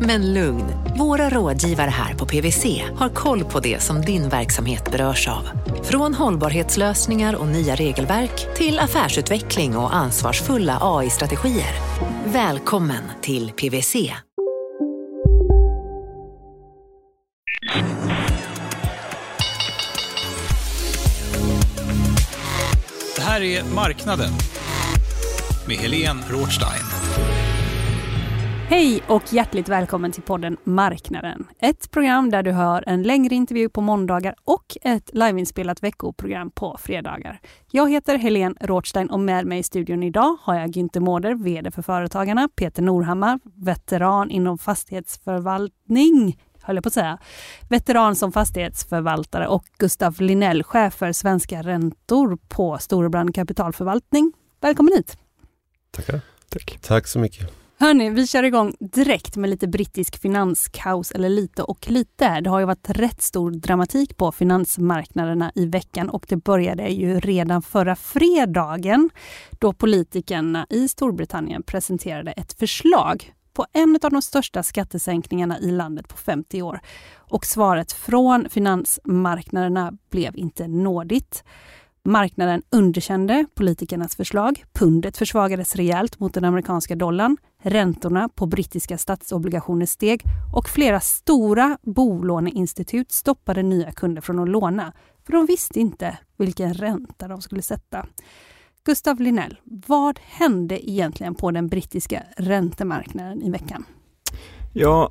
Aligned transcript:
Men 0.00 0.34
lugn, 0.34 0.64
våra 0.98 1.30
rådgivare 1.30 1.90
här 1.90 2.14
på 2.14 2.26
PWC 2.26 2.82
har 2.96 3.08
koll 3.08 3.44
på 3.44 3.60
det 3.60 3.82
som 3.82 4.00
din 4.00 4.28
verksamhet 4.28 4.90
berörs 4.90 5.28
av. 5.28 5.48
Från 5.82 6.14
hållbarhetslösningar 6.14 7.34
och 7.34 7.46
nya 7.46 7.74
regelverk 7.74 8.56
till 8.56 8.78
affärsutveckling 8.78 9.76
och 9.76 9.94
ansvarsfulla 9.94 10.78
AI-strategier. 10.80 11.74
Välkommen 12.24 13.02
till 13.22 13.52
PWC. 13.52 14.12
Det 23.16 23.22
här 23.22 23.42
är 23.42 23.64
Marknaden 23.74 24.32
med 25.68 25.76
Helene 25.76 26.22
Rothstein. 26.30 26.95
Hej 28.68 29.02
och 29.08 29.32
hjärtligt 29.32 29.68
välkommen 29.68 30.12
till 30.12 30.22
podden 30.22 30.56
Marknaden. 30.64 31.46
Ett 31.58 31.90
program 31.90 32.30
där 32.30 32.42
du 32.42 32.52
hör 32.52 32.84
en 32.86 33.02
längre 33.02 33.34
intervju 33.34 33.68
på 33.68 33.80
måndagar 33.80 34.34
och 34.44 34.76
ett 34.82 35.10
liveinspelat 35.12 35.82
veckoprogram 35.82 36.50
på 36.50 36.76
fredagar. 36.80 37.40
Jag 37.70 37.90
heter 37.90 38.16
Helene 38.18 38.54
Rothstein 38.60 39.10
och 39.10 39.20
med 39.20 39.46
mig 39.46 39.58
i 39.58 39.62
studion 39.62 40.02
idag 40.02 40.36
har 40.40 40.54
jag 40.54 40.70
Günther 40.70 41.00
Mårder, 41.00 41.34
VD 41.34 41.70
för 41.70 41.82
Företagarna, 41.82 42.48
Peter 42.56 42.82
Norhammar, 42.82 43.40
veteran 43.54 44.30
inom 44.30 44.58
fastighetsförvaltning, 44.58 46.42
höll 46.62 46.76
jag 46.76 46.82
på 46.82 46.88
att 46.88 46.94
säga, 46.94 47.18
veteran 47.68 48.16
som 48.16 48.32
fastighetsförvaltare 48.32 49.46
och 49.48 49.64
Gustav 49.78 50.20
Linell, 50.20 50.62
chef 50.62 50.94
för 50.94 51.12
svenska 51.12 51.62
räntor 51.62 52.38
på 52.48 52.78
Storebrand 52.78 53.34
Kapitalförvaltning. 53.34 54.32
Välkommen 54.60 54.92
hit! 54.96 55.18
Tackar. 55.90 56.20
Tack. 56.48 56.78
Tack 56.82 57.06
så 57.06 57.18
mycket. 57.18 57.65
Hörni, 57.78 58.10
vi 58.10 58.26
kör 58.26 58.42
igång 58.42 58.74
direkt 58.80 59.36
med 59.36 59.50
lite 59.50 59.68
brittisk 59.68 60.20
finanskaos, 60.20 61.10
eller 61.10 61.28
lite 61.28 61.62
och 61.62 61.90
lite. 61.90 62.40
Det 62.40 62.50
har 62.50 62.60
ju 62.60 62.66
varit 62.66 62.90
rätt 62.90 63.22
stor 63.22 63.50
dramatik 63.50 64.16
på 64.16 64.32
finansmarknaderna 64.32 65.52
i 65.54 65.66
veckan 65.66 66.08
och 66.08 66.26
det 66.28 66.36
började 66.36 66.88
ju 66.88 67.20
redan 67.20 67.62
förra 67.62 67.96
fredagen 67.96 69.10
då 69.50 69.72
politikerna 69.72 70.66
i 70.70 70.88
Storbritannien 70.88 71.62
presenterade 71.62 72.32
ett 72.32 72.52
förslag 72.52 73.32
på 73.52 73.66
en 73.72 73.98
av 74.02 74.10
de 74.10 74.22
största 74.22 74.62
skattesänkningarna 74.62 75.58
i 75.58 75.70
landet 75.70 76.08
på 76.08 76.16
50 76.16 76.62
år. 76.62 76.80
Och 77.16 77.46
svaret 77.46 77.92
från 77.92 78.48
finansmarknaderna 78.50 79.92
blev 80.10 80.36
inte 80.36 80.68
nådigt. 80.68 81.44
Marknaden 82.06 82.62
underkände 82.70 83.46
politikernas 83.54 84.16
förslag. 84.16 84.64
Pundet 84.72 85.16
försvagades 85.16 85.76
rejält 85.76 86.20
mot 86.20 86.34
den 86.34 86.44
amerikanska 86.44 86.96
dollarn. 86.96 87.36
Räntorna 87.68 88.28
på 88.28 88.46
brittiska 88.46 88.98
statsobligationer 88.98 89.86
steg 89.86 90.22
och 90.54 90.68
flera 90.68 91.00
stora 91.00 91.78
bolåneinstitut 91.82 93.12
stoppade 93.12 93.62
nya 93.62 93.92
kunder 93.92 94.22
från 94.22 94.38
att 94.38 94.48
låna. 94.48 94.92
För 95.26 95.32
de 95.32 95.46
visste 95.46 95.80
inte 95.80 96.18
vilken 96.38 96.74
ränta 96.74 97.28
de 97.28 97.42
skulle 97.42 97.62
sätta. 97.62 98.06
Gustav 98.84 99.20
Linell, 99.20 99.58
vad 99.64 100.18
hände 100.22 100.90
egentligen 100.90 101.34
på 101.34 101.50
den 101.50 101.68
brittiska 101.68 102.22
räntemarknaden 102.36 103.42
i 103.42 103.50
veckan? 103.50 103.84
Ja, 104.72 105.10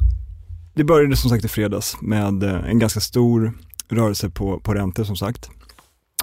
det 0.74 0.84
började 0.84 1.16
som 1.16 1.30
sagt 1.30 1.46
i 1.46 1.48
fredags 1.48 1.98
med 2.02 2.44
eh, 2.44 2.70
en 2.70 2.80
ganska 2.80 3.00
stor 3.00 3.54
rörelse 3.90 4.30
på, 4.30 4.60
på 4.60 4.74
räntor 4.74 5.04
som 5.04 5.16
sagt. 5.16 5.50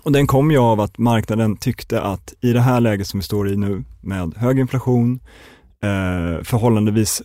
Och 0.03 0.13
den 0.13 0.27
kom 0.27 0.51
ju 0.51 0.59
av 0.59 0.81
att 0.81 0.99
marknaden 0.99 1.57
tyckte 1.57 2.03
att 2.03 2.35
i 2.41 2.53
det 2.53 2.61
här 2.61 2.81
läget 2.81 3.07
som 3.07 3.21
vi 3.21 3.25
står 3.25 3.49
i 3.49 3.57
nu 3.57 3.85
med 4.01 4.35
hög 4.37 4.59
inflation, 4.59 5.21
eh, 5.83 6.43
förhållandevis 6.45 7.23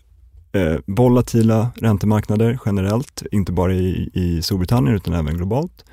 eh, 0.52 0.80
volatila 0.86 1.70
räntemarknader 1.76 2.60
generellt, 2.66 3.24
inte 3.32 3.52
bara 3.52 3.74
i, 3.74 4.10
i 4.14 4.42
Storbritannien 4.42 4.96
utan 4.96 5.14
även 5.14 5.38
globalt, 5.38 5.86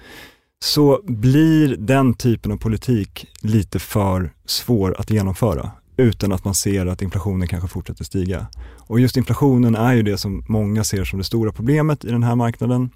så 0.65 1.01
blir 1.05 1.77
den 1.77 2.15
typen 2.15 2.53
av 2.53 2.57
politik 2.57 3.27
lite 3.41 3.79
för 3.79 4.33
svår 4.47 5.01
att 5.01 5.11
genomföra 5.11 5.71
utan 5.97 6.33
att 6.33 6.45
man 6.45 6.55
ser 6.55 6.87
att 6.87 7.03
inflationen 7.03 7.49
kanske 7.49 7.69
fortsätter 7.69 8.05
stiga. 8.05 8.47
Och 8.77 9.01
just 9.01 9.17
inflationen 9.17 9.75
är 9.75 9.93
ju 9.93 10.03
det 10.03 10.19
som 10.19 10.45
många 10.49 10.85
ser 10.85 11.05
som 11.05 11.19
det 11.19 11.25
stora 11.25 11.53
problemet 11.53 12.05
i 12.05 12.11
den 12.11 12.23
här 12.23 12.35
marknaden. 12.35 12.91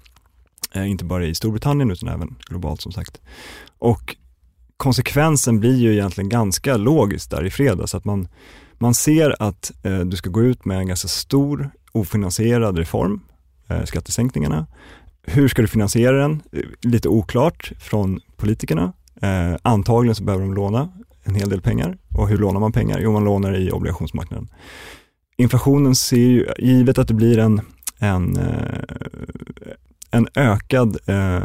Eh, 0.71 0.89
inte 0.91 1.05
bara 1.05 1.25
i 1.25 1.35
Storbritannien 1.35 1.91
utan 1.91 2.09
även 2.09 2.35
globalt 2.49 2.81
som 2.81 2.91
sagt. 2.91 3.21
Och 3.79 4.15
konsekvensen 4.77 5.59
blir 5.59 5.77
ju 5.77 5.93
egentligen 5.93 6.29
ganska 6.29 6.77
logisk 6.77 7.29
där 7.29 7.45
i 7.45 7.49
fredags, 7.49 7.95
att 7.95 8.05
man, 8.05 8.27
man 8.79 8.93
ser 8.93 9.35
att 9.39 9.71
eh, 9.83 9.99
du 9.99 10.17
ska 10.17 10.29
gå 10.29 10.41
ut 10.41 10.65
med 10.65 10.77
en 10.77 10.87
ganska 10.87 11.07
stor 11.07 11.69
ofinansierad 11.91 12.77
reform, 12.77 13.21
eh, 13.67 13.83
skattesänkningarna. 13.83 14.67
Hur 15.23 15.47
ska 15.47 15.61
du 15.61 15.67
finansiera 15.67 16.21
den? 16.21 16.41
Eh, 16.51 16.61
lite 16.81 17.09
oklart 17.09 17.71
från 17.79 18.19
politikerna. 18.37 18.93
Eh, 19.21 19.55
antagligen 19.61 20.15
så 20.15 20.23
behöver 20.23 20.45
de 20.45 20.53
låna 20.53 20.89
en 21.23 21.35
hel 21.35 21.49
del 21.49 21.61
pengar. 21.61 21.97
Och 22.17 22.29
hur 22.29 22.37
lånar 22.37 22.59
man 22.59 22.71
pengar? 22.71 22.99
Jo, 22.99 23.11
man 23.11 23.23
lånar 23.23 23.57
i 23.57 23.71
obligationsmarknaden. 23.71 24.47
Inflationen 25.37 25.95
ser 25.95 26.17
ju, 26.17 26.47
givet 26.59 26.97
att 26.97 27.07
det 27.07 27.13
blir 27.13 27.37
en, 27.37 27.61
en, 27.99 28.37
eh, 28.37 28.79
en 30.11 30.27
ökad 30.35 30.97
eh, 31.05 31.41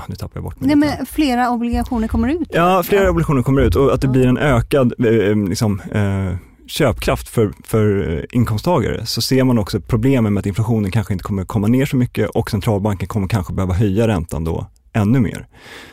Ah, 0.00 0.04
nu 0.08 0.14
tappar 0.14 0.36
jag 0.36 0.44
bort 0.44 0.60
mig. 0.60 0.66
Nej, 0.66 0.76
men 0.76 1.06
flera 1.06 1.50
obligationer 1.50 2.08
kommer 2.08 2.28
ut? 2.28 2.48
Ja, 2.50 2.82
flera 2.82 3.04
ja. 3.04 3.10
obligationer 3.10 3.42
kommer 3.42 3.62
ut 3.62 3.76
och 3.76 3.94
att 3.94 4.00
det 4.00 4.08
blir 4.08 4.26
en 4.26 4.38
ökad 4.38 4.94
eh, 4.98 5.06
eh, 5.06 5.36
liksom, 5.36 5.80
eh, 5.80 6.36
köpkraft 6.66 7.28
för, 7.28 7.52
för 7.64 8.26
inkomsttagare 8.34 9.06
så 9.06 9.22
ser 9.22 9.44
man 9.44 9.58
också 9.58 9.80
problemen 9.80 10.34
med 10.34 10.40
att 10.40 10.46
inflationen 10.46 10.90
kanske 10.90 11.12
inte 11.12 11.24
kommer 11.24 11.44
komma 11.44 11.66
ner 11.66 11.86
så 11.86 11.96
mycket 11.96 12.30
och 12.30 12.50
centralbanken 12.50 13.08
kommer 13.08 13.28
kanske 13.28 13.52
behöva 13.52 13.74
höja 13.74 14.08
räntan 14.08 14.44
då 14.44 14.66
ännu 14.92 15.20
mer. 15.20 15.46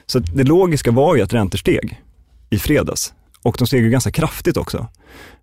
Så 0.06 0.20
det 0.20 0.44
logiska 0.44 0.92
var 0.92 1.16
ju 1.16 1.22
att 1.22 1.34
räntor 1.34 1.58
steg 1.58 2.02
i 2.50 2.60
fredags 2.60 3.14
och 3.44 3.56
de 3.60 3.68
steg 3.68 3.84
ju 3.84 3.90
ganska 3.90 4.12
kraftigt 4.12 4.58
också. 4.58 4.88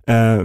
Eh, 0.06 0.44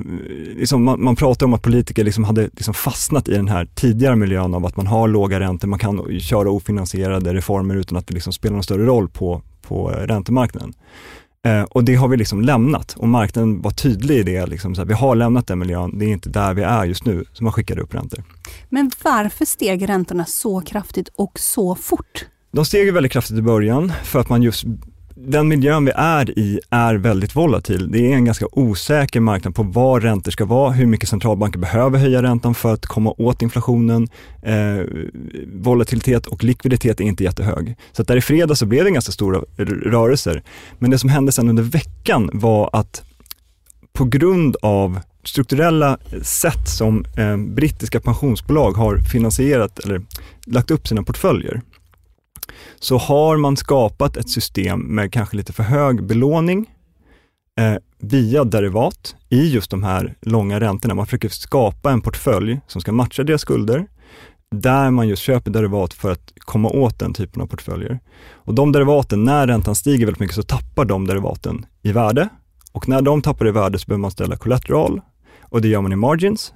liksom 0.56 0.84
man, 0.84 1.04
man, 1.04 1.16
pratar 1.16 1.46
om 1.46 1.54
att 1.54 1.62
politiker 1.62 2.04
liksom 2.04 2.24
hade 2.24 2.42
liksom 2.42 2.74
fastnat 2.74 3.28
i 3.28 3.32
den 3.32 3.48
här 3.48 3.68
tidigare 3.76 4.16
miljön 4.16 4.54
av 4.54 4.66
att 4.66 4.78
man 4.78 4.88
har 4.88 5.08
låga 5.08 5.40
räntor, 5.40 5.68
man 5.68 5.80
kan 5.80 6.20
köra 6.20 6.52
ofinansierade 6.52 7.34
reformer 7.34 7.76
utan 7.76 7.98
att 7.98 8.08
det 8.08 8.14
liksom 8.14 8.34
spelar 8.34 8.54
någon 8.54 8.64
större 8.64 8.86
roll 8.86 9.10
på, 9.10 9.42
på 9.62 9.90
räntemarknaden. 9.90 10.74
Eh, 11.46 11.64
och 11.64 11.84
det 11.84 11.96
har 11.96 12.08
vi 12.08 12.18
liksom 12.18 12.42
lämnat 12.42 12.96
och 12.98 13.08
marknaden 13.08 13.62
var 13.62 13.72
tydlig 13.72 14.18
i 14.18 14.24
det. 14.24 14.46
Liksom, 14.46 14.76
så 14.76 14.82
här, 14.82 14.88
vi 14.88 14.94
har 14.94 15.16
lämnat 15.16 15.48
den 15.48 15.60
miljön, 15.60 16.00
det 16.00 16.06
är 16.06 16.10
inte 16.10 16.30
där 16.30 16.54
vi 16.54 16.62
är 16.62 16.86
just 16.86 17.06
nu, 17.06 17.26
så 17.34 17.44
man 17.44 17.54
skickade 17.54 17.82
upp 17.82 17.96
räntor. 17.96 18.24
Men 18.70 18.92
varför 19.04 19.46
steg 19.46 19.90
räntorna 19.90 20.26
så 20.26 20.62
kraftigt 20.62 21.10
och 21.16 21.40
så 21.40 21.76
fort? 21.76 22.26
De 22.52 22.66
steg 22.66 22.94
väldigt 22.94 23.12
kraftigt 23.12 23.38
i 23.38 23.42
början 23.42 23.94
för 24.04 24.20
att 24.20 24.30
man 24.30 24.44
just 24.44 24.66
den 25.28 25.48
miljön 25.48 25.86
vi 25.86 25.92
är 25.96 26.40
i 26.40 26.60
är 26.70 26.96
väldigt 26.96 27.36
volatil. 27.36 27.92
Det 27.92 28.12
är 28.12 28.16
en 28.16 28.26
ganska 28.26 28.46
osäker 28.52 29.20
marknad 29.20 29.56
på 29.56 29.64
var 29.64 30.00
räntor 30.00 30.32
ska 30.32 30.46
vara, 30.46 30.72
hur 30.72 30.86
mycket 30.86 31.10
centralbanker 31.10 31.60
behöver 31.60 32.00
höja 32.00 32.24
räntan 32.24 32.56
för 32.56 32.74
att 32.74 32.86
komma 32.86 33.14
åt 33.18 33.42
inflationen. 33.42 34.08
Eh, 34.42 34.86
volatilitet 35.54 36.28
och 36.28 36.44
likviditet 36.44 37.00
är 37.00 37.04
inte 37.04 37.24
jättehög. 37.24 37.76
Så 37.92 38.02
att 38.02 38.08
där 38.08 38.18
i 38.18 38.22
fredag 38.22 38.56
så 38.56 38.66
blev 38.66 38.84
det 38.84 38.92
ganska 38.92 39.12
stora 39.12 39.42
rörelser. 39.86 40.44
Men 40.78 40.92
det 40.92 41.00
som 41.00 41.10
hände 41.10 41.32
sen 41.32 41.50
under 41.50 41.64
veckan 41.64 42.30
var 42.34 42.70
att 42.74 43.04
på 43.94 44.06
grund 44.06 44.56
av 44.62 45.00
strukturella 45.24 45.98
sätt 46.22 46.70
som 46.70 47.06
eh, 47.18 47.38
brittiska 47.38 48.00
pensionsbolag 48.00 48.72
har 48.72 48.98
finansierat 48.98 49.80
eller 49.80 50.02
lagt 50.46 50.72
upp 50.72 50.88
sina 50.88 51.04
portföljer 51.04 51.62
så 52.80 52.98
har 52.98 53.38
man 53.38 53.58
skapat 53.58 54.18
ett 54.18 54.30
system 54.30 54.80
med 54.80 55.14
kanske 55.14 55.38
lite 55.38 55.54
för 55.54 55.64
hög 55.64 56.04
belåning 56.04 56.70
eh, 57.60 57.76
via 58.00 58.44
derivat 58.44 59.16
i 59.30 59.54
just 59.54 59.72
de 59.72 59.84
här 59.84 60.16
långa 60.22 60.60
räntorna. 60.60 60.96
Man 60.96 61.06
försöker 61.06 61.30
skapa 61.30 61.92
en 61.92 62.02
portfölj 62.02 62.60
som 62.68 62.82
ska 62.82 62.92
matcha 62.92 63.24
deras 63.24 63.42
skulder 63.42 63.88
där 64.56 64.92
man 64.92 65.08
just 65.08 65.22
köper 65.22 65.52
derivat 65.52 65.94
för 65.94 66.12
att 66.12 66.34
komma 66.40 66.70
åt 66.70 67.00
den 67.00 67.14
typen 67.14 67.42
av 67.42 67.48
portföljer. 67.48 68.00
Och 68.32 68.54
de 68.54 68.72
derivaten, 68.72 69.24
när 69.24 69.48
räntan 69.48 69.76
stiger 69.76 70.06
väldigt 70.06 70.20
mycket 70.20 70.36
så 70.36 70.44
tappar 70.44 70.86
de 70.86 71.08
derivaten 71.08 71.66
i 71.82 71.92
värde. 71.92 72.30
Och 72.72 72.90
när 72.90 73.02
de 73.02 73.22
tappar 73.22 73.48
i 73.48 73.52
värde 73.52 73.80
så 73.80 73.86
behöver 73.88 74.02
man 74.02 74.12
ställa 74.12 74.38
collateral 74.38 75.02
och 75.42 75.62
det 75.62 75.68
gör 75.68 75.82
man 75.82 75.94
i 75.94 75.96
margins. 75.96 76.54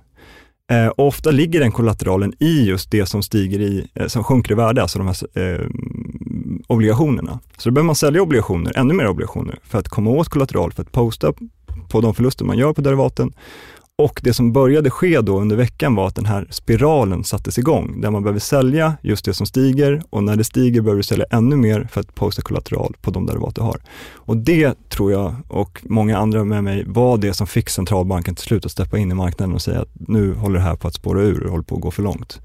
Eh, 0.72 0.88
och 0.88 1.08
ofta 1.08 1.32
ligger 1.32 1.60
den 1.60 1.72
kollateralen 1.72 2.34
i 2.40 2.64
just 2.64 2.92
det 2.92 3.06
som 3.06 3.24
stiger 3.24 3.60
i, 3.60 3.88
eh, 3.94 4.08
som 4.08 4.24
sjunker 4.24 4.52
i 4.52 4.56
värde, 4.56 4.82
alltså 4.82 5.00
de 5.00 5.08
här 5.08 5.40
eh, 5.40 5.68
obligationerna. 6.68 7.40
Så 7.58 7.70
då 7.70 7.74
behöver 7.74 7.86
man 7.86 7.96
sälja 7.96 8.22
obligationer, 8.22 8.78
ännu 8.78 8.94
mer 8.94 9.08
obligationer, 9.08 9.60
för 9.64 9.80
att 9.80 9.90
komma 9.90 10.10
åt 10.10 10.30
kollateral, 10.30 10.74
för 10.74 10.82
att 10.82 10.92
posta 10.92 11.34
på 11.90 12.02
de 12.02 12.16
förluster 12.16 12.46
man 12.46 12.58
gör 12.58 12.74
på 12.74 12.82
derivaten. 12.82 13.34
Och 13.96 14.22
det 14.24 14.34
som 14.34 14.54
började 14.54 14.90
ske 14.90 15.22
då 15.22 15.40
under 15.40 15.56
veckan 15.56 15.96
var 15.96 16.08
att 16.08 16.16
den 16.16 16.26
här 16.26 16.48
spiralen 16.50 17.24
sattes 17.24 17.58
igång, 17.58 18.02
där 18.02 18.12
man 18.12 18.24
behöver 18.24 18.40
sälja 18.40 18.94
just 19.02 19.26
det 19.26 19.34
som 19.34 19.46
stiger 19.46 20.04
och 20.10 20.24
när 20.24 20.36
det 20.36 20.44
stiger 20.44 20.82
behöver 20.82 20.98
du 20.98 21.04
sälja 21.04 21.26
ännu 21.30 21.56
mer 21.56 21.88
för 21.92 22.02
att 22.02 22.16
posta 22.16 22.42
kollateral 22.42 22.96
på 23.02 23.12
de 23.12 23.26
derivat 23.26 23.56
du 23.56 23.62
har. 23.62 23.82
Och 24.14 24.38
det 24.38 24.90
tror 24.90 25.12
jag, 25.12 25.36
och 25.48 25.82
många 25.84 26.18
andra 26.18 26.44
med 26.44 26.64
mig, 26.64 26.84
var 26.88 27.18
det 27.18 27.34
som 27.34 27.48
fick 27.48 27.70
centralbanken 27.70 28.36
till 28.36 28.46
slut 28.46 28.66
att 28.66 28.72
steppa 28.72 28.98
in 28.98 29.12
i 29.12 29.16
marknaden 29.16 29.56
och 29.56 29.62
säga 29.62 29.82
att 29.82 29.92
nu 29.94 30.34
håller 30.34 30.60
det 30.60 30.66
här 30.66 30.76
på 30.76 30.88
att 30.88 30.96
spåra 30.96 31.22
ur 31.22 31.44
och 31.44 31.52
håller 31.52 31.64
på 31.64 31.76
att 31.76 31.82
gå 31.82 31.92
för 31.92 32.04
långt. 32.04 32.42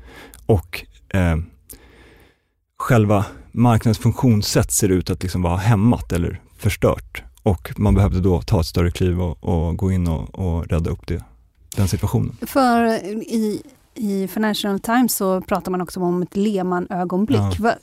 Och 0.46 0.86
eh, 1.08 1.36
själva 2.78 3.24
marknadens 3.58 3.98
funktionssätt 3.98 4.72
ser 4.72 4.88
ut 4.88 5.10
att 5.10 5.22
liksom 5.22 5.42
vara 5.42 5.56
hämmat 5.56 6.12
eller 6.12 6.40
förstört. 6.56 7.22
Och 7.42 7.72
man 7.76 7.94
behövde 7.94 8.20
då 8.20 8.42
ta 8.42 8.60
ett 8.60 8.66
större 8.66 8.90
kliv 8.90 9.20
och, 9.20 9.44
och 9.44 9.76
gå 9.76 9.92
in 9.92 10.08
och, 10.08 10.38
och 10.38 10.66
rädda 10.66 10.90
upp 10.90 11.06
det, 11.06 11.24
den 11.76 11.88
situationen. 11.88 12.36
För 12.40 12.86
i, 13.16 13.62
i 13.94 14.28
Financial 14.28 14.80
Times 14.80 15.16
så 15.16 15.40
pratar 15.40 15.70
man 15.70 15.80
också 15.80 16.00
om 16.00 16.22
ett 16.22 16.36
Lehman-ögonblick. 16.36 17.38
Ja. 17.38 17.52
Va, 17.58 17.74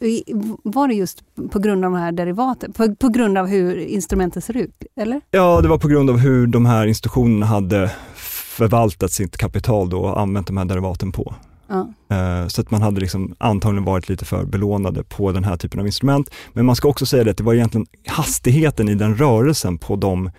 var 0.63 0.87
det 0.87 0.93
just 0.93 1.23
på 1.51 1.59
grund 1.59 1.85
av 1.85 1.91
de 1.91 1.97
här 1.97 2.11
derivaten? 2.11 2.73
På, 2.73 2.95
på 2.95 3.09
grund 3.09 3.37
av 3.37 3.47
hur 3.47 3.77
instrumentet 3.77 4.43
ser 4.43 4.57
ut, 4.57 4.83
eller? 4.99 5.21
Ja, 5.31 5.61
det 5.61 5.67
var 5.67 5.77
på 5.77 5.87
grund 5.87 6.09
av 6.09 6.17
hur 6.17 6.47
de 6.47 6.65
här 6.65 6.87
institutionerna 6.87 7.45
hade 7.45 7.91
förvaltat 8.15 9.11
sitt 9.11 9.37
kapital 9.37 9.89
då 9.89 9.99
och 9.99 10.19
använt 10.19 10.47
de 10.47 10.57
här 10.57 10.65
derivaten 10.65 11.11
på. 11.11 11.35
Ja. 11.67 11.93
Eh, 12.09 12.47
så 12.47 12.61
att 12.61 12.71
man 12.71 12.81
hade 12.81 13.01
liksom 13.01 13.35
antagligen 13.37 13.83
varit 13.83 14.09
lite 14.09 14.25
för 14.25 14.45
belånade 14.45 15.03
på 15.03 15.31
den 15.31 15.43
här 15.43 15.57
typen 15.57 15.79
av 15.79 15.85
instrument. 15.85 16.29
Men 16.53 16.65
man 16.65 16.75
ska 16.75 16.87
också 16.87 17.05
säga 17.05 17.23
det 17.23 17.31
att 17.31 17.37
det 17.37 17.43
var 17.43 17.53
egentligen 17.53 17.87
hastigheten 18.07 18.89
i 18.89 18.95
den 18.95 19.15
rörelsen 19.15 19.77
på 19.77 19.95
de 19.95 20.29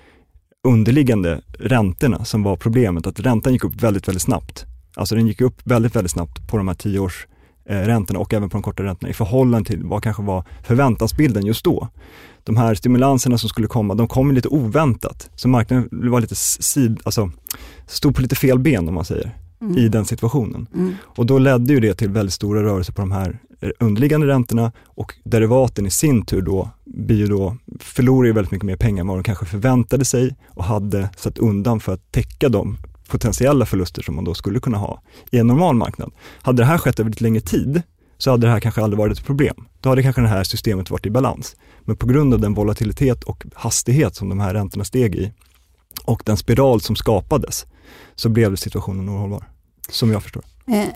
underliggande 0.67 1.41
räntorna 1.59 2.25
som 2.25 2.43
var 2.43 2.57
problemet. 2.57 3.07
Att 3.07 3.21
räntan 3.21 3.53
gick 3.53 3.65
upp 3.65 3.83
väldigt, 3.83 4.09
väldigt 4.09 4.23
snabbt. 4.23 4.65
Alltså 4.97 5.15
den 5.15 5.27
gick 5.27 5.41
upp 5.41 5.61
väldigt, 5.65 5.97
väldigt 5.97 6.11
snabbt 6.11 6.49
på 6.49 6.57
de 6.57 6.69
här 6.69 6.75
tioårs 6.75 7.27
eh, 7.69 7.79
räntorna 7.79 8.19
och 8.21 8.35
även 8.35 8.51
på 8.51 8.57
de 8.57 8.63
korta 8.63 8.83
räntorna 8.83 9.11
i 9.11 9.13
förhållande 9.13 9.71
till 9.71 9.85
vad 9.85 10.03
kanske 10.03 10.23
var 10.23 10.45
förväntansbilden 10.63 11.47
just 11.47 11.65
då. 11.65 11.89
De 12.45 12.57
här 12.57 12.75
stimulanserna 12.75 13.39
som 13.39 13.49
skulle 13.49 13.69
komma, 13.69 13.95
de 13.95 14.09
kom 14.09 14.33
lite 14.33 14.49
oväntat. 14.49 15.31
Så 15.35 15.49
marknaden 15.49 15.89
var 15.93 16.21
lite 16.21 16.35
sid, 16.37 17.01
alltså, 17.05 17.31
stod 17.87 18.15
på 18.15 18.23
lite 18.23 18.37
fel 18.37 18.59
ben 18.59 18.89
om 18.89 18.95
man 18.95 19.05
säger, 19.05 19.37
Mm. 19.61 19.79
i 19.79 19.89
den 19.89 20.05
situationen. 20.05 20.67
Mm. 20.75 20.95
Och 21.03 21.27
då 21.27 21.39
ledde 21.39 21.73
ju 21.73 21.81
det 21.81 21.95
till 21.95 22.11
väldigt 22.11 22.35
stora 22.35 22.63
rörelser 22.63 22.93
på 22.93 23.01
de 23.01 23.13
här 23.13 23.39
eh, 23.61 23.71
underliggande 23.81 24.27
räntorna 24.27 24.73
och 24.85 25.15
derivaten 25.25 25.87
i 25.87 25.91
sin 25.91 26.25
tur 26.25 26.43
då, 26.43 26.71
blir 26.85 27.27
då 27.27 27.57
förlorar 27.81 28.27
ju 28.27 28.33
väldigt 28.33 28.51
mycket 28.53 28.67
mer 28.67 28.77
pengar 28.77 29.01
än 29.01 29.07
vad 29.07 29.17
de 29.17 29.23
kanske 29.23 29.47
förväntade 29.47 30.05
sig 30.05 30.37
och 30.49 30.65
hade 30.65 31.11
satt 31.17 31.39
undan 31.39 31.81
för 31.81 31.95
att 31.95 32.13
täcka 32.13 32.49
de 32.49 32.77
potentiella 33.09 33.67
förluster 33.67 34.03
som 34.03 34.15
man 34.15 34.25
då 34.25 34.35
skulle 34.35 34.61
kunna 34.61 34.79
ha 34.79 35.03
i 35.31 35.39
en 35.39 35.47
normal 35.47 35.77
marknad. 35.77 36.13
Hade 36.43 36.63
det 36.63 36.67
här 36.67 36.79
skett 36.79 37.01
över 37.01 37.11
lite 37.11 37.25
längre 37.25 37.41
tid 37.41 37.83
så 38.19 38.31
hade 38.31 38.47
det 38.47 38.51
här 38.51 38.61
kanske 38.61 38.83
aldrig 38.83 38.99
varit 38.99 39.19
ett 39.19 39.27
problem. 39.27 39.67
Då 39.81 39.89
hade 39.89 40.03
kanske 40.03 40.23
det 40.23 40.29
här 40.29 40.45
systemet 40.45 40.91
varit 40.91 41.07
i 41.07 41.11
balans. 41.11 41.57
Men 41.81 41.97
på 41.97 42.07
grund 42.07 42.35
av 42.35 42.41
den 42.41 42.55
volatilitet 42.55 43.25
och 43.25 43.47
hastighet 43.55 44.15
som 44.15 44.29
de 44.29 44.41
här 44.41 44.55
räntorna 44.55 44.85
steg 44.85 45.15
i 45.15 45.33
och 46.05 46.23
den 46.25 46.37
spiral 46.37 46.81
som 46.81 46.97
skapades 46.97 47.67
så 48.15 48.29
blev 48.29 48.57
situationen 48.57 49.09
ohållbar, 49.09 49.45
som 49.89 50.13
jag 50.13 50.23
förstår. 50.23 50.45
Eh, 50.67 50.89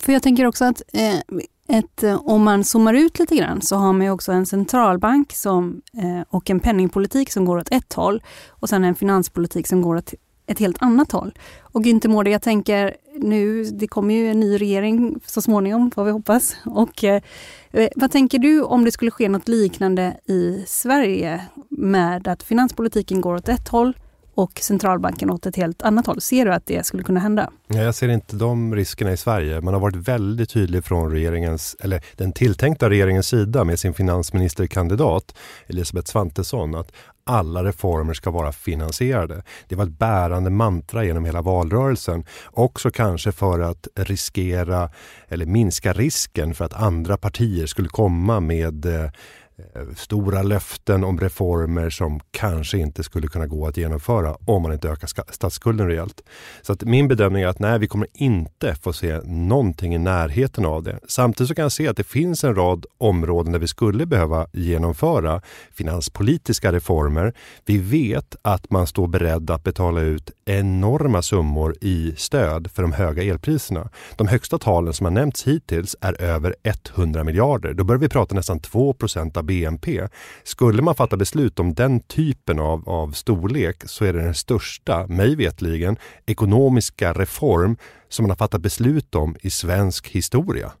för 0.00 0.12
jag 0.12 0.22
tänker 0.22 0.46
också 0.46 0.64
att 0.64 0.82
eh, 0.92 1.20
ett, 1.68 2.02
eh, 2.02 2.20
om 2.28 2.42
man 2.42 2.64
zoomar 2.64 2.94
ut 2.94 3.18
lite 3.18 3.36
grann 3.36 3.62
så 3.62 3.76
har 3.76 3.92
man 3.92 4.06
ju 4.06 4.10
också 4.10 4.32
en 4.32 4.46
centralbank 4.46 5.32
som, 5.32 5.82
eh, 5.94 6.24
och 6.28 6.50
en 6.50 6.60
penningpolitik 6.60 7.32
som 7.32 7.44
går 7.44 7.56
åt 7.58 7.68
ett 7.70 7.92
håll 7.92 8.22
och 8.48 8.68
sen 8.68 8.84
en 8.84 8.94
finanspolitik 8.94 9.66
som 9.66 9.82
går 9.82 9.96
åt 9.96 10.14
ett 10.46 10.58
helt 10.58 10.82
annat 10.82 11.12
håll. 11.12 11.38
Och 11.60 11.82
Günther 11.82 12.08
Mårder, 12.08 12.30
jag 12.30 12.42
tänker 12.42 12.96
nu, 13.18 13.64
det 13.64 13.86
kommer 13.86 14.14
ju 14.14 14.28
en 14.30 14.40
ny 14.40 14.58
regering 14.58 15.20
så 15.26 15.42
småningom, 15.42 15.90
får 15.90 16.04
vi 16.04 16.10
hoppas. 16.10 16.56
Och, 16.64 17.04
eh, 17.04 17.22
eh, 17.70 17.88
vad 17.96 18.10
tänker 18.10 18.38
du 18.38 18.62
om 18.62 18.84
det 18.84 18.92
skulle 18.92 19.10
ske 19.10 19.28
något 19.28 19.48
liknande 19.48 20.16
i 20.24 20.64
Sverige 20.66 21.46
med 21.70 22.28
att 22.28 22.42
finanspolitiken 22.42 23.20
går 23.20 23.34
åt 23.34 23.48
ett 23.48 23.68
håll 23.68 23.96
och 24.36 24.60
centralbanken 24.62 25.30
åt 25.30 25.46
ett 25.46 25.56
helt 25.56 25.82
annat 25.82 26.06
håll. 26.06 26.20
Ser 26.20 26.44
du 26.44 26.52
att 26.52 26.66
det 26.66 26.86
skulle 26.86 27.02
kunna 27.02 27.20
hända? 27.20 27.50
Ja, 27.68 27.82
jag 27.82 27.94
ser 27.94 28.08
inte 28.08 28.36
de 28.36 28.74
riskerna 28.74 29.12
i 29.12 29.16
Sverige. 29.16 29.60
Man 29.60 29.74
har 29.74 29.80
varit 29.80 29.96
väldigt 29.96 30.50
tydlig 30.50 30.84
från 30.84 31.10
regeringens, 31.10 31.76
eller 31.80 32.02
den 32.16 32.32
tilltänkta 32.32 32.90
regeringens 32.90 33.28
sida 33.28 33.64
med 33.64 33.78
sin 33.78 33.94
finansministerkandidat 33.94 35.34
Elisabeth 35.66 36.10
Svantesson 36.10 36.74
att 36.74 36.92
alla 37.24 37.64
reformer 37.64 38.14
ska 38.14 38.30
vara 38.30 38.52
finansierade. 38.52 39.42
Det 39.68 39.74
var 39.74 39.84
ett 39.84 39.98
bärande 39.98 40.50
mantra 40.50 41.04
genom 41.04 41.24
hela 41.24 41.42
valrörelsen. 41.42 42.24
Också 42.50 42.90
kanske 42.90 43.32
för 43.32 43.60
att 43.60 43.88
riskera 43.94 44.90
eller 45.28 45.46
minska 45.46 45.92
risken 45.92 46.54
för 46.54 46.64
att 46.64 46.74
andra 46.74 47.16
partier 47.16 47.66
skulle 47.66 47.88
komma 47.88 48.40
med 48.40 48.86
eh, 48.86 49.10
Eh, 49.58 49.94
stora 49.96 50.42
löften 50.42 51.04
om 51.04 51.20
reformer 51.20 51.90
som 51.90 52.20
kanske 52.30 52.78
inte 52.78 53.02
skulle 53.02 53.28
kunna 53.28 53.46
gå 53.46 53.66
att 53.66 53.76
genomföra 53.76 54.36
om 54.44 54.62
man 54.62 54.72
inte 54.72 54.88
ökar 54.88 55.32
statsskulden 55.32 55.88
rejält. 55.88 56.22
Så 56.62 56.72
att 56.72 56.84
min 56.84 57.08
bedömning 57.08 57.42
är 57.42 57.46
att 57.46 57.58
nej, 57.58 57.78
vi 57.78 57.86
kommer 57.86 58.08
inte 58.14 58.74
få 58.74 58.92
se 58.92 59.20
någonting 59.24 59.94
i 59.94 59.98
närheten 59.98 60.66
av 60.66 60.82
det. 60.82 60.98
Samtidigt 61.08 61.48
så 61.48 61.54
kan 61.54 61.62
jag 61.62 61.72
se 61.72 61.88
att 61.88 61.96
det 61.96 62.04
finns 62.04 62.44
en 62.44 62.54
rad 62.54 62.86
områden 62.98 63.52
där 63.52 63.58
vi 63.58 63.66
skulle 63.66 64.06
behöva 64.06 64.46
genomföra 64.52 65.42
finanspolitiska 65.72 66.72
reformer. 66.72 67.32
Vi 67.64 67.78
vet 67.78 68.36
att 68.42 68.70
man 68.70 68.86
står 68.86 69.08
beredd 69.08 69.50
att 69.50 69.64
betala 69.64 70.00
ut 70.00 70.30
enorma 70.44 71.22
summor 71.22 71.74
i 71.80 72.14
stöd 72.16 72.70
för 72.70 72.82
de 72.82 72.92
höga 72.92 73.22
elpriserna. 73.22 73.90
De 74.16 74.28
högsta 74.28 74.58
talen 74.58 74.92
som 74.92 75.06
har 75.06 75.10
nämnts 75.10 75.46
hittills 75.46 75.96
är 76.00 76.22
över 76.22 76.54
100 76.62 77.24
miljarder. 77.24 77.74
Då 77.74 77.84
börjar 77.84 78.00
vi 78.00 78.08
prata 78.08 78.34
nästan 78.34 78.60
2 78.60 78.92
procent 78.92 79.36
av 79.36 79.45
BNP. 79.46 80.08
Skulle 80.44 80.82
man 80.82 80.94
fatta 80.94 81.16
beslut 81.16 81.60
om 81.60 81.74
den 81.74 82.00
typen 82.00 82.58
av, 82.58 82.88
av 82.88 83.12
storlek 83.12 83.82
så 83.86 84.04
är 84.04 84.12
det 84.12 84.22
den 84.22 84.34
största, 84.34 85.06
mig 85.06 85.36
vetligen, 85.36 85.96
ekonomiska 86.26 87.12
reform 87.12 87.76
som 88.08 88.22
man 88.22 88.30
har 88.30 88.36
fattat 88.36 88.60
beslut 88.60 89.14
om 89.14 89.36
i 89.40 89.50
svensk 89.50 90.08
historia. 90.08 90.72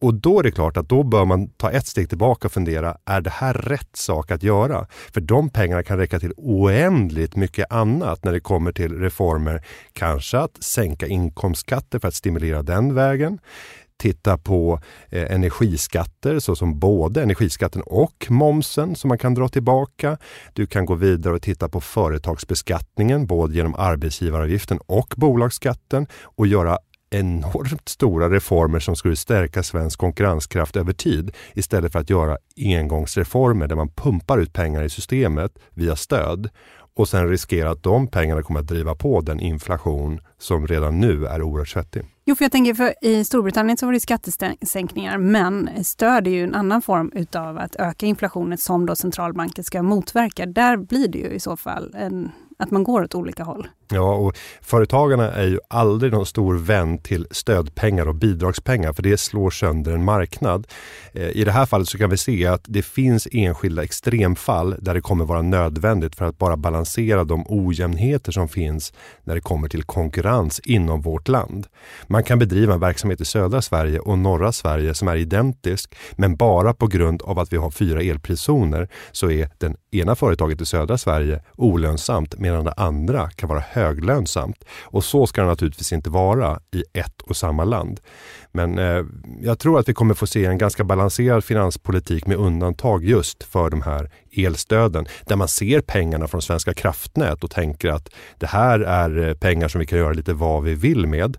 Och 0.00 0.14
då 0.14 0.38
är 0.38 0.42
det 0.42 0.50
klart 0.50 0.76
att 0.76 0.88
då 0.88 1.02
bör 1.02 1.24
man 1.24 1.48
ta 1.48 1.70
ett 1.70 1.86
steg 1.86 2.08
tillbaka 2.08 2.48
och 2.48 2.52
fundera, 2.52 2.96
är 3.04 3.20
det 3.20 3.30
här 3.30 3.54
rätt 3.54 3.96
sak 3.96 4.30
att 4.30 4.42
göra? 4.42 4.86
För 5.12 5.20
de 5.20 5.50
pengarna 5.50 5.82
kan 5.82 5.98
räcka 5.98 6.20
till 6.20 6.32
oändligt 6.36 7.36
mycket 7.36 7.72
annat 7.72 8.24
när 8.24 8.32
det 8.32 8.40
kommer 8.40 8.72
till 8.72 8.98
reformer. 8.98 9.64
Kanske 9.92 10.38
att 10.38 10.62
sänka 10.62 11.06
inkomstskatter 11.06 11.98
för 11.98 12.08
att 12.08 12.14
stimulera 12.14 12.62
den 12.62 12.94
vägen 12.94 13.38
titta 13.98 14.38
på 14.38 14.80
eh, 15.08 15.32
energiskatter 15.34 16.38
såsom 16.38 16.78
både 16.78 17.22
energiskatten 17.22 17.82
och 17.82 18.26
momsen 18.28 18.96
som 18.96 19.08
man 19.08 19.18
kan 19.18 19.34
dra 19.34 19.48
tillbaka. 19.48 20.18
Du 20.52 20.66
kan 20.66 20.86
gå 20.86 20.94
vidare 20.94 21.34
och 21.34 21.42
titta 21.42 21.68
på 21.68 21.80
företagsbeskattningen 21.80 23.26
både 23.26 23.54
genom 23.54 23.74
arbetsgivaravgiften 23.74 24.78
och 24.86 25.14
bolagsskatten 25.16 26.06
och 26.22 26.46
göra 26.46 26.78
enormt 27.10 27.88
stora 27.88 28.30
reformer 28.30 28.80
som 28.80 28.96
skulle 28.96 29.16
stärka 29.16 29.62
svensk 29.62 29.98
konkurrenskraft 29.98 30.76
över 30.76 30.92
tid 30.92 31.30
istället 31.54 31.92
för 31.92 31.98
att 31.98 32.10
göra 32.10 32.38
engångsreformer 32.56 33.66
där 33.66 33.76
man 33.76 33.88
pumpar 33.88 34.38
ut 34.38 34.52
pengar 34.52 34.82
i 34.82 34.90
systemet 34.90 35.52
via 35.74 35.96
stöd 35.96 36.48
och 36.98 37.08
sen 37.08 37.28
riskera 37.28 37.70
att 37.70 37.82
de 37.82 38.06
pengarna 38.06 38.42
kommer 38.42 38.60
att 38.60 38.66
driva 38.66 38.94
på 38.94 39.20
den 39.20 39.40
inflation 39.40 40.20
som 40.38 40.66
redan 40.66 41.00
nu 41.00 41.26
är 41.26 41.42
oerhört 41.42 41.68
svettig. 41.68 42.02
Jo, 42.24 42.34
för 42.34 42.44
jag 42.44 42.52
tänker 42.52 42.74
för 42.74 42.94
i 43.02 43.24
Storbritannien 43.24 43.76
så 43.76 43.86
var 43.86 43.92
det 43.92 44.00
skattesänkningar, 44.00 45.18
men 45.18 45.84
stöd 45.84 46.26
är 46.26 46.30
ju 46.30 46.44
en 46.44 46.54
annan 46.54 46.82
form 46.82 47.12
utav 47.14 47.58
att 47.58 47.76
öka 47.76 48.06
inflationen 48.06 48.58
som 48.58 48.86
då 48.86 48.96
centralbanken 48.96 49.64
ska 49.64 49.82
motverka. 49.82 50.46
Där 50.46 50.76
blir 50.76 51.08
det 51.08 51.18
ju 51.18 51.28
i 51.28 51.40
så 51.40 51.56
fall 51.56 51.94
en, 51.94 52.30
att 52.58 52.70
man 52.70 52.84
går 52.84 53.02
åt 53.02 53.14
olika 53.14 53.44
håll. 53.44 53.68
Ja, 53.90 54.14
och 54.14 54.36
företagarna 54.62 55.32
är 55.32 55.46
ju 55.46 55.58
aldrig 55.68 56.12
någon 56.12 56.26
stor 56.26 56.54
vän 56.54 56.98
till 56.98 57.26
stödpengar 57.30 58.08
och 58.08 58.14
bidragspengar 58.14 58.92
för 58.92 59.02
det 59.02 59.20
slår 59.20 59.50
sönder 59.50 59.92
en 59.92 60.04
marknad. 60.04 60.66
Eh, 61.12 61.28
I 61.28 61.44
det 61.44 61.52
här 61.52 61.66
fallet 61.66 61.88
så 61.88 61.98
kan 61.98 62.10
vi 62.10 62.16
se 62.16 62.46
att 62.46 62.64
det 62.64 62.82
finns 62.82 63.28
enskilda 63.32 63.82
extremfall 63.82 64.74
där 64.78 64.94
det 64.94 65.00
kommer 65.00 65.24
vara 65.24 65.42
nödvändigt 65.42 66.16
för 66.16 66.24
att 66.24 66.38
bara 66.38 66.56
balansera 66.56 67.24
de 67.24 67.44
ojämnheter 67.48 68.32
som 68.32 68.48
finns 68.48 68.92
när 69.24 69.34
det 69.34 69.40
kommer 69.40 69.68
till 69.68 69.82
konkurrens 69.82 70.60
inom 70.64 71.00
vårt 71.00 71.28
land. 71.28 71.66
Man 72.06 72.24
kan 72.24 72.38
bedriva 72.38 72.74
en 72.74 72.80
verksamhet 72.80 73.20
i 73.20 73.24
södra 73.24 73.62
Sverige 73.62 73.98
och 73.98 74.18
norra 74.18 74.52
Sverige 74.52 74.94
som 74.94 75.08
är 75.08 75.16
identisk 75.16 75.94
men 76.12 76.36
bara 76.36 76.74
på 76.74 76.86
grund 76.86 77.22
av 77.22 77.38
att 77.38 77.52
vi 77.52 77.56
har 77.56 77.70
fyra 77.70 78.02
elpriszoner 78.02 78.88
så 79.12 79.30
är 79.30 79.48
den 79.58 79.76
ena 79.90 80.14
företaget 80.14 80.60
i 80.60 80.66
södra 80.66 80.98
Sverige 80.98 81.42
olönsamt 81.56 82.38
medan 82.38 82.64
det 82.64 82.72
andra 82.72 83.30
kan 83.30 83.48
vara 83.48 83.60
höglönsamt. 83.78 84.64
Och 84.82 85.04
så 85.04 85.26
ska 85.26 85.40
det 85.40 85.46
naturligtvis 85.46 85.92
inte 85.92 86.10
vara 86.10 86.60
i 86.70 86.84
ett 86.92 87.22
och 87.22 87.36
samma 87.36 87.64
land. 87.64 88.00
Men 88.52 88.78
eh, 88.78 89.04
jag 89.40 89.58
tror 89.58 89.78
att 89.78 89.88
vi 89.88 89.94
kommer 89.94 90.14
få 90.14 90.26
se 90.26 90.44
en 90.44 90.58
ganska 90.58 90.84
balanserad 90.84 91.44
finanspolitik 91.44 92.26
med 92.26 92.36
undantag 92.36 93.04
just 93.04 93.42
för 93.44 93.70
de 93.70 93.82
här 93.82 94.10
elstöden. 94.36 95.06
Där 95.26 95.36
man 95.36 95.48
ser 95.48 95.80
pengarna 95.80 96.28
från 96.28 96.42
Svenska 96.42 96.74
kraftnät 96.74 97.44
och 97.44 97.50
tänker 97.50 97.88
att 97.88 98.08
det 98.38 98.46
här 98.46 98.80
är 98.80 99.28
eh, 99.28 99.34
pengar 99.34 99.68
som 99.68 99.78
vi 99.78 99.86
kan 99.86 99.98
göra 99.98 100.12
lite 100.12 100.32
vad 100.32 100.62
vi 100.62 100.74
vill 100.74 101.06
med 101.06 101.36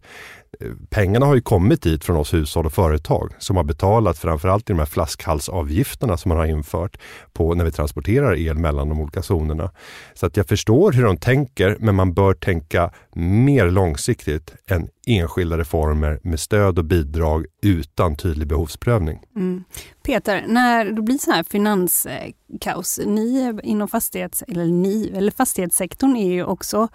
pengarna 0.90 1.26
har 1.26 1.36
ju 1.36 1.42
kommit 1.42 1.82
dit 1.82 2.04
från 2.04 2.18
oss 2.18 2.34
hushåll 2.34 2.66
och 2.66 2.74
företag 2.74 3.34
som 3.38 3.58
har 3.58 3.64
betalat 3.64 4.18
framförallt 4.18 4.70
i 4.70 4.74
de 4.74 4.80
här 4.80 4.86
flaskhalsavgifterna 4.86 6.18
som 6.18 6.30
man 6.30 6.38
har 6.38 6.46
infört 6.46 6.98
på 7.34 7.54
när 7.54 7.66
vi 7.66 7.72
transporterar 7.72 8.38
el 8.38 8.58
mellan 8.58 8.90
de 8.90 9.02
olika 9.02 9.22
zonerna. 9.22 9.72
Så 10.14 10.26
att 10.26 10.38
jag 10.38 10.48
förstår 10.48 10.92
hur 10.92 11.04
de 11.04 11.18
tänker, 11.18 11.78
men 11.80 11.96
man 11.96 12.14
bör 12.14 12.34
tänka 12.34 12.92
mer 13.16 13.72
långsiktigt 13.72 14.54
än 14.68 14.90
enskilda 15.08 15.58
reformer 15.58 16.20
med 16.24 16.40
stöd 16.40 16.80
och 16.80 16.86
bidrag 16.86 17.46
utan 17.62 18.16
tydlig 18.16 18.48
behovsprövning. 18.48 19.20
Mm. 19.36 19.64
Peter, 20.04 20.46
när 20.48 20.86
det 20.86 21.02
blir 21.02 21.18
så 21.18 21.32
här 21.32 21.44
finanskaos, 21.44 23.00
ni 23.06 23.60
inom 23.64 23.88
fastighets, 23.88 24.44
eller 24.48 24.66
ni, 24.66 25.12
eller 25.16 25.32
fastighetssektorn 25.32 26.16
är 26.16 26.32
ju 26.32 26.44
också 26.44 26.88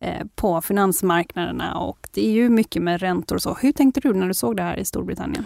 Eh, 0.00 0.26
på 0.34 0.60
finansmarknaderna 0.60 1.74
och 1.78 1.98
det 2.12 2.26
är 2.26 2.30
ju 2.30 2.48
mycket 2.48 2.82
med 2.82 3.00
räntor 3.00 3.36
och 3.36 3.42
så. 3.42 3.54
Hur 3.54 3.72
tänkte 3.72 4.00
du 4.00 4.14
när 4.14 4.28
du 4.28 4.34
såg 4.34 4.56
det 4.56 4.62
här 4.62 4.76
i 4.76 4.84
Storbritannien? 4.84 5.44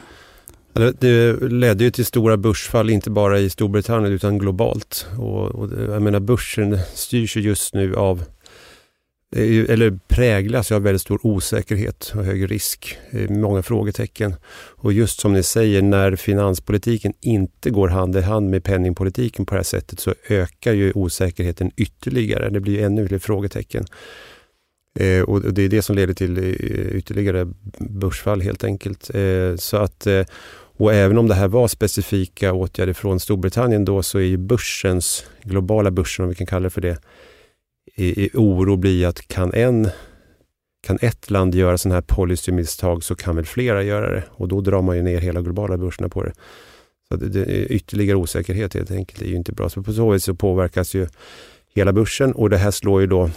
Det 0.73 1.43
ledde 1.43 1.85
ju 1.85 1.91
till 1.91 2.07
stora 2.07 2.37
börsfall, 2.37 2.91
inte 2.91 3.11
bara 3.11 3.39
i 3.39 3.51
Storbritannien 3.51 4.13
utan 4.13 4.39
globalt. 4.39 5.07
Och, 5.19 5.47
och 5.47 5.71
jag 5.89 6.03
menar 6.03 6.21
börsen 6.21 6.79
styrs 6.95 7.37
ju 7.37 7.41
just 7.41 7.75
nu 7.75 7.97
av, 7.97 8.25
eller 9.37 9.99
präglas 10.09 10.73
av 10.73 10.83
väldigt 10.83 11.03
stor 11.03 11.21
osäkerhet 11.23 12.13
och 12.17 12.25
hög 12.25 12.51
risk. 12.51 12.99
Eh, 13.11 13.31
många 13.31 13.63
frågetecken. 13.63 14.35
Och 14.77 14.93
just 14.93 15.21
som 15.21 15.33
ni 15.33 15.43
säger, 15.43 15.83
när 15.83 16.17
finanspolitiken 16.17 17.13
inte 17.21 17.71
går 17.71 17.89
hand 17.89 18.17
i 18.17 18.21
hand 18.21 18.51
med 18.51 18.65
penningpolitiken 18.65 19.47
på 19.47 19.55
det 19.55 19.59
här 19.59 19.65
sättet 19.65 20.01
så 20.01 20.15
ökar 20.29 20.73
ju 20.73 20.93
osäkerheten 20.95 21.71
ytterligare. 21.77 22.51
Det 22.51 22.61
blir 22.61 22.85
ännu 22.85 23.09
fler 23.09 23.19
frågetecken. 23.19 23.87
Eh, 24.99 25.23
och 25.23 25.53
det 25.53 25.63
är 25.63 25.69
det 25.69 25.83
som 25.83 25.97
leder 25.97 26.15
till 26.15 26.39
eh, 26.39 26.97
ytterligare 26.97 27.53
börsfall 27.79 28.41
helt 28.41 28.65
enkelt. 28.65 29.15
Eh, 29.15 29.57
så 29.57 29.77
att, 29.77 30.07
eh, 30.07 30.25
och 30.53 30.95
även 30.95 31.19
om 31.19 31.29
det 31.29 31.35
här 31.35 31.49
var 31.49 31.69
specifika 31.69 32.53
åtgärder 32.53 32.93
från 32.93 33.21
Storbritannien 33.21 33.85
då 33.85 34.03
så 34.03 34.19
är 34.19 34.23
ju 34.23 34.37
börsens, 34.37 35.27
globala 35.43 35.91
börsen 35.91 36.23
om 36.23 36.29
vi 36.29 36.35
kan 36.35 36.47
kalla 36.47 36.65
det 36.65 36.71
för 36.71 36.81
det, 36.81 36.99
i, 37.97 38.25
i 38.25 38.31
oro 38.35 38.77
blir 38.77 39.07
att 39.07 39.29
kan 39.29 39.55
en 39.55 39.89
kan 40.83 40.99
ett 41.01 41.31
land 41.31 41.55
göra 41.55 41.79
sådana 41.79 41.95
här 41.95 42.03
policymisstag 42.03 43.05
så 43.05 43.15
kan 43.15 43.37
väl 43.37 43.45
flera 43.45 43.83
göra 43.83 44.11
det 44.11 44.25
och 44.31 44.49
då 44.49 44.61
drar 44.61 44.83
man 44.83 44.97
ju 44.97 45.03
ner 45.03 45.21
hela 45.21 45.41
globala 45.41 45.77
börserna 45.77 46.09
på 46.09 46.23
det. 46.23 46.33
Så 47.09 47.17
det, 47.17 47.29
det, 47.29 47.67
ytterligare 47.67 48.17
osäkerhet 48.17 48.75
helt 48.75 48.91
enkelt 48.91 49.23
är 49.23 49.27
ju 49.27 49.35
inte 49.35 49.53
bra. 49.53 49.69
Så 49.69 49.83
på 49.83 49.93
så 49.93 50.11
vis 50.11 50.25
så 50.25 50.35
påverkas 50.35 50.95
ju 50.95 51.07
hela 51.75 51.93
börsen 51.93 52.33
och 52.33 52.51
det 52.51 52.57
här 52.57 52.71
slår 52.71 53.01
ju 53.01 53.07
då 53.07 53.31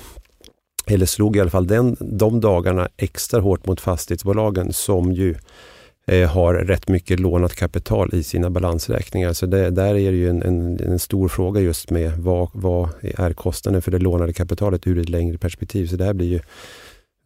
eller 0.86 1.06
slog 1.06 1.36
i 1.36 1.40
alla 1.40 1.50
fall 1.50 1.68
den, 1.68 1.98
de 2.00 2.40
dagarna 2.40 2.90
extra 2.98 3.42
hårt 3.42 3.66
mot 3.66 3.82
fastighetsbolagen 3.82 4.74
som 4.74 5.14
ju 5.14 5.36
eh, 6.08 6.30
har 6.30 6.54
rätt 6.54 6.88
mycket 6.88 7.20
lånat 7.20 7.56
kapital 7.56 8.10
i 8.14 8.24
sina 8.24 8.50
balansräkningar. 8.50 9.34
Så 9.34 9.46
det, 9.46 9.70
där 9.70 9.96
är 9.96 10.12
det 10.12 10.18
ju 10.18 10.30
en, 10.30 10.44
en, 10.44 10.80
en, 10.80 11.00
stor 11.00 11.28
fråga 11.28 11.62
just 11.62 11.90
med 11.90 12.18
vad, 12.18 12.50
vad 12.54 12.90
är 13.02 13.34
kostnaden 13.34 13.82
för 13.82 13.92
det 13.92 14.00
lånade 14.00 14.34
kapitalet 14.34 14.88
ur 14.88 15.00
ett 15.00 15.10
längre 15.10 15.38
perspektiv. 15.38 15.88
Så 15.88 15.96
det 15.96 16.06
här 16.06 16.14
blir 16.14 16.28
ju 16.28 16.40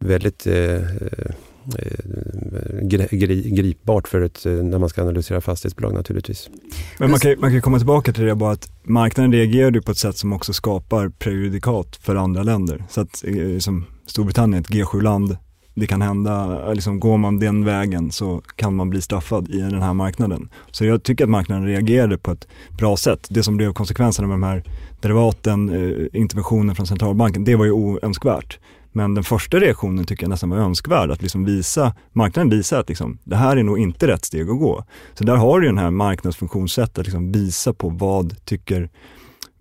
väldigt 0.00 0.46
eh, 0.46 0.74
eh 0.74 1.32
Eh, 1.76 2.86
gri, 3.10 3.50
gripbart 3.50 4.08
för 4.08 4.20
ett, 4.20 4.46
eh, 4.46 4.52
när 4.52 4.78
man 4.78 4.88
ska 4.88 5.02
analysera 5.02 5.40
fastighetsbolag 5.40 5.94
naturligtvis. 5.94 6.50
Men 6.98 7.10
man 7.10 7.20
kan, 7.20 7.34
man 7.40 7.50
kan 7.50 7.60
komma 7.60 7.78
tillbaka 7.78 8.12
till 8.12 8.24
det 8.24 8.34
bara 8.34 8.52
att 8.52 8.72
marknaden 8.82 9.32
reagerar 9.32 9.80
på 9.80 9.90
ett 9.90 9.98
sätt 9.98 10.16
som 10.16 10.32
också 10.32 10.52
skapar 10.52 11.08
prejudikat 11.08 11.96
för 11.96 12.16
andra 12.16 12.42
länder. 12.42 12.84
Så 12.90 13.00
att 13.00 13.24
som 13.58 13.84
Storbritannien, 14.06 14.62
ett 14.62 14.70
G7-land, 14.70 15.36
det 15.74 15.86
kan 15.86 16.02
hända, 16.02 16.64
liksom 16.72 17.00
går 17.00 17.18
man 17.18 17.38
den 17.38 17.64
vägen 17.64 18.10
så 18.10 18.42
kan 18.56 18.74
man 18.74 18.90
bli 18.90 19.02
straffad 19.02 19.50
i 19.50 19.58
den 19.58 19.82
här 19.82 19.94
marknaden. 19.94 20.48
Så 20.70 20.84
jag 20.84 21.02
tycker 21.02 21.24
att 21.24 21.30
marknaden 21.30 21.66
reagerade 21.66 22.18
på 22.18 22.30
ett 22.30 22.46
bra 22.78 22.96
sätt. 22.96 23.26
Det 23.30 23.42
som 23.42 23.56
blev 23.56 23.72
konsekvenserna 23.72 24.28
med 24.28 24.34
de 24.34 24.42
här 24.42 24.64
derivaten, 25.00 25.70
interventionen 26.12 26.74
från 26.74 26.86
centralbanken, 26.86 27.44
det 27.44 27.56
var 27.56 27.64
ju 27.64 27.72
oönskvärt. 27.72 28.58
Men 28.92 29.14
den 29.14 29.24
första 29.24 29.60
reaktionen 29.60 30.04
tycker 30.04 30.24
jag 30.24 30.30
nästan 30.30 30.50
var 30.50 30.56
önskvärd, 30.56 31.10
att 31.10 31.22
liksom 31.22 31.44
visa, 31.44 31.94
marknaden 32.12 32.50
visar 32.50 32.80
att 32.80 32.88
liksom, 32.88 33.18
det 33.24 33.36
här 33.36 33.56
är 33.56 33.62
nog 33.62 33.78
inte 33.78 34.06
rätt 34.06 34.24
steg 34.24 34.50
att 34.50 34.58
gå. 34.58 34.84
Så 35.14 35.24
där 35.24 35.36
har 35.36 35.60
du 35.60 35.66
den 35.66 35.78
här 35.78 35.90
marknadsfunktionssättet, 35.90 36.98
att 36.98 37.06
liksom 37.06 37.32
visa 37.32 37.72
på 37.72 37.88
vad 37.88 38.44
tycker 38.44 38.90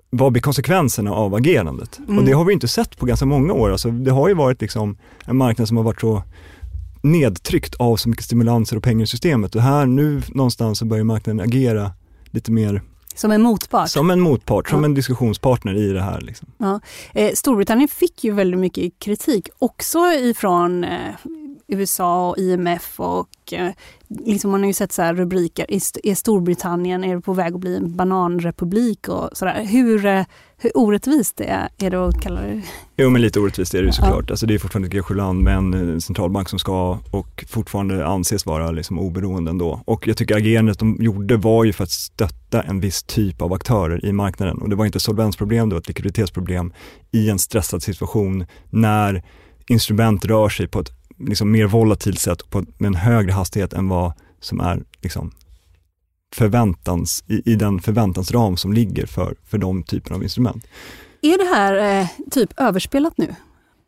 vad 0.10 0.32
blir 0.32 0.42
konsekvenserna 0.42 1.12
av 1.12 1.36
agerandet? 1.36 2.00
Mm. 2.00 2.18
Och 2.18 2.26
det 2.26 2.32
har 2.32 2.46
vi 2.46 2.54
inte 2.54 2.68
sett 2.68 2.98
på 2.98 3.06
ganska 3.06 3.26
många 3.26 3.54
år. 3.54 3.72
Alltså, 3.72 3.92
det 3.92 4.12
har 4.12 4.28
ju 4.28 4.34
varit 4.34 4.62
liksom 4.62 4.98
en 5.26 5.38
marknad 5.38 5.68
som 5.68 5.78
har 5.78 5.84
varit 5.84 6.02
så 6.02 6.24
nedtryckt 7.02 7.76
av 7.76 7.96
så 7.96 8.10
mycket 8.10 8.26
stimulanser 8.26 8.78
och 8.78 8.84
pengar 8.84 9.04
i 9.04 9.08
systemet 9.08 9.56
och 9.56 9.62
här 9.62 9.86
nu 9.86 10.22
någonstans 10.28 10.80
så 10.80 10.86
börjar 10.86 11.04
marknaden 11.04 11.40
agera 11.40 11.92
lite 12.32 12.52
mer 12.52 12.82
som 13.18 13.32
en 13.32 13.42
motpart? 13.42 13.90
Som 13.90 14.10
en 14.10 14.20
motpart, 14.20 14.70
som 14.70 14.84
en 14.84 14.94
diskussionspartner 14.94 15.74
i 15.74 15.94
det 15.94 16.02
här. 16.02 16.22
Liksom. 16.22 16.48
Ja. 16.58 16.80
Eh, 17.14 17.34
Storbritannien 17.34 17.88
fick 17.88 18.24
ju 18.24 18.32
väldigt 18.32 18.60
mycket 18.60 19.00
kritik 19.00 19.50
också 19.60 20.00
ifrån 20.00 20.84
eh, 20.84 21.14
USA 21.68 22.30
och 22.30 22.38
IMF 22.38 23.00
och 23.00 23.54
eh, 23.54 23.72
liksom 24.08 24.52
man 24.52 24.60
har 24.60 24.68
ju 24.68 24.74
sett 24.74 24.92
så 24.92 25.14
rubriker, 25.14 25.66
är 26.04 26.16
Storbritannien 26.16 27.04
är 27.04 27.20
på 27.20 27.34
väg 27.34 27.54
att 27.54 27.60
bli 27.60 27.76
en 27.76 27.96
bananrepublik 27.96 29.08
och 29.08 29.30
sådär. 29.34 29.66
Hur, 29.66 30.06
eh, 30.06 30.24
hur 30.58 30.78
orättvist 30.78 31.38
det 31.38 31.46
är, 31.46 31.70
är 31.78 31.90
det 31.90 32.06
att 32.06 32.22
kalla 32.22 32.42
det? 32.42 32.62
Jo 32.98 33.10
men 33.10 33.22
lite 33.22 33.40
orättvist 33.40 33.74
är 33.74 33.84
det 33.84 33.94
såklart. 33.94 34.26
Ja. 34.28 34.34
Alltså 34.34 34.46
det 34.46 34.54
är 34.54 34.60
fortfarande 34.60 34.88
ett 34.88 35.06
G7-land 35.06 35.44
med 35.44 35.58
en 35.58 36.02
centralbank 36.02 36.50
som 36.50 36.60
ska 36.60 37.00
och 37.12 37.46
fortfarande 37.48 38.08
anses 38.08 38.46
vara 38.46 38.72
liksom 38.72 39.00
oberoende 39.00 39.52
ändå. 39.52 39.82
Och 39.86 40.08
jag 40.08 40.18
tycker 40.18 40.36
agerandet 40.36 40.80
de 40.80 40.98
gjorde 41.00 41.38
var 41.38 41.64
ju 41.64 41.74
för 41.74 41.84
att 41.84 41.92
stötta 41.92 42.62
en 42.62 42.80
viss 42.80 43.04
typ 43.04 43.42
av 43.42 43.54
aktörer 43.54 44.06
i 44.06 44.12
marknaden. 44.12 44.58
Och 44.58 44.70
det 44.70 44.76
var 44.76 44.86
inte 44.86 44.98
ett 44.98 45.04
solvensproblem, 45.04 45.70
det 45.70 45.76
var 45.76 45.82
ett 45.82 45.88
likviditetsproblem 45.88 46.74
i 47.12 47.30
en 47.30 47.40
stressad 47.40 47.84
situation 47.84 48.46
när 48.70 49.24
instrument 49.68 50.26
rör 50.26 50.50
sig 50.50 50.68
på 50.68 50.80
ett 50.80 50.97
liksom 51.20 51.52
mer 51.52 51.66
volatilt 51.66 52.20
sätt 52.20 52.50
på, 52.50 52.66
med 52.78 52.88
en 52.88 52.96
högre 52.96 53.32
hastighet 53.32 53.74
än 53.74 53.88
vad 53.88 54.14
som 54.40 54.60
är 54.60 54.84
liksom 55.02 55.32
förväntans, 56.36 57.24
i, 57.28 57.52
i 57.52 57.56
den 57.56 57.80
förväntansram 57.80 58.58
som 58.58 58.74
ligger 58.74 59.06
för, 59.06 59.36
för 59.46 59.58
de 59.58 59.84
typerna 59.84 60.16
av 60.16 60.24
instrument. 60.24 60.68
Är 61.22 61.38
det 61.38 61.56
här 61.56 62.00
eh, 62.02 62.08
typ 62.32 62.54
överspelat 62.58 63.14
nu? 63.18 63.36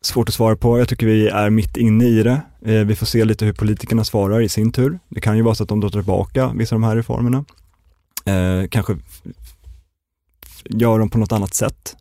Svårt 0.02 0.30
att 0.30 0.36
svara 0.36 0.56
på. 0.56 0.80
Jag 0.80 0.88
tycker 0.90 1.06
vi 1.08 1.28
är 1.28 1.50
mitt 1.50 1.78
inne 1.78 2.06
i 2.06 2.24
det. 2.24 2.42
Eh, 2.62 2.86
vi 2.86 2.96
får 2.96 3.06
se 3.06 3.26
lite 3.26 3.46
hur 3.46 3.54
politikerna 3.54 4.04
svarar 4.04 4.42
i 4.42 4.50
sin 4.50 4.72
tur. 4.72 5.00
Det 5.10 5.22
kan 5.22 5.38
ju 5.38 5.44
vara 5.44 5.56
så 5.56 5.64
att 5.64 5.70
de 5.70 5.80
drar 5.80 5.90
tillbaka 5.90 6.52
vissa 6.56 6.76
av 6.76 6.82
de 6.82 6.88
här 6.88 6.96
reformerna. 6.96 7.46
Eh, 8.26 8.68
kanske 8.70 8.98
gör 10.66 11.00
dem 11.00 11.10
på 11.10 11.18
något 11.18 11.32
annat 11.32 11.54
sätt. 11.54 11.96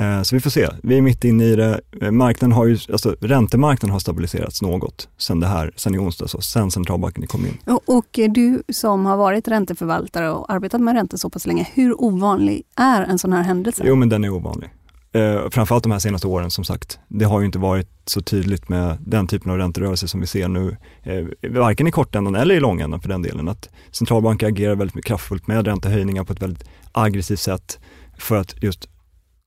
Eh, 0.00 0.22
så 0.22 0.36
vi 0.36 0.40
får 0.40 0.50
se. 0.50 0.68
Vi 0.82 0.98
är 0.98 1.02
mitt 1.02 1.24
inne 1.24 1.44
i 1.44 1.56
det. 1.56 1.80
Eh, 2.00 2.10
marknaden 2.10 2.52
har 2.52 2.66
ju, 2.66 2.78
alltså 2.92 3.16
räntemarknaden 3.20 3.92
har 3.92 4.00
stabiliserats 4.00 4.62
något 4.62 5.08
sen 5.18 5.40
det 5.40 5.46
här, 5.46 5.72
sen 5.76 5.94
i 5.94 5.98
onsdags 5.98 6.34
och 6.34 6.44
sen 6.44 6.70
centralbanken 6.70 7.26
kom 7.26 7.46
in. 7.46 7.58
Och, 7.66 7.96
och 7.96 8.06
du 8.12 8.62
som 8.72 9.06
har 9.06 9.16
varit 9.16 9.48
ränteförvaltare 9.48 10.30
och 10.30 10.52
arbetat 10.52 10.80
med 10.80 10.94
räntor 10.94 11.18
så 11.18 11.30
pass 11.30 11.46
länge, 11.46 11.68
hur 11.74 12.02
ovanlig 12.02 12.62
är 12.76 13.02
en 13.02 13.18
sån 13.18 13.32
här 13.32 13.42
händelse? 13.42 13.82
Jo 13.86 13.94
men 13.94 14.08
den 14.08 14.24
är 14.24 14.30
ovanlig. 14.30 14.70
Eh, 15.12 15.50
framförallt 15.50 15.82
de 15.82 15.92
här 15.92 15.98
senaste 15.98 16.26
åren 16.26 16.50
som 16.50 16.64
sagt. 16.64 16.98
Det 17.08 17.24
har 17.24 17.40
ju 17.40 17.46
inte 17.46 17.58
varit 17.58 17.88
så 18.04 18.20
tydligt 18.20 18.68
med 18.68 18.98
den 19.06 19.26
typen 19.26 19.52
av 19.52 19.58
ränterörelser 19.58 20.06
som 20.06 20.20
vi 20.20 20.26
ser 20.26 20.48
nu, 20.48 20.76
eh, 21.02 21.50
varken 21.50 21.86
i 21.86 21.90
kortändan 21.90 22.34
eller 22.34 22.54
i 22.54 22.60
långändan 22.60 23.00
för 23.00 23.08
den 23.08 23.22
delen. 23.22 23.48
Att 23.48 23.68
centralbanker 23.90 24.46
agerar 24.46 24.74
väldigt 24.74 25.04
kraftfullt 25.04 25.46
med 25.46 25.66
räntehöjningar 25.66 26.24
på 26.24 26.32
ett 26.32 26.42
väldigt 26.42 26.64
aggressivt 26.92 27.40
sätt 27.40 27.78
för 28.18 28.36
att 28.36 28.62
just 28.62 28.88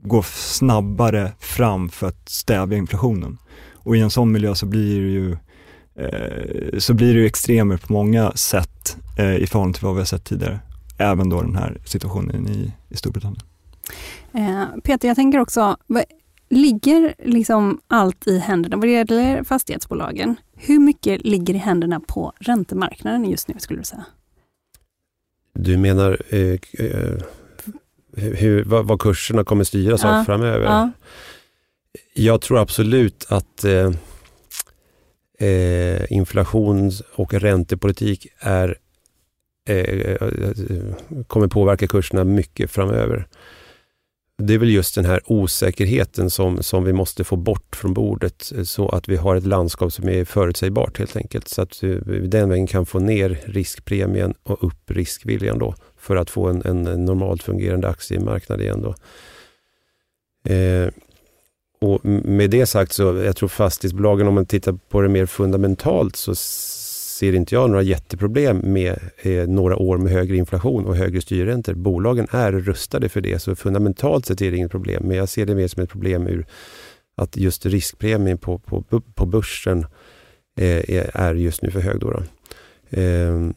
gå 0.01 0.23
snabbare 0.23 1.31
fram 1.39 1.89
för 1.89 2.07
att 2.07 2.29
stävja 2.29 2.77
inflationen. 2.77 3.37
Och 3.73 3.97
i 3.97 3.99
en 3.99 4.09
sån 4.09 4.31
miljö 4.31 4.55
så 4.55 4.65
blir 4.65 5.01
det 5.01 5.11
ju, 5.11 5.37
eh, 5.95 6.79
så 6.79 6.93
blir 6.93 7.13
det 7.13 7.19
ju 7.19 7.25
extremer 7.25 7.77
på 7.77 7.93
många 7.93 8.31
sätt 8.31 8.97
eh, 9.17 9.35
i 9.35 9.47
förhållande 9.47 9.77
till 9.77 9.85
vad 9.85 9.95
vi 9.95 10.01
har 10.01 10.05
sett 10.05 10.23
tidigare. 10.23 10.59
Även 10.97 11.29
då 11.29 11.41
den 11.41 11.55
här 11.55 11.77
situationen 11.85 12.47
i, 12.47 12.71
i 12.89 12.97
Storbritannien. 12.97 13.41
Eh, 14.33 14.63
Peter, 14.83 15.07
jag 15.07 15.15
tänker 15.15 15.39
också, 15.39 15.77
ligger 16.49 17.13
liksom 17.25 17.79
allt 17.87 18.27
i 18.27 18.39
händerna, 18.39 18.77
vad 18.77 18.85
det 18.85 18.91
gäller 18.91 19.43
fastighetsbolagen, 19.43 20.35
hur 20.55 20.79
mycket 20.79 21.25
ligger 21.25 21.53
i 21.53 21.57
händerna 21.57 21.99
på 21.99 22.33
räntemarknaden 22.39 23.29
just 23.29 23.47
nu 23.47 23.55
skulle 23.57 23.79
du 23.79 23.83
säga? 23.83 24.05
Du 25.53 25.77
menar 25.77 26.17
eh, 26.29 26.59
eh, 26.85 27.17
hur, 28.13 28.63
vad, 28.63 28.87
vad, 28.87 29.01
kurserna 29.01 29.43
kommer 29.43 29.63
styras 29.63 30.03
ja. 30.03 30.19
av 30.19 30.23
framöver? 30.23 30.65
Ja. 30.65 30.91
Jag 32.13 32.41
tror 32.41 32.59
absolut 32.59 33.25
att 33.29 33.63
eh, 33.63 33.91
eh 35.39 36.11
inflations 36.11 37.01
och 37.15 37.33
räntepolitik 37.33 38.27
är, 38.39 38.77
eh, 39.69 40.17
kommer 41.27 41.47
påverka 41.47 41.87
kurserna 41.87 42.23
mycket 42.23 42.71
framöver 42.71 43.27
det 44.41 44.53
är 44.53 44.57
väl 44.57 44.69
just 44.69 44.95
den 44.95 45.05
här 45.05 45.21
osäkerheten 45.25 46.29
som, 46.29 46.63
som 46.63 46.83
vi 46.83 46.93
måste 46.93 47.23
få 47.23 47.35
bort 47.35 47.75
från 47.75 47.93
bordet 47.93 48.51
eh, 48.57 48.63
så 48.63 48.89
att 48.89 49.09
vi 49.09 49.15
har 49.15 49.35
ett 49.35 49.45
landskap 49.45 49.93
som 49.93 50.09
är 50.09 50.25
förutsägbart 50.25 50.99
helt 50.99 51.15
enkelt. 51.15 51.47
Så 51.47 51.61
att 51.61 51.83
vi 51.83 52.27
den 52.27 52.49
vägen 52.49 52.67
kan 52.67 52.85
få 52.85 52.99
ner 52.99 53.39
riskpremien 53.45 54.33
och 54.43 54.63
upp 54.63 54.91
riskviljan 54.91 55.59
då 55.59 55.75
för 56.01 56.15
att 56.15 56.29
få 56.29 56.47
en, 56.47 56.61
en 56.65 57.05
normalt 57.05 57.43
fungerande 57.43 57.89
aktiemarknad 57.89 58.61
igen. 58.61 58.81
Då. 58.81 58.95
Eh, 60.53 60.89
och 61.81 62.05
med 62.05 62.49
det 62.49 62.65
sagt 62.65 62.91
så 62.91 63.03
jag 63.03 63.35
tror 63.35 63.49
fastighetsbolagen 63.49 64.27
om 64.27 64.33
man 64.33 64.45
tittar 64.45 64.79
på 64.89 65.01
det 65.01 65.09
mer 65.09 65.25
fundamentalt 65.25 66.15
så 66.15 66.35
ser 66.35 67.33
inte 67.33 67.55
jag 67.55 67.69
några 67.69 67.81
jätteproblem 67.81 68.57
med 68.57 68.99
eh, 69.21 69.47
några 69.47 69.75
år 69.75 69.97
med 69.97 70.11
högre 70.11 70.37
inflation 70.37 70.85
och 70.85 70.95
högre 70.95 71.21
styrräntor. 71.21 71.73
Bolagen 71.73 72.27
är 72.31 72.51
rustade 72.51 73.09
för 73.09 73.21
det, 73.21 73.39
så 73.39 73.55
fundamentalt 73.55 74.25
sett 74.25 74.41
är 74.41 74.51
det 74.51 74.57
inget 74.57 74.71
problem. 74.71 75.03
Men 75.07 75.17
jag 75.17 75.29
ser 75.29 75.45
det 75.45 75.55
mer 75.55 75.67
som 75.67 75.83
ett 75.83 75.89
problem 75.89 76.27
ur 76.27 76.45
att 77.15 77.37
just 77.37 77.65
riskpremien 77.65 78.37
på, 78.37 78.59
på, 78.59 79.01
på 79.15 79.25
börsen 79.25 79.85
eh, 80.57 81.05
är 81.13 81.35
just 81.35 81.61
nu 81.61 81.71
för 81.71 81.79
hög. 81.79 81.99
Då, 81.99 82.11
då. 82.11 82.23
Eh, 83.01 83.49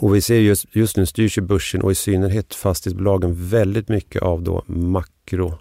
och 0.00 0.14
vi 0.14 0.20
ser 0.20 0.38
just, 0.38 0.76
just 0.76 0.96
nu 0.96 1.06
styrs 1.06 1.38
ju 1.38 1.42
börsen 1.42 1.82
och 1.82 1.92
i 1.92 1.94
synnerhet 1.94 2.54
fastighetsbolagen 2.54 3.48
väldigt 3.48 3.88
mycket 3.88 4.22
av 4.22 4.42
då 4.42 4.62
makro, 4.66 5.58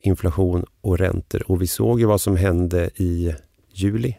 inflation 0.00 0.64
och 0.80 0.98
räntor. 0.98 1.50
Och 1.50 1.62
vi 1.62 1.66
såg 1.66 2.00
ju 2.00 2.06
vad 2.06 2.20
som 2.20 2.36
hände 2.36 2.90
i 2.94 3.34
juli 3.72 4.16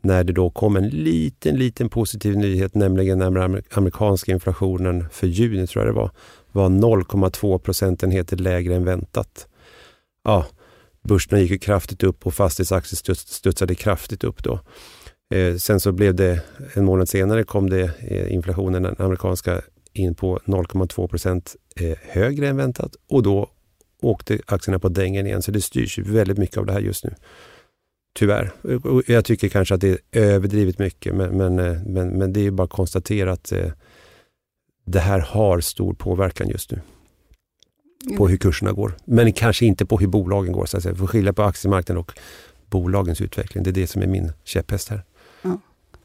när 0.00 0.24
det 0.24 0.32
då 0.32 0.50
kom 0.50 0.76
en 0.76 0.88
liten, 0.88 1.56
liten 1.56 1.88
positiv 1.88 2.36
nyhet, 2.36 2.74
nämligen 2.74 3.18
när 3.18 3.62
amerikanska 3.70 4.32
inflationen 4.32 5.04
för 5.12 5.26
juni, 5.26 5.66
tror 5.66 5.84
jag 5.84 5.94
det 5.94 5.98
var, 6.00 6.10
var 6.52 6.68
0,2 6.68 7.58
procentenheter 7.58 8.36
lägre 8.36 8.74
än 8.74 8.84
väntat. 8.84 9.46
Ja, 10.24 10.46
börserna 11.02 11.40
gick 11.40 11.50
ju 11.50 11.58
kraftigt 11.58 12.02
upp 12.02 12.26
och 12.26 12.34
fastighetsaktier 12.34 13.14
studsade 13.14 13.74
kraftigt 13.74 14.24
upp 14.24 14.44
då. 14.44 14.60
Eh, 15.30 15.56
sen 15.56 15.80
så 15.80 15.92
blev 15.92 16.14
det, 16.14 16.42
en 16.74 16.84
månad 16.84 17.08
senare 17.08 17.44
kom 17.44 17.70
det 17.70 17.90
eh, 17.98 18.34
inflationen, 18.34 18.82
den 18.82 18.96
amerikanska, 18.98 19.60
in 19.92 20.14
på 20.14 20.38
0,2 20.44 21.08
procent 21.08 21.56
eh, 21.76 21.98
högre 22.02 22.48
än 22.48 22.56
väntat 22.56 22.96
och 23.08 23.22
då 23.22 23.50
åkte 24.02 24.38
aktierna 24.46 24.78
på 24.78 24.88
dängen 24.88 25.26
igen. 25.26 25.42
Så 25.42 25.50
det 25.50 25.60
styrs 25.60 25.98
väldigt 25.98 26.38
mycket 26.38 26.56
av 26.56 26.66
det 26.66 26.72
här 26.72 26.80
just 26.80 27.04
nu. 27.04 27.14
Tyvärr. 28.14 28.52
Jag 29.06 29.24
tycker 29.24 29.48
kanske 29.48 29.74
att 29.74 29.80
det 29.80 29.88
är 29.88 29.98
överdrivet 30.12 30.78
mycket, 30.78 31.14
men, 31.14 31.36
men, 31.36 31.54
men, 31.92 32.08
men 32.08 32.32
det 32.32 32.46
är 32.46 32.50
bara 32.50 32.64
att 32.64 32.70
konstatera 32.70 33.32
att 33.32 33.52
det 34.86 35.00
här 35.00 35.18
har 35.18 35.60
stor 35.60 35.94
påverkan 35.94 36.48
just 36.48 36.70
nu 36.70 36.80
på 38.16 38.28
hur 38.28 38.36
kurserna 38.36 38.72
går. 38.72 38.96
Men 39.04 39.32
kanske 39.32 39.66
inte 39.66 39.86
på 39.86 39.98
hur 39.98 40.06
bolagen 40.06 40.52
går. 40.52 40.66
Så 40.66 40.76
att 40.76 40.82
säga. 40.82 40.92
Vi 40.92 40.98
får 40.98 41.06
skilja 41.06 41.32
på 41.32 41.42
aktiemarknaden 41.42 42.00
och 42.00 42.12
bolagens 42.66 43.20
utveckling. 43.20 43.64
Det 43.64 43.70
är 43.70 43.72
det 43.72 43.86
som 43.86 44.02
är 44.02 44.06
min 44.06 44.32
käpphäst 44.44 44.88
här. 44.88 45.04
Ja. 45.42 45.58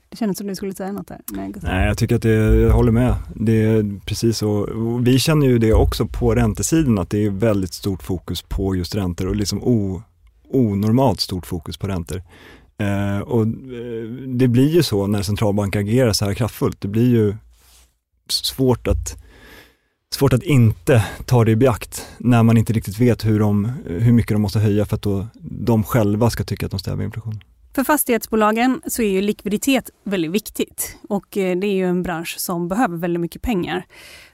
Det 0.09 0.17
kändes 0.17 0.37
som 0.37 0.47
du 0.47 0.55
skulle 0.55 0.73
säga 0.73 0.91
något 0.91 1.07
där. 1.07 1.21
Nej, 1.31 1.53
Nej 1.61 1.87
jag 1.87 1.97
tycker 1.97 2.15
att 2.15 2.21
det, 2.21 2.33
jag 2.55 2.71
håller 2.71 2.91
med. 2.91 3.15
Det 3.35 3.63
är 3.63 3.99
precis 4.05 4.37
så. 4.37 4.69
Vi 5.01 5.19
känner 5.19 5.47
ju 5.47 5.57
det 5.57 5.73
också 5.73 6.07
på 6.07 6.35
räntesidan, 6.35 6.99
att 6.99 7.09
det 7.09 7.25
är 7.25 7.29
väldigt 7.29 7.73
stort 7.73 8.03
fokus 8.03 8.41
på 8.41 8.75
just 8.75 8.95
räntor 8.95 9.27
och 9.27 9.35
liksom 9.35 9.63
o, 9.63 10.01
onormalt 10.49 11.19
stort 11.19 11.45
fokus 11.45 11.77
på 11.77 11.87
räntor. 11.87 12.23
Eh, 12.77 13.19
och 13.19 13.41
eh, 13.41 14.09
det 14.27 14.47
blir 14.47 14.69
ju 14.69 14.83
så 14.83 15.07
när 15.07 15.21
centralbanker 15.21 15.79
agerar 15.79 16.13
så 16.13 16.25
här 16.25 16.33
kraftfullt. 16.33 16.81
Det 16.81 16.87
blir 16.87 17.09
ju 17.09 17.35
svårt 18.29 18.87
att, 18.87 19.23
svårt 20.15 20.33
att 20.33 20.43
inte 20.43 21.05
ta 21.25 21.43
det 21.43 21.51
i 21.51 21.55
beakt 21.55 22.05
när 22.17 22.43
man 22.43 22.57
inte 22.57 22.73
riktigt 22.73 22.99
vet 22.99 23.25
hur, 23.25 23.39
de, 23.39 23.71
hur 23.85 24.11
mycket 24.11 24.31
de 24.31 24.41
måste 24.41 24.59
höja 24.59 24.85
för 24.85 24.95
att 24.95 25.01
då 25.01 25.27
de 25.41 25.83
själva 25.83 26.29
ska 26.29 26.43
tycka 26.43 26.65
att 26.65 26.71
de 26.71 26.79
stävar 26.79 27.03
inflationen. 27.03 27.41
För 27.75 27.83
fastighetsbolagen 27.83 28.81
så 28.87 29.01
är 29.01 29.09
ju 29.09 29.21
likviditet 29.21 29.89
väldigt 30.03 30.31
viktigt 30.31 30.97
och 31.09 31.37
eh, 31.37 31.57
det 31.57 31.67
är 31.67 31.73
ju 31.73 31.85
en 31.85 32.03
bransch 32.03 32.35
som 32.39 32.67
behöver 32.67 32.97
väldigt 32.97 33.21
mycket 33.21 33.41
pengar. 33.41 33.85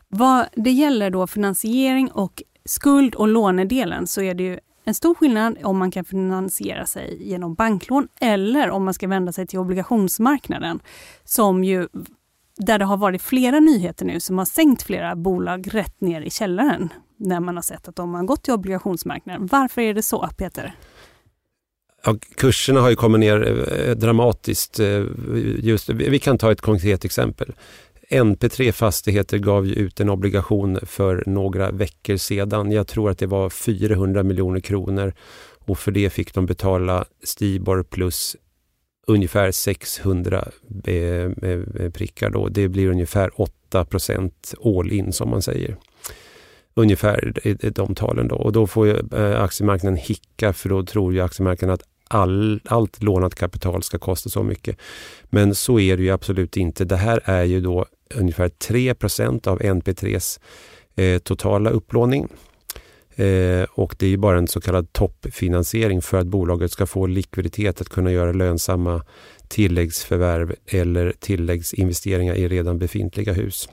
Vad 0.07 0.45
det 0.55 0.71
gäller 0.71 1.09
då 1.09 1.27
finansiering 1.27 2.11
och 2.11 2.43
skuld 2.65 3.15
och 3.15 3.27
lånedelen 3.27 4.07
så 4.07 4.21
är 4.21 4.33
det 4.33 4.43
ju 4.43 4.59
en 4.85 4.93
stor 4.93 5.15
skillnad 5.15 5.57
om 5.63 5.77
man 5.77 5.91
kan 5.91 6.05
finansiera 6.05 6.85
sig 6.85 7.29
genom 7.29 7.53
banklån 7.53 8.07
eller 8.19 8.69
om 8.69 8.85
man 8.85 8.93
ska 8.93 9.07
vända 9.07 9.31
sig 9.31 9.47
till 9.47 9.59
obligationsmarknaden 9.59 10.79
som 11.23 11.63
ju 11.63 11.87
där 12.57 12.79
det 12.79 12.85
har 12.85 12.97
varit 12.97 13.21
flera 13.21 13.59
nyheter 13.59 14.05
nu 14.05 14.19
som 14.19 14.37
har 14.37 14.45
sänkt 14.45 14.83
flera 14.83 15.15
bolag 15.15 15.67
rätt 15.73 16.01
ner 16.01 16.21
i 16.21 16.29
källaren 16.29 16.93
när 17.17 17.39
man 17.39 17.55
har 17.55 17.63
sett 17.63 17.87
att 17.87 17.95
de 17.95 18.13
har 18.13 18.23
gått 18.23 18.43
till 18.43 18.53
obligationsmarknaden. 18.53 19.47
Varför 19.47 19.81
är 19.81 19.93
det 19.93 20.03
så, 20.03 20.29
Peter? 20.37 20.75
Ja, 22.03 22.15
kurserna 22.35 22.81
har 22.81 22.89
ju 22.89 22.95
kommit 22.95 23.19
ner 23.19 23.67
eh, 23.73 23.95
dramatiskt. 23.95 24.79
Eh, 24.79 25.03
just, 25.59 25.89
vi 25.89 26.19
kan 26.19 26.37
ta 26.37 26.51
ett 26.51 26.61
konkret 26.61 27.05
exempel. 27.05 27.53
NP3 28.09 28.71
Fastigheter 28.71 29.37
gav 29.37 29.67
ju 29.67 29.73
ut 29.73 29.99
en 29.99 30.09
obligation 30.09 30.79
för 30.83 31.23
några 31.25 31.71
veckor 31.71 32.17
sedan. 32.17 32.71
Jag 32.71 32.87
tror 32.87 33.09
att 33.09 33.17
det 33.17 33.27
var 33.27 33.49
400 33.49 34.23
miljoner 34.23 34.59
kronor 34.59 35.13
och 35.65 35.79
för 35.79 35.91
det 35.91 36.09
fick 36.09 36.33
de 36.33 36.45
betala 36.45 37.05
Stibor 37.23 37.83
plus 37.83 38.35
ungefär 39.07 39.51
600 39.51 40.47
eh, 40.85 41.89
prickar. 41.91 42.29
Då. 42.29 42.47
Det 42.47 42.67
blir 42.67 42.89
ungefär 42.89 43.41
8 43.41 43.85
procent 43.85 44.53
all 44.63 44.91
in 44.91 45.13
som 45.13 45.29
man 45.29 45.41
säger. 45.41 45.77
Ungefär 46.73 47.33
de 47.75 47.95
talen 47.95 48.27
då. 48.27 48.35
Och 48.35 48.51
då 48.51 48.67
får 48.67 48.87
ju 48.87 48.97
aktiemarknaden 49.35 49.97
hicka 49.97 50.53
för 50.53 50.69
då 50.69 50.83
tror 50.83 51.13
ju 51.13 51.21
aktiemarknaden 51.21 51.73
att 51.73 51.90
all, 52.11 52.61
allt 52.65 53.03
lånat 53.03 53.35
kapital 53.35 53.83
ska 53.83 53.99
kosta 53.99 54.29
så 54.29 54.43
mycket. 54.43 54.77
Men 55.29 55.55
så 55.55 55.79
är 55.79 55.97
det 55.97 56.03
ju 56.03 56.11
absolut 56.11 56.57
inte. 56.57 56.85
Det 56.85 56.95
här 56.95 57.21
är 57.23 57.43
ju 57.43 57.61
då 57.61 57.85
ungefär 58.15 58.49
3% 58.49 59.47
av 59.47 59.59
NP3s 59.59 60.39
eh, 60.95 61.19
totala 61.19 61.69
upplåning. 61.69 62.27
Eh, 63.15 63.63
och 63.71 63.95
det 63.99 64.07
är 64.07 64.17
bara 64.17 64.37
en 64.37 64.47
så 64.47 64.61
kallad 64.61 64.93
toppfinansiering 64.93 66.01
för 66.01 66.17
att 66.17 66.27
bolaget 66.27 66.71
ska 66.71 66.85
få 66.85 67.07
likviditet 67.07 67.81
att 67.81 67.89
kunna 67.89 68.11
göra 68.11 68.31
lönsamma 68.31 69.03
tilläggsförvärv 69.47 70.55
eller 70.65 71.13
tilläggsinvesteringar 71.19 72.35
i 72.35 72.47
redan 72.47 72.79
befintliga 72.79 73.33
hus. 73.33 73.69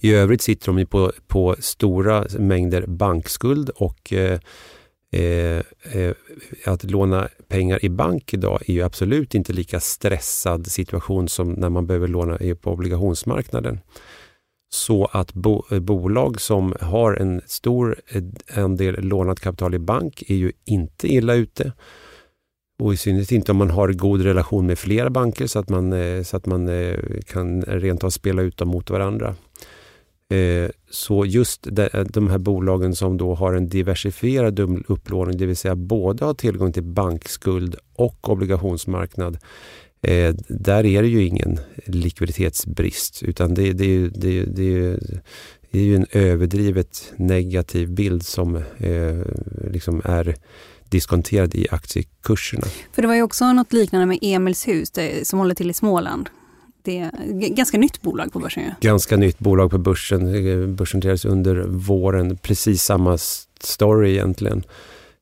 I 0.00 0.14
övrigt 0.14 0.42
sitter 0.42 0.72
de 0.72 0.86
på, 0.86 1.12
på 1.26 1.56
stora 1.58 2.26
mängder 2.38 2.86
bankskuld 2.86 3.68
och 3.68 4.12
eh, 4.12 4.40
Eh, 5.12 5.62
eh, 5.92 6.14
att 6.66 6.84
låna 6.84 7.28
pengar 7.48 7.84
i 7.84 7.88
bank 7.88 8.34
idag 8.34 8.62
är 8.66 8.72
ju 8.72 8.82
absolut 8.82 9.34
inte 9.34 9.52
lika 9.52 9.80
stressad 9.80 10.66
situation 10.66 11.28
som 11.28 11.52
när 11.52 11.68
man 11.68 11.86
behöver 11.86 12.08
låna 12.08 12.38
på 12.60 12.70
obligationsmarknaden. 12.70 13.80
Så 14.72 15.04
att 15.12 15.34
bo, 15.34 15.64
eh, 15.70 15.80
bolag 15.80 16.40
som 16.40 16.74
har 16.80 17.14
en 17.14 17.40
stor 17.46 17.96
eh, 18.08 18.64
andel 18.64 18.94
lånat 19.00 19.40
kapital 19.40 19.74
i 19.74 19.78
bank 19.78 20.22
är 20.28 20.34
ju 20.34 20.52
inte 20.64 21.08
illa 21.08 21.34
ute. 21.34 21.72
Och 22.80 22.94
i 22.94 22.96
synnerhet 22.96 23.32
inte 23.32 23.52
om 23.52 23.58
man 23.58 23.70
har 23.70 23.92
god 23.92 24.22
relation 24.22 24.66
med 24.66 24.78
flera 24.78 25.10
banker 25.10 25.46
så 25.46 25.58
att 25.58 25.68
man, 25.68 25.92
eh, 25.92 26.22
så 26.22 26.36
att 26.36 26.46
man 26.46 26.68
eh, 26.68 26.98
kan 27.26 27.62
rent 27.62 28.04
av 28.04 28.10
spela 28.10 28.42
ut 28.42 28.56
dem 28.56 28.68
mot 28.68 28.90
varandra. 28.90 29.34
Eh, 30.30 30.70
så 30.90 31.26
just 31.26 31.66
de 32.08 32.28
här 32.28 32.38
bolagen 32.38 32.94
som 32.94 33.16
då 33.16 33.34
har 33.34 33.54
en 33.54 33.68
diversifierad 33.68 34.60
upplåning, 34.88 35.36
det 35.36 35.46
vill 35.46 35.56
säga 35.56 35.76
både 35.76 36.24
har 36.24 36.34
tillgång 36.34 36.72
till 36.72 36.82
bankskuld 36.82 37.76
och 37.94 38.28
obligationsmarknad, 38.30 39.38
eh, 40.02 40.34
där 40.48 40.86
är 40.86 41.02
det 41.02 41.08
ju 41.08 41.26
ingen 41.26 41.60
likviditetsbrist 41.86 43.22
utan 43.22 43.54
det, 43.54 43.72
det, 43.72 44.08
det, 44.08 44.44
det 44.44 44.98
det 45.70 45.78
är 45.78 45.84
ju 45.84 45.96
en 45.96 46.06
överdrivet 46.10 47.12
negativ 47.16 47.90
bild 47.90 48.26
som 48.26 48.56
eh, 48.56 49.18
liksom 49.70 50.02
är 50.04 50.36
diskonterad 50.88 51.54
i 51.54 51.66
aktiekurserna. 51.70 52.66
För 52.92 53.02
det 53.02 53.08
var 53.08 53.14
ju 53.14 53.22
också 53.22 53.52
något 53.52 53.72
liknande 53.72 54.06
med 54.06 54.18
Emilshus 54.22 54.90
det, 54.90 55.26
som 55.26 55.38
håller 55.38 55.54
till 55.54 55.70
i 55.70 55.74
Småland. 55.74 56.28
Det 56.82 56.98
är 56.98 57.10
ett 57.42 57.56
ganska 57.56 57.78
nytt 57.78 58.02
bolag 58.02 58.32
på 58.32 58.38
börsen. 58.38 58.64
Ganska 58.80 59.16
nytt 59.16 59.38
bolag 59.38 59.70
på 59.70 59.78
börsen. 59.78 60.34
Eh, 60.34 60.66
börsnoterades 60.66 61.24
under 61.24 61.56
våren. 61.66 62.36
Precis 62.36 62.82
samma 62.82 63.18
story 63.60 64.10
egentligen. 64.10 64.62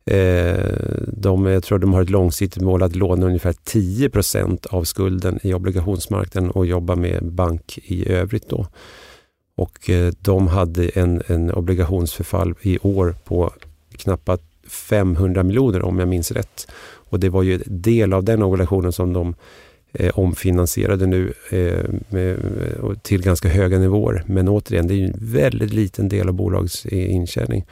Eh, 0.04 0.64
de, 1.06 1.46
jag 1.46 1.62
tror 1.62 1.78
de 1.78 1.92
har 1.92 2.02
ett 2.02 2.10
långsiktigt 2.10 2.62
mål 2.62 2.82
att 2.82 2.96
låna 2.96 3.26
ungefär 3.26 3.52
10% 3.52 4.66
av 4.66 4.84
skulden 4.84 5.38
i 5.42 5.54
obligationsmarknaden 5.54 6.50
och 6.50 6.66
jobba 6.66 6.96
med 6.96 7.32
bank 7.32 7.78
i 7.84 8.12
övrigt. 8.12 8.48
Då. 8.48 8.66
Och 9.56 9.90
eh, 9.90 10.12
de 10.20 10.46
hade 10.46 10.88
en, 10.88 11.22
en 11.26 11.52
obligationsförfall 11.52 12.54
i 12.62 12.78
år 12.82 13.14
på 13.24 13.52
knappt 13.96 14.42
500 14.68 15.42
miljoner 15.42 15.82
om 15.82 15.98
jag 15.98 16.08
minns 16.08 16.32
rätt. 16.32 16.70
Och 17.10 17.20
det 17.20 17.28
var 17.28 17.42
ju 17.42 17.54
en 17.54 17.62
del 17.66 18.12
av 18.12 18.24
den 18.24 18.42
obligationen 18.42 18.92
som 18.92 19.12
de 19.12 19.34
eh, 19.92 20.18
omfinansierade 20.18 21.06
nu 21.06 21.32
eh, 21.50 21.84
med, 22.08 22.38
till 23.02 23.22
ganska 23.22 23.48
höga 23.48 23.78
nivåer. 23.78 24.22
Men 24.26 24.48
återigen, 24.48 24.86
det 24.86 24.94
är 24.94 25.04
en 25.04 25.14
väldigt 25.18 25.72
liten 25.72 26.08
del 26.08 26.28
av 26.28 26.34
bolagets 26.34 26.86
intjäning. 26.86 27.64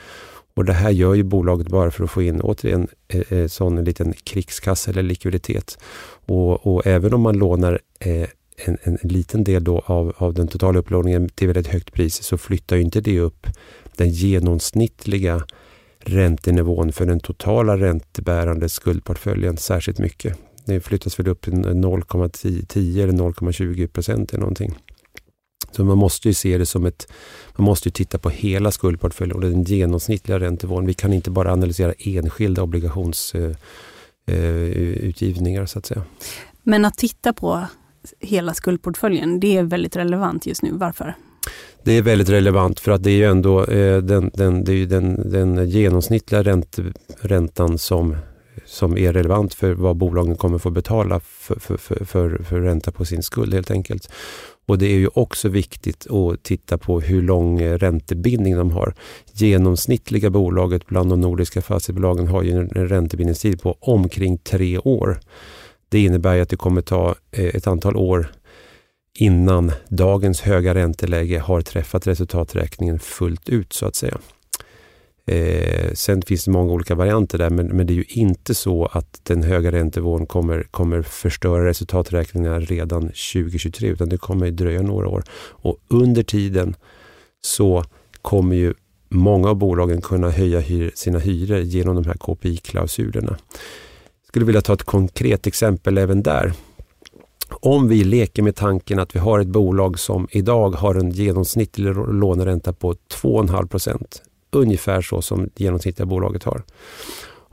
Och 0.56 0.64
det 0.64 0.72
här 0.72 0.90
gör 0.90 1.14
ju 1.14 1.22
bolaget 1.22 1.68
bara 1.68 1.90
för 1.90 2.04
att 2.04 2.10
få 2.10 2.22
in 2.22 2.40
återigen 2.40 2.88
eh, 3.08 3.32
eh 3.32 3.46
sån 3.46 3.78
en 3.78 3.84
liten 3.84 4.12
krigskassa 4.12 4.90
eller 4.90 5.02
likviditet. 5.02 5.78
Och, 6.26 6.66
och 6.66 6.86
även 6.86 7.14
om 7.14 7.20
man 7.20 7.38
lånar 7.38 7.80
eh, 7.98 8.28
en, 8.56 8.78
en, 8.82 8.98
liten 9.02 9.44
del 9.44 9.64
då 9.64 9.82
av, 9.86 10.12
av 10.16 10.34
den 10.34 10.48
totala 10.48 10.78
upplåningen 10.78 11.28
till 11.28 11.46
väldigt 11.46 11.66
högt 11.66 11.92
pris 11.92 12.22
så 12.22 12.38
flyttar 12.38 12.76
inte 12.76 13.00
det 13.00 13.20
upp 13.20 13.46
den 13.96 14.10
genomsnittliga 14.10 15.42
räntenivån 15.98 16.92
för 16.92 17.06
den 17.06 17.20
totala 17.20 17.76
räntebärande 17.76 18.68
skuldportföljen 18.68 19.56
särskilt 19.56 19.98
mycket. 19.98 20.38
Det 20.66 20.80
flyttas 20.80 21.18
väl 21.18 21.28
upp 21.28 21.40
till 21.40 21.52
0,10 21.52 23.02
eller 23.02 23.12
0,20 23.12 23.86
procent 23.86 24.32
eller 24.32 24.40
någonting. 24.40 24.74
Så 25.70 25.84
man 25.84 25.98
måste 25.98 26.28
ju 26.28 26.34
se 26.34 26.58
det 26.58 26.66
som 26.66 26.86
ett, 26.86 27.12
man 27.56 27.64
måste 27.64 27.88
ju 27.88 27.92
titta 27.92 28.18
på 28.18 28.30
hela 28.30 28.70
skuldportföljen 28.70 29.36
och 29.36 29.42
den 29.42 29.62
genomsnittliga 29.62 30.40
räntevån. 30.40 30.86
Vi 30.86 30.94
kan 30.94 31.12
inte 31.12 31.30
bara 31.30 31.52
analysera 31.52 31.92
enskilda 31.98 32.62
obligationsutgivningar 32.62 35.60
eh, 35.60 35.62
eh 35.62 35.66
så 35.66 35.78
att 35.78 35.86
säga. 35.86 36.02
Men 36.62 36.84
att 36.84 36.98
titta 36.98 37.32
på 37.32 37.66
hela 38.20 38.54
skuldportföljen, 38.54 39.40
det 39.40 39.56
är 39.56 39.62
väldigt 39.62 39.96
relevant 39.96 40.46
just 40.46 40.62
nu. 40.62 40.70
Varför? 40.72 41.14
Det 41.84 41.92
är 41.92 42.02
väldigt 42.02 42.28
relevant 42.28 42.80
för 42.80 42.92
att 42.92 43.02
det 43.02 43.10
är 43.10 43.16
ju 43.16 43.24
ändå 43.24 43.64
eh, 43.64 44.02
den, 44.02 44.30
den, 44.34 44.64
det 44.64 44.72
är 44.72 44.86
den, 44.86 45.30
den 45.30 45.68
genomsnittliga 45.68 46.42
ränt, 46.42 46.78
räntan 47.20 47.78
som, 47.78 48.16
som 48.64 48.98
är 48.98 49.12
relevant 49.12 49.54
för 49.54 49.72
vad 49.72 49.96
bolagen 49.96 50.36
kommer 50.36 50.58
få 50.58 50.70
betala 50.70 51.20
för, 51.20 51.60
för, 51.60 51.76
för, 51.76 52.04
för, 52.04 52.42
för 52.42 52.60
ränta 52.60 52.92
på 52.92 53.04
sin 53.04 53.22
skuld 53.22 53.54
helt 53.54 53.70
enkelt. 53.70 54.08
Och 54.66 54.78
det 54.78 54.86
är 54.86 54.98
ju 54.98 55.08
också 55.14 55.48
viktigt 55.48 56.06
att 56.10 56.42
titta 56.42 56.78
på 56.78 57.00
hur 57.00 57.22
lång 57.22 57.62
räntebindning 57.62 58.56
de 58.56 58.70
har. 58.70 58.94
Genomsnittliga 59.32 60.30
bolaget 60.30 60.86
bland 60.86 61.10
de 61.10 61.20
nordiska 61.20 61.62
fastighetsbolagen 61.62 62.28
har 62.28 62.42
ju 62.42 62.52
en 62.52 62.68
räntebindningstid 62.68 63.62
på 63.62 63.76
omkring 63.80 64.38
tre 64.38 64.78
år. 64.78 65.20
Det 65.88 66.02
innebär 66.02 66.40
att 66.40 66.48
det 66.48 66.56
kommer 66.56 66.82
ta 66.82 67.14
eh, 67.30 67.44
ett 67.44 67.66
antal 67.66 67.96
år 67.96 68.32
innan 69.18 69.72
dagens 69.88 70.40
höga 70.40 70.74
ränteläge 70.74 71.38
har 71.38 71.60
träffat 71.60 72.06
resultaträkningen 72.06 72.98
fullt 72.98 73.48
ut 73.48 73.72
så 73.72 73.86
att 73.86 73.94
säga. 73.94 74.18
Eh, 75.28 75.92
sen 75.94 76.22
finns 76.22 76.44
det 76.44 76.50
många 76.50 76.72
olika 76.72 76.94
varianter 76.94 77.38
där 77.38 77.50
men, 77.50 77.66
men, 77.66 77.86
det 77.86 77.92
är 77.92 77.94
ju 77.94 78.04
inte 78.08 78.54
så 78.54 78.86
att 78.86 79.20
den 79.22 79.42
höga 79.42 79.72
räntevån 79.72 80.26
kommer, 80.26 80.62
kommer 80.62 81.02
förstöra 81.02 81.66
resultaträkningarna 81.66 82.60
redan 82.60 83.02
2023 83.02 83.88
utan 83.88 84.08
det 84.08 84.18
kommer 84.18 84.50
dröja 84.50 84.82
några 84.82 85.08
år. 85.08 85.24
Och 85.38 85.78
under 85.88 86.22
tiden 86.22 86.76
så 87.40 87.84
kommer 88.22 88.56
ju 88.56 88.74
många 89.08 89.48
av 89.48 89.56
bolagen 89.56 90.00
kunna 90.00 90.30
höja 90.30 90.60
hyr, 90.60 90.90
sina 90.94 91.18
hyror 91.18 91.58
genom 91.58 91.94
de 91.94 92.04
här 92.04 92.14
KPI-klausulerna. 92.14 93.36
Jag 94.20 94.28
skulle 94.28 94.44
vilja 94.44 94.62
ta 94.62 94.72
ett 94.72 94.82
konkret 94.82 95.46
exempel 95.46 95.98
även 95.98 96.22
där. 96.22 96.52
Om 97.48 97.88
vi 97.88 98.04
leker 98.04 98.42
med 98.42 98.56
tanken 98.56 98.98
att 98.98 99.14
vi 99.14 99.18
har 99.18 99.40
ett 99.40 99.46
bolag 99.46 99.98
som 99.98 100.28
idag 100.30 100.70
har 100.70 100.94
en 100.94 101.10
genomsnittlig 101.10 101.94
låneränta 101.94 102.72
på 102.72 102.92
2,5 102.92 103.66
procent 103.66 104.22
ungefär 104.56 105.02
så 105.02 105.22
som 105.22 105.50
genomsnittliga 105.56 106.06
bolaget 106.06 106.44
har. 106.44 106.62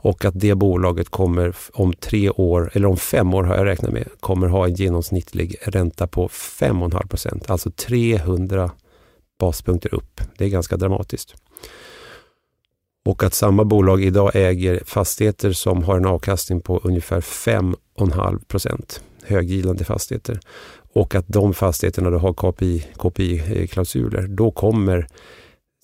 Och 0.04 0.26
att 0.26 0.40
det 0.40 0.56
bolaget 0.56 1.10
kommer 1.10 1.56
om 1.74 1.94
tre 1.94 2.30
år, 2.30 2.72
eller 2.74 2.88
om 2.88 2.98
fem 2.98 3.34
år 3.34 3.44
har 3.44 3.56
jag 3.56 3.66
räknat 3.66 3.92
med, 3.92 4.08
kommer 4.20 4.48
ha 4.48 4.66
en 4.66 4.74
genomsnittlig 4.74 5.56
ränta 5.62 6.08
på 6.08 6.28
5,5 6.28 7.08
procent. 7.08 7.50
Alltså 7.50 7.72
300 7.72 8.72
baspunkter 9.40 9.96
upp. 9.96 10.22
Det 10.38 10.46
är 10.46 10.50
ganska 10.50 10.78
dramatiskt. 10.78 11.36
Och 13.06 13.24
att 13.24 13.34
samma 13.34 13.64
bolag 13.64 14.04
idag 14.04 14.32
äger 14.34 14.84
fastigheter 14.86 15.52
som 15.52 15.84
har 15.84 15.98
en 15.98 16.06
avkastning 16.06 16.62
på 16.62 16.82
ungefär 16.84 17.22
5,5 17.22 18.46
procent. 18.46 19.04
Höggilande 19.24 19.84
fastigheter. 19.84 20.40
Och 20.94 21.16
att 21.16 21.28
de 21.28 21.54
fastigheterna 21.54 22.10
då 22.10 22.18
har 22.18 22.34
KPI-klausuler. 22.34 24.22
KPI 24.22 24.36
då 24.36 24.52
kommer 24.52 25.08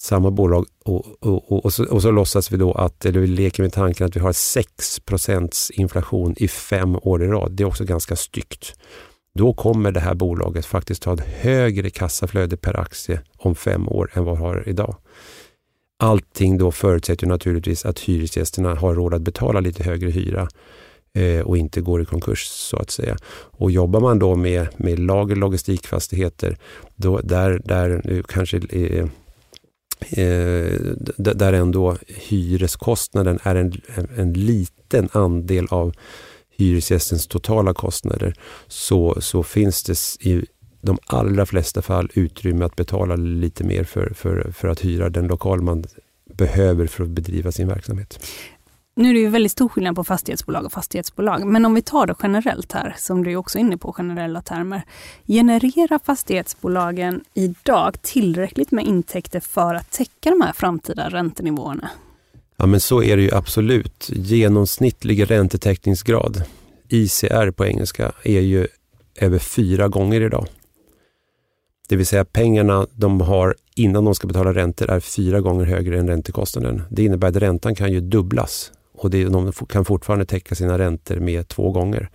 samma 0.01 0.31
bolag 0.31 0.65
och, 0.85 1.05
och, 1.19 1.51
och, 1.51 1.65
och, 1.65 1.73
så, 1.73 1.85
och 1.85 2.01
så 2.01 2.11
låtsas 2.11 2.51
vi 2.51 2.57
då 2.57 2.71
att, 2.71 3.05
eller 3.05 3.19
vi 3.19 3.27
leker 3.27 3.63
med 3.63 3.73
tanken 3.73 4.07
att 4.07 4.15
vi 4.15 4.19
har 4.19 4.31
6% 4.31 5.71
inflation 5.71 6.35
i 6.37 6.47
fem 6.47 6.95
år 6.95 7.23
i 7.23 7.27
rad. 7.27 7.51
Det 7.51 7.63
är 7.63 7.67
också 7.67 7.83
ganska 7.85 8.15
styggt. 8.15 8.73
Då 9.33 9.53
kommer 9.53 9.91
det 9.91 9.99
här 9.99 10.13
bolaget 10.13 10.65
faktiskt 10.65 11.03
ha 11.03 11.13
ett 11.13 11.27
högre 11.27 11.89
kassaflöde 11.89 12.57
per 12.57 12.79
aktie 12.79 13.21
om 13.37 13.55
fem 13.55 13.89
år 13.89 14.11
än 14.13 14.23
vad 14.23 14.37
vi 14.37 14.43
har 14.43 14.63
idag. 14.69 14.95
Allting 15.99 16.57
då 16.57 16.71
förutsätter 16.71 17.27
naturligtvis 17.27 17.85
att 17.85 17.99
hyresgästerna 17.99 18.75
har 18.75 18.95
råd 18.95 19.13
att 19.13 19.21
betala 19.21 19.59
lite 19.59 19.83
högre 19.83 20.09
hyra 20.09 20.47
eh, 21.13 21.41
och 21.41 21.57
inte 21.57 21.81
går 21.81 22.01
i 22.01 22.05
konkurs 22.05 22.43
så 22.47 22.77
att 22.77 22.89
säga. 22.89 23.17
Och 23.31 23.71
jobbar 23.71 23.99
man 23.99 24.19
då 24.19 24.35
med, 24.35 24.67
med 24.77 24.99
lager 24.99 25.35
logistikfastigheter, 25.35 26.57
då, 26.95 27.19
där, 27.19 27.61
där 27.65 28.23
kanske 28.27 28.57
eh, 28.57 29.05
eh, 29.99 30.79
där 31.17 31.53
ändå 31.53 31.97
hyreskostnaden 32.07 33.39
är 33.43 33.55
en, 33.55 33.81
en 34.17 34.33
liten 34.33 35.09
andel 35.11 35.67
av 35.69 35.93
hyresgästens 36.57 37.27
totala 37.27 37.73
kostnader 37.73 38.33
så, 38.67 39.21
så 39.21 39.43
finns 39.43 39.83
det 39.83 40.25
i 40.29 40.45
de 40.81 40.97
allra 41.05 41.45
flesta 41.45 41.81
fall 41.81 42.09
utrymme 42.13 42.65
att 42.65 42.75
betala 42.75 43.15
lite 43.15 43.63
mer 43.63 43.83
för, 43.83 44.13
för, 44.15 44.51
för 44.51 44.67
att 44.67 44.85
hyra 44.85 45.09
den 45.09 45.27
lokal 45.27 45.61
man 45.61 45.83
behöver 46.33 46.87
för 46.87 47.03
att 47.03 47.09
bedriva 47.09 47.51
sin 47.51 47.67
verksamhet. 47.67 48.19
Nu 48.99 49.09
är 49.09 49.13
det 49.13 49.19
ju 49.19 49.29
väldigt 49.29 49.51
stor 49.51 49.69
skillnad 49.69 49.95
på 49.95 50.03
fastighetsbolag 50.03 50.65
och 50.65 50.71
fastighetsbolag, 50.71 51.45
men 51.45 51.65
om 51.65 51.73
vi 51.73 51.81
tar 51.81 52.07
det 52.07 52.15
generellt 52.23 52.71
här, 52.71 52.95
som 52.97 53.23
du 53.23 53.35
också 53.35 53.57
är 53.57 53.59
inne 53.59 53.77
på 53.77 53.93
generella 53.93 54.41
termer. 54.41 54.81
Genererar 55.27 55.99
fastighetsbolagen 56.05 57.23
idag 57.33 58.01
tillräckligt 58.01 58.71
med 58.71 58.85
intäkter 58.85 59.39
för 59.39 59.75
att 59.75 59.91
täcka 59.91 60.29
de 60.29 60.41
här 60.41 60.53
framtida 60.53 61.09
räntenivåerna? 61.09 61.89
Ja 62.57 62.65
men 62.65 62.79
så 62.79 63.03
är 63.03 63.17
det 63.17 63.23
ju 63.23 63.33
absolut. 63.33 64.09
Genomsnittlig 64.09 65.31
räntetäckningsgrad, 65.31 66.43
ICR 66.89 67.51
på 67.51 67.65
engelska, 67.65 68.11
är 68.23 68.41
ju 68.41 68.67
över 69.15 69.39
fyra 69.39 69.87
gånger 69.87 70.21
idag. 70.21 70.47
Det 71.89 71.95
vill 71.95 72.05
säga 72.05 72.25
pengarna 72.25 72.87
de 72.91 73.21
har 73.21 73.55
innan 73.75 74.05
de 74.05 74.15
ska 74.15 74.27
betala 74.27 74.53
räntor 74.53 74.89
är 74.89 74.99
fyra 74.99 75.41
gånger 75.41 75.65
högre 75.65 75.99
än 75.99 76.07
räntekostnaden. 76.07 76.81
Det 76.89 77.03
innebär 77.03 77.27
att 77.27 77.35
räntan 77.35 77.75
kan 77.75 77.91
ju 77.91 78.01
dubblas 78.01 78.71
och 78.99 79.09
det, 79.09 79.23
de 79.23 79.51
kan 79.51 79.85
fortfarande 79.85 80.25
täcka 80.25 80.55
sina 80.55 80.77
räntor 80.77 81.15
med 81.15 81.47
två 81.47 81.71
gånger 81.71 82.09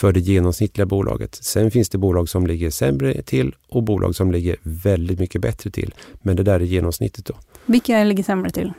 för 0.00 0.12
det 0.12 0.20
genomsnittliga 0.20 0.86
bolaget. 0.86 1.34
Sen 1.34 1.70
finns 1.70 1.88
det 1.88 1.98
bolag 1.98 2.28
som 2.28 2.46
ligger 2.46 2.70
sämre 2.70 3.22
till 3.22 3.54
och 3.68 3.82
bolag 3.82 4.14
som 4.14 4.32
ligger 4.32 4.56
väldigt 4.62 5.18
mycket 5.18 5.40
bättre 5.40 5.70
till. 5.70 5.94
Men 6.22 6.36
det 6.36 6.42
där 6.42 6.60
är 6.60 6.64
genomsnittet 6.64 7.24
då. 7.24 7.34
Vilka 7.66 8.04
ligger 8.04 8.24
sämre 8.24 8.50
till? 8.50 8.72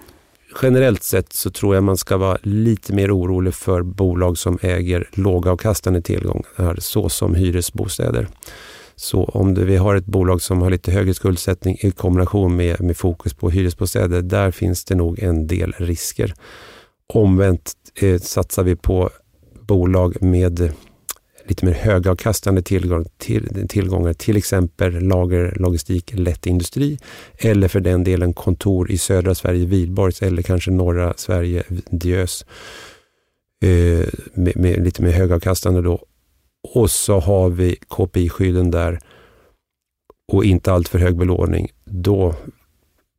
Generellt 0.62 1.04
sett 1.04 1.34
så 1.34 1.50
tror 1.50 1.76
jag 1.76 1.84
man 1.84 1.98
ska 1.98 2.18
vara 2.18 2.38
lite 2.44 2.94
mer 2.94 3.18
orolig 3.18 3.54
för 3.54 3.82
bolag 3.82 4.38
som 4.38 4.60
äger 4.62 5.10
lågavkastande 5.14 6.02
tillgångar 6.02 6.76
såsom 6.80 7.36
hyresbostäder. 7.36 8.28
Så 8.96 9.24
om 9.24 9.54
det, 9.54 9.66
vi 9.66 9.76
har 9.76 9.96
ett 9.96 10.06
bolag 10.06 10.42
som 10.42 10.62
har 10.62 10.70
lite 10.70 10.92
högre 10.92 11.14
skuldsättning 11.14 11.78
i 11.82 11.92
kombination 11.92 12.56
med, 12.56 12.82
med 12.82 12.98
fokus 12.98 13.34
på 13.34 13.50
hyresbostäder, 13.50 14.22
där 14.22 14.52
finns 14.52 14.86
det 14.86 14.96
nog 14.96 15.20
en 15.20 15.48
del 15.48 15.74
risker. 15.78 16.34
Omvänt 17.14 17.74
eh, 17.96 18.20
satsar 18.20 18.64
vi 18.64 18.76
på 18.76 19.10
bolag 19.68 20.22
med 20.22 20.74
lite 21.48 21.66
mer 21.66 21.74
högavkastande 21.74 22.62
tillgång, 22.62 23.06
till, 23.18 23.68
tillgångar, 23.70 24.14
till 24.14 24.38
exempel 24.38 25.00
lager, 25.00 25.56
logistik, 25.60 26.14
lätt 26.14 26.46
industri 26.46 27.00
eller 27.38 27.68
för 27.68 27.80
den 27.80 28.04
delen 28.04 28.34
kontor 28.34 28.92
i 28.92 28.98
södra 28.98 29.36
Sverige, 29.36 29.66
Vidborgs 29.66 30.22
eller 30.22 30.42
kanske 30.42 30.72
norra 30.72 31.14
Sverige, 31.18 31.64
Diös. 31.90 32.46
Eh, 33.62 34.08
med, 34.34 34.58
med, 34.58 34.84
lite 34.84 35.02
mer 35.02 35.12
högavkastande 35.12 35.82
då. 35.82 36.06
Och 36.74 36.92
så 36.92 37.20
har 37.20 37.50
vi 37.50 37.76
KPI-skydden 37.88 38.72
där 38.72 39.00
och 40.32 40.46
inte 40.46 40.72
alltför 40.72 41.00
hög 41.00 41.18
belåning. 41.18 41.72
Då 41.86 42.36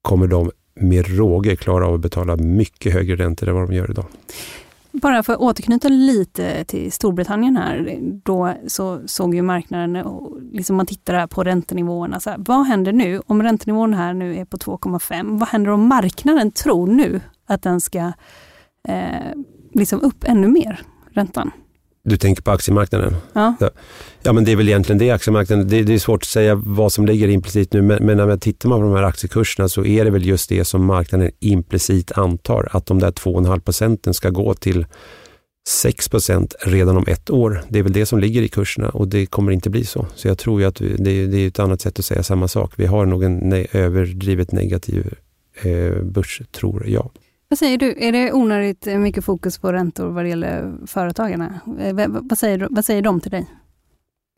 kommer 0.03 0.27
de 0.27 0.51
med 0.81 1.19
råge 1.19 1.57
klarar 1.57 1.87
av 1.87 1.95
att 1.95 2.01
betala 2.01 2.37
mycket 2.37 2.93
högre 2.93 3.17
räntor 3.17 3.49
än 3.49 3.55
vad 3.55 3.69
de 3.69 3.75
gör 3.75 3.91
idag. 3.91 4.07
Bara 4.93 5.23
för 5.23 5.33
att 5.33 5.39
återknyta 5.39 5.89
lite 5.89 6.65
till 6.65 6.93
Storbritannien 6.93 7.57
här, 7.57 7.99
då 8.01 8.55
så 8.67 9.01
såg 9.07 9.35
ju 9.35 9.43
marknaden, 9.43 9.97
och 9.97 10.39
liksom 10.53 10.77
man 10.77 10.87
tittar 10.87 11.27
på 11.27 11.45
räntenivåerna, 11.45 12.21
så 12.21 12.31
här, 12.31 12.37
vad 12.39 12.67
händer 12.67 12.93
nu 12.93 13.21
om 13.27 13.43
räntenivån 13.43 13.95
här 13.95 14.15
nu 14.15 14.37
är 14.37 14.45
på 14.45 14.57
2,5? 14.57 15.39
Vad 15.39 15.49
händer 15.49 15.71
om 15.71 15.89
marknaden 15.89 16.51
tror 16.51 16.87
nu 16.87 17.21
att 17.47 17.63
den 17.63 17.81
ska 17.81 18.13
eh, 18.89 19.33
liksom 19.73 20.01
upp 20.01 20.25
ännu 20.25 20.49
mer, 20.49 20.81
räntan? 21.11 21.51
Du 22.09 22.17
tänker 22.17 22.43
på 22.43 22.51
aktiemarknaden? 22.51 23.17
Ja. 23.33 23.55
ja. 24.23 24.33
men 24.33 24.45
det 24.45 24.53
är 24.53 24.57
väl 24.57 24.69
egentligen 24.69 24.99
det 24.99 25.11
aktiemarknaden. 25.11 25.69
Det, 25.69 25.83
det 25.83 25.95
är 25.95 25.99
svårt 25.99 26.23
att 26.23 26.29
säga 26.29 26.55
vad 26.55 26.93
som 26.93 27.07
ligger 27.07 27.29
implicit 27.29 27.73
nu, 27.73 27.83
men, 27.83 28.07
men 28.07 28.17
när 28.17 28.27
man 28.27 28.41
tittar 28.41 28.69
på 28.69 28.81
de 28.81 28.93
här 28.93 29.03
aktiekurserna 29.03 29.69
så 29.69 29.85
är 29.85 30.05
det 30.05 30.11
väl 30.11 30.27
just 30.27 30.49
det 30.49 30.65
som 30.65 30.85
marknaden 30.85 31.31
implicit 31.41 32.13
antar, 32.13 32.69
att 32.71 32.87
de 32.87 32.99
där 32.99 33.11
2,5 33.11 33.61
procenten 33.61 34.15
ska 34.15 34.31
gå 34.31 34.55
till 34.55 34.87
6 35.69 36.09
procent 36.09 36.55
redan 36.61 36.97
om 36.97 37.05
ett 37.07 37.31
år. 37.31 37.63
Det 37.69 37.79
är 37.79 37.83
väl 37.83 37.93
det 37.93 38.07
som 38.07 38.19
ligger 38.19 38.43
i 38.43 38.49
kurserna 38.49 38.89
och 38.89 39.09
det 39.09 39.27
kommer 39.27 39.53
inte 39.53 39.71
bli 39.71 39.85
så. 39.85 40.07
Så 40.15 40.29
jag 40.29 40.39
tror 40.39 40.61
ju 40.61 40.67
att 40.67 40.81
vi, 40.81 40.97
det, 40.99 41.27
det, 41.27 41.39
är 41.39 41.49
ett 41.49 41.59
annat 41.59 41.81
sätt 41.81 41.99
att 41.99 42.05
säga 42.05 42.23
samma 42.23 42.49
sak. 42.49 42.73
Vi 42.77 42.87
har 42.87 43.07
nog 43.07 43.23
en 43.25 43.37
ne 43.37 43.67
överdrivet 43.73 44.53
negativ 44.53 45.15
eh, 45.63 46.03
börs, 46.03 46.43
tror 46.53 46.89
jag. 46.89 47.11
Vad 47.51 47.59
säger 47.59 47.79
du, 47.79 47.95
är 47.99 48.13
det 48.13 48.33
onödigt 48.33 48.87
eh, 48.87 48.99
mycket 48.99 49.25
fokus 49.25 49.59
på 49.59 49.73
räntor 49.73 50.09
vad 50.09 50.25
det 50.25 50.29
gäller 50.29 50.87
företagarna? 50.87 51.61
Eh, 51.81 52.09
vad 52.09 52.39
säger, 52.39 52.67
vad 52.71 52.85
säger 52.85 53.03
de 53.03 53.21
till 53.21 53.31
dig? 53.31 53.47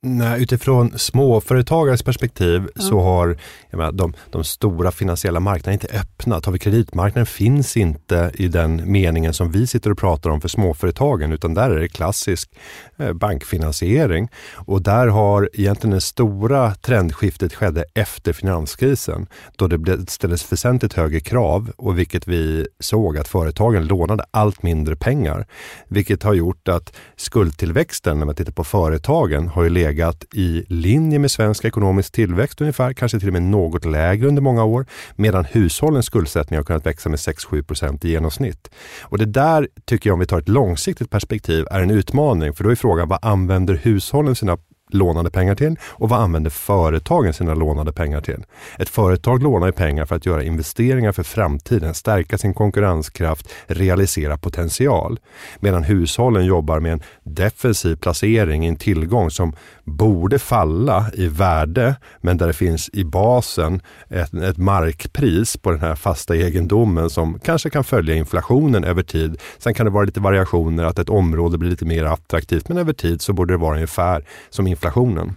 Nej, 0.03 0.43
utifrån 0.43 0.99
småföretagares 0.99 2.03
perspektiv 2.03 2.69
ja. 2.75 2.83
så 2.83 3.01
har 3.01 3.37
menar, 3.71 3.93
de, 3.93 4.15
de, 4.31 4.45
stora 4.45 4.91
finansiella 4.91 5.41
marknaderna 5.41 5.73
inte 5.73 5.99
öppnat. 6.01 6.45
Har 6.45 6.53
vi 6.53 6.59
kreditmarknaden 6.59 7.27
finns 7.27 7.77
inte 7.77 8.31
i 8.35 8.49
den 8.49 8.93
meningen 8.93 9.35
som 9.35 9.51
vi 9.51 9.67
sitter 9.67 9.91
och 9.91 9.99
pratar 9.99 10.31
om 10.31 10.41
för 10.41 10.49
småföretagen 10.49 11.33
utan 11.33 11.55
där 11.55 11.71
är 11.71 11.81
det 11.81 11.89
klassisk 11.89 12.51
eh, 12.97 13.13
bankfinansiering. 13.13 14.29
Och 14.55 14.83
där 14.83 15.07
har 15.07 15.51
egentligen 15.53 15.95
det 15.95 16.01
stora 16.01 16.75
trendskiftet 16.75 17.55
skedde 17.55 17.85
efter 17.95 18.33
finanskrisen 18.33 19.27
då 19.57 19.67
det 19.67 20.11
ställdes 20.11 20.53
väsentligt 20.53 20.93
högre 20.93 21.21
krav 21.21 21.71
och 21.77 21.99
vilket 21.99 22.29
vi 22.29 22.67
såg 22.79 23.19
att 23.19 23.29
företagen 23.29 23.87
lånade 23.87 24.25
allt 24.31 24.63
mindre 24.63 24.97
pengar. 24.97 25.47
Vilket 25.89 26.23
har 26.23 26.35
gjort 26.35 26.69
att 26.69 26.97
skuldtillväxten 27.17 28.19
när 28.19 28.27
man 28.27 28.35
tittar 28.35 28.53
på 28.53 28.65
företagen 28.65 29.49
har 29.49 29.63
ju 29.63 29.69
legat 29.69 29.90
legat 29.91 30.25
i 30.35 30.65
linje 30.69 31.19
med 31.19 31.31
svensk 31.31 31.65
ekonomisk 31.65 32.13
tillväxt 32.13 32.61
ungefär, 32.61 32.93
kanske 32.93 33.19
till 33.19 33.29
och 33.29 33.33
med 33.33 33.43
något 33.43 33.85
lägre 33.85 34.29
under 34.29 34.43
många 34.43 34.65
år, 34.65 34.87
medan 35.17 35.45
hushållens 35.45 36.07
skuldsättning 36.07 36.59
har 36.59 36.65
kunnat 36.65 36.87
växa 36.87 37.09
med 37.09 37.19
6-7 37.19 37.63
procent 37.63 38.05
i 38.05 38.11
genomsnitt. 38.11 38.71
Och 39.03 39.19
det 39.19 39.27
där 39.27 39.69
tycker 39.85 40.11
jag, 40.11 40.15
om 40.15 40.21
vi 40.21 40.27
tar 40.27 40.39
ett 40.39 40.49
långsiktigt 40.49 41.11
perspektiv, 41.11 41.67
är 41.71 41.81
en 41.81 41.91
utmaning, 41.91 42.55
för 42.55 42.65
då 42.65 42.71
är 42.71 42.75
frågan 42.75 43.09
vad 43.09 43.19
använder 43.23 43.75
hushållen 43.75 44.35
sina 44.35 44.59
lånade 44.95 45.31
pengar 45.31 45.55
till 45.55 45.77
och 45.83 46.09
vad 46.09 46.21
använder 46.21 46.51
företagen 46.51 47.33
sina 47.33 47.55
lånade 47.55 47.93
pengar 47.93 48.21
till? 48.21 48.45
Ett 48.79 48.89
företag 48.89 49.43
lånar 49.43 49.67
ju 49.67 49.73
pengar 49.73 50.07
för 50.07 50.17
att 50.17 50.27
göra 50.27 50.43
investeringar 50.43 51.13
för 51.13 51.23
framtiden, 51.23 51.95
stärka 51.95 52.39
sin 52.39 52.55
konkurrenskraft, 52.55 53.49
realisera 53.67 54.37
potential. 54.37 55.19
Medan 55.61 55.85
hushållen 55.85 56.45
jobbar 56.45 56.81
med 56.81 56.93
en 56.93 57.03
defensiv 57.23 57.97
placering 57.97 58.65
i 58.65 58.69
en 58.69 58.77
tillgång 58.77 59.31
som 59.31 59.53
borde 59.85 60.39
falla 60.39 61.07
i 61.15 61.29
värde 61.29 61.95
men 62.21 62.37
där 62.37 62.47
det 62.47 62.53
finns 62.53 62.91
i 62.93 63.05
basen 63.05 63.81
ett, 64.09 64.35
ett 64.35 64.57
markpris 64.57 65.57
på 65.57 65.71
den 65.71 65.81
här 65.81 65.95
fasta 65.95 66.37
egendomen 66.37 67.11
som 67.11 67.39
kanske 67.39 67.71
kan 67.71 67.85
följa 67.85 68.15
inflationen 68.15 68.85
över 68.85 69.03
tid. 69.03 69.41
Sen 69.59 69.75
kan 69.75 69.87
det 69.87 69.93
vara 69.93 70.05
lite 70.05 70.21
variationer, 70.21 70.85
att 70.85 70.99
ett 70.99 71.09
område 71.09 71.59
blir 71.59 71.71
lite 71.71 71.85
mer 71.85 72.05
attraktivt 72.05 72.69
men 72.69 72.79
över 72.79 72.93
tid 72.93 73.23
så 73.23 73.33
borde 73.33 73.55
det 73.55 73.59
vara 73.59 73.75
ungefär 73.75 74.25
som 74.51 74.67
inflationen. 74.81 75.37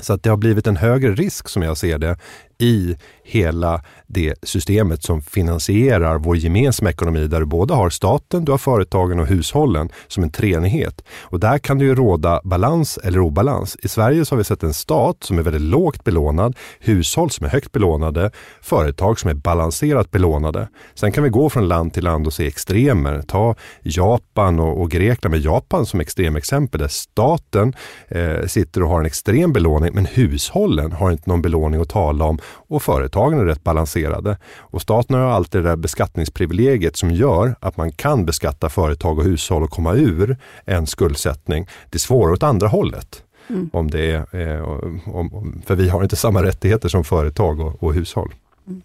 Så 0.00 0.12
att 0.12 0.22
det 0.22 0.30
har 0.30 0.36
blivit 0.36 0.66
en 0.66 0.76
högre 0.76 1.14
risk 1.14 1.48
som 1.48 1.62
jag 1.62 1.76
ser 1.76 1.98
det 1.98 2.18
i 2.58 2.96
hela 3.22 3.82
det 4.06 4.34
systemet 4.42 5.02
som 5.02 5.22
finansierar 5.22 6.18
vår 6.18 6.36
gemensamma 6.36 6.90
ekonomi 6.90 7.26
där 7.26 7.40
du 7.40 7.46
både 7.46 7.74
har 7.74 7.90
staten, 7.90 8.44
du 8.44 8.52
har 8.52 8.58
företagen 8.58 9.20
och 9.20 9.26
hushållen 9.26 9.88
som 10.08 10.22
en 10.22 10.30
treenighet. 10.30 11.04
Och 11.22 11.40
där 11.40 11.58
kan 11.58 11.78
det 11.78 11.84
ju 11.84 11.94
råda 11.94 12.40
balans 12.44 12.98
eller 13.04 13.20
obalans. 13.20 13.76
I 13.82 13.88
Sverige 13.88 14.24
så 14.24 14.34
har 14.34 14.38
vi 14.38 14.44
sett 14.44 14.62
en 14.62 14.74
stat 14.74 15.16
som 15.24 15.38
är 15.38 15.42
väldigt 15.42 15.62
lågt 15.62 16.04
belånad, 16.04 16.56
hushåll 16.80 17.30
som 17.30 17.46
är 17.46 17.50
högt 17.50 17.72
belånade, 17.72 18.30
företag 18.60 19.20
som 19.20 19.30
är 19.30 19.34
balanserat 19.34 20.10
belånade. 20.10 20.68
Sen 20.94 21.12
kan 21.12 21.24
vi 21.24 21.30
gå 21.30 21.50
från 21.50 21.68
land 21.68 21.94
till 21.94 22.04
land 22.04 22.26
och 22.26 22.32
se 22.32 22.46
extremer. 22.46 23.22
Ta 23.22 23.54
Japan 23.82 24.60
och, 24.60 24.80
och 24.80 24.90
Grekland 24.90 25.30
med 25.30 25.40
Japan 25.40 25.86
som 25.86 26.00
extremexempel 26.00 26.80
där 26.80 26.88
staten 26.88 27.72
eh, 28.08 28.46
sitter 28.46 28.82
och 28.82 28.88
har 28.88 29.00
en 29.00 29.06
extrem 29.06 29.52
belåning 29.52 29.90
men 29.94 30.06
hushållen 30.06 30.92
har 30.92 31.10
inte 31.10 31.30
någon 31.30 31.42
belåning 31.42 31.80
att 31.80 31.88
tala 31.88 32.24
om 32.24 32.38
och 32.46 32.82
företagen 32.82 33.38
är 33.38 33.44
rätt 33.44 33.64
balanserade. 33.64 34.38
Och 34.58 34.82
staten 34.82 35.16
har 35.16 35.22
alltid 35.22 35.62
det 35.62 35.68
där 35.68 35.76
beskattningsprivilegiet 35.76 36.96
som 36.96 37.10
gör 37.10 37.56
att 37.60 37.76
man 37.76 37.92
kan 37.92 38.26
beskatta 38.26 38.68
företag 38.68 39.18
och 39.18 39.24
hushåll 39.24 39.62
och 39.62 39.70
komma 39.70 39.94
ur 39.94 40.36
en 40.64 40.86
skuldsättning. 40.86 41.66
Det 41.90 41.96
är 41.96 41.98
svårare 41.98 42.32
åt 42.32 42.42
andra 42.42 42.68
hållet. 42.68 43.22
Mm. 43.48 43.70
Om 43.72 43.90
det 43.90 44.26
är, 44.32 44.56
eh, 44.56 44.68
om, 45.14 45.62
för 45.66 45.74
vi 45.74 45.88
har 45.88 46.02
inte 46.02 46.16
samma 46.16 46.42
rättigheter 46.42 46.88
som 46.88 47.04
företag 47.04 47.60
och, 47.60 47.82
och 47.82 47.94
hushåll. 47.94 48.34
Mm. 48.66 48.82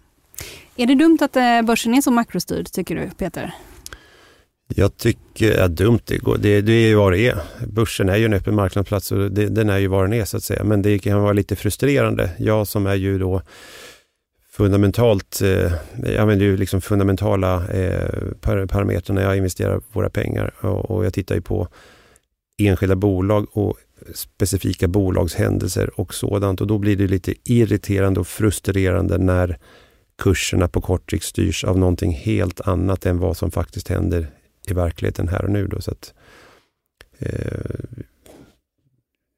Är 0.76 0.86
det 0.86 0.94
dumt 0.94 1.18
att 1.20 1.36
eh, 1.36 1.62
börsen 1.62 1.94
är 1.94 2.00
så 2.00 2.10
makrostyrd 2.10 2.72
tycker 2.72 2.96
du 2.96 3.10
Peter? 3.10 3.54
Jag 4.74 4.96
tycker 4.96 5.60
att 5.60 5.76
dumt, 5.76 6.00
det, 6.04 6.18
går, 6.18 6.38
det, 6.38 6.60
det 6.60 6.72
är 6.72 6.88
ju 6.88 6.94
vad 6.94 7.12
det 7.12 7.28
är. 7.28 7.42
Börsen 7.66 8.08
är 8.08 8.16
ju 8.16 8.24
en 8.24 8.32
öppen 8.32 8.54
marknadsplats 8.54 9.12
och 9.12 9.32
det, 9.32 9.48
den 9.48 9.70
är 9.70 9.78
ju 9.78 9.86
vad 9.86 10.04
den 10.04 10.12
är 10.12 10.24
så 10.24 10.36
att 10.36 10.42
säga. 10.42 10.64
Men 10.64 10.82
det 10.82 10.98
kan 10.98 11.22
vara 11.22 11.32
lite 11.32 11.56
frustrerande. 11.56 12.30
Jag 12.38 12.66
som 12.66 12.86
är 12.86 12.94
ju 12.94 13.18
då 13.18 13.42
fundamentalt, 14.50 15.42
eh, 15.42 15.72
jag 16.04 16.16
använder 16.16 16.46
ju 16.46 16.56
liksom 16.56 16.80
fundamentala 16.80 17.68
eh, 17.68 18.08
par, 18.40 18.66
parametrar 18.66 19.14
när 19.14 19.22
jag 19.22 19.36
investerar 19.36 19.80
våra 19.92 20.10
pengar 20.10 20.54
och, 20.60 20.90
och 20.90 21.04
jag 21.04 21.14
tittar 21.14 21.34
ju 21.34 21.40
på 21.40 21.68
enskilda 22.58 22.96
bolag 22.96 23.46
och 23.52 23.76
specifika 24.14 24.88
bolagshändelser 24.88 26.00
och 26.00 26.14
sådant 26.14 26.60
och 26.60 26.66
då 26.66 26.78
blir 26.78 26.96
det 26.96 27.06
lite 27.06 27.34
irriterande 27.44 28.20
och 28.20 28.26
frustrerande 28.26 29.18
när 29.18 29.58
kurserna 30.18 30.68
på 30.68 30.80
kort 30.80 31.10
sikt 31.10 31.24
styrs 31.24 31.64
av 31.64 31.78
någonting 31.78 32.12
helt 32.12 32.60
annat 32.60 33.06
än 33.06 33.18
vad 33.18 33.36
som 33.36 33.50
faktiskt 33.50 33.88
händer 33.88 34.30
i 34.66 34.74
verkligheten 34.74 35.28
här 35.28 35.44
och 35.44 35.50
nu. 35.50 35.66
Då, 35.66 35.80
så 35.80 35.90
att, 35.90 36.14
eh, 37.18 38.00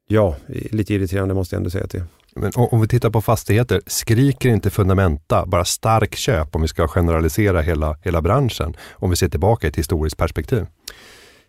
ja, 0.07 0.35
lite 0.47 0.93
irriterande 0.93 1.33
måste 1.33 1.55
jag 1.55 1.59
ändå 1.59 1.69
säga 1.69 1.83
att 1.83 1.91
det 1.91 2.03
men 2.35 2.51
om 2.55 2.81
vi 2.81 2.87
tittar 2.87 3.09
på 3.09 3.21
fastigheter, 3.21 3.81
skriker 3.87 4.49
inte 4.49 4.69
fundamenta 4.69 5.45
bara 5.45 5.65
stark 5.65 6.15
köp 6.15 6.55
om 6.55 6.61
vi 6.61 6.67
ska 6.67 6.87
generalisera 6.87 7.61
hela, 7.61 7.97
hela 8.01 8.21
branschen? 8.21 8.75
Om 8.91 9.09
vi 9.09 9.15
ser 9.15 9.29
tillbaka 9.29 9.67
i 9.67 9.69
ett 9.69 9.75
historiskt 9.75 10.17
perspektiv. 10.17 10.65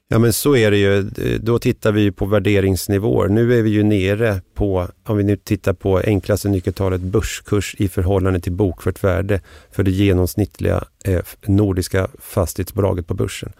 Ja 0.08 0.18
men 0.18 0.32
så 0.32 0.56
är 0.56 0.70
det 0.70 0.76
ju. 0.76 1.02
Då 1.38 1.58
tittar 1.58 1.92
vi 1.92 2.12
på 2.12 2.26
värderingsnivåer. 2.26 3.28
Nu 3.28 3.58
är 3.58 3.62
vi 3.62 3.70
ju 3.70 3.82
nere 3.82 4.40
på, 4.54 4.88
om 5.04 5.16
vi 5.16 5.24
nu 5.24 5.36
tittar 5.36 5.72
på 5.72 5.98
enklaste 5.98 6.48
nyckeltalet 6.48 7.00
börskurs 7.00 7.76
i 7.78 7.88
förhållande 7.88 8.40
till 8.40 8.52
bokfört 8.52 9.04
värde 9.04 9.40
för 9.70 9.82
det 9.82 9.90
genomsnittliga 9.90 10.84
eh, 11.04 11.22
nordiska 11.46 12.08
fastighetsbolaget 12.18 13.06
på 13.06 13.14
börsen 13.14 13.52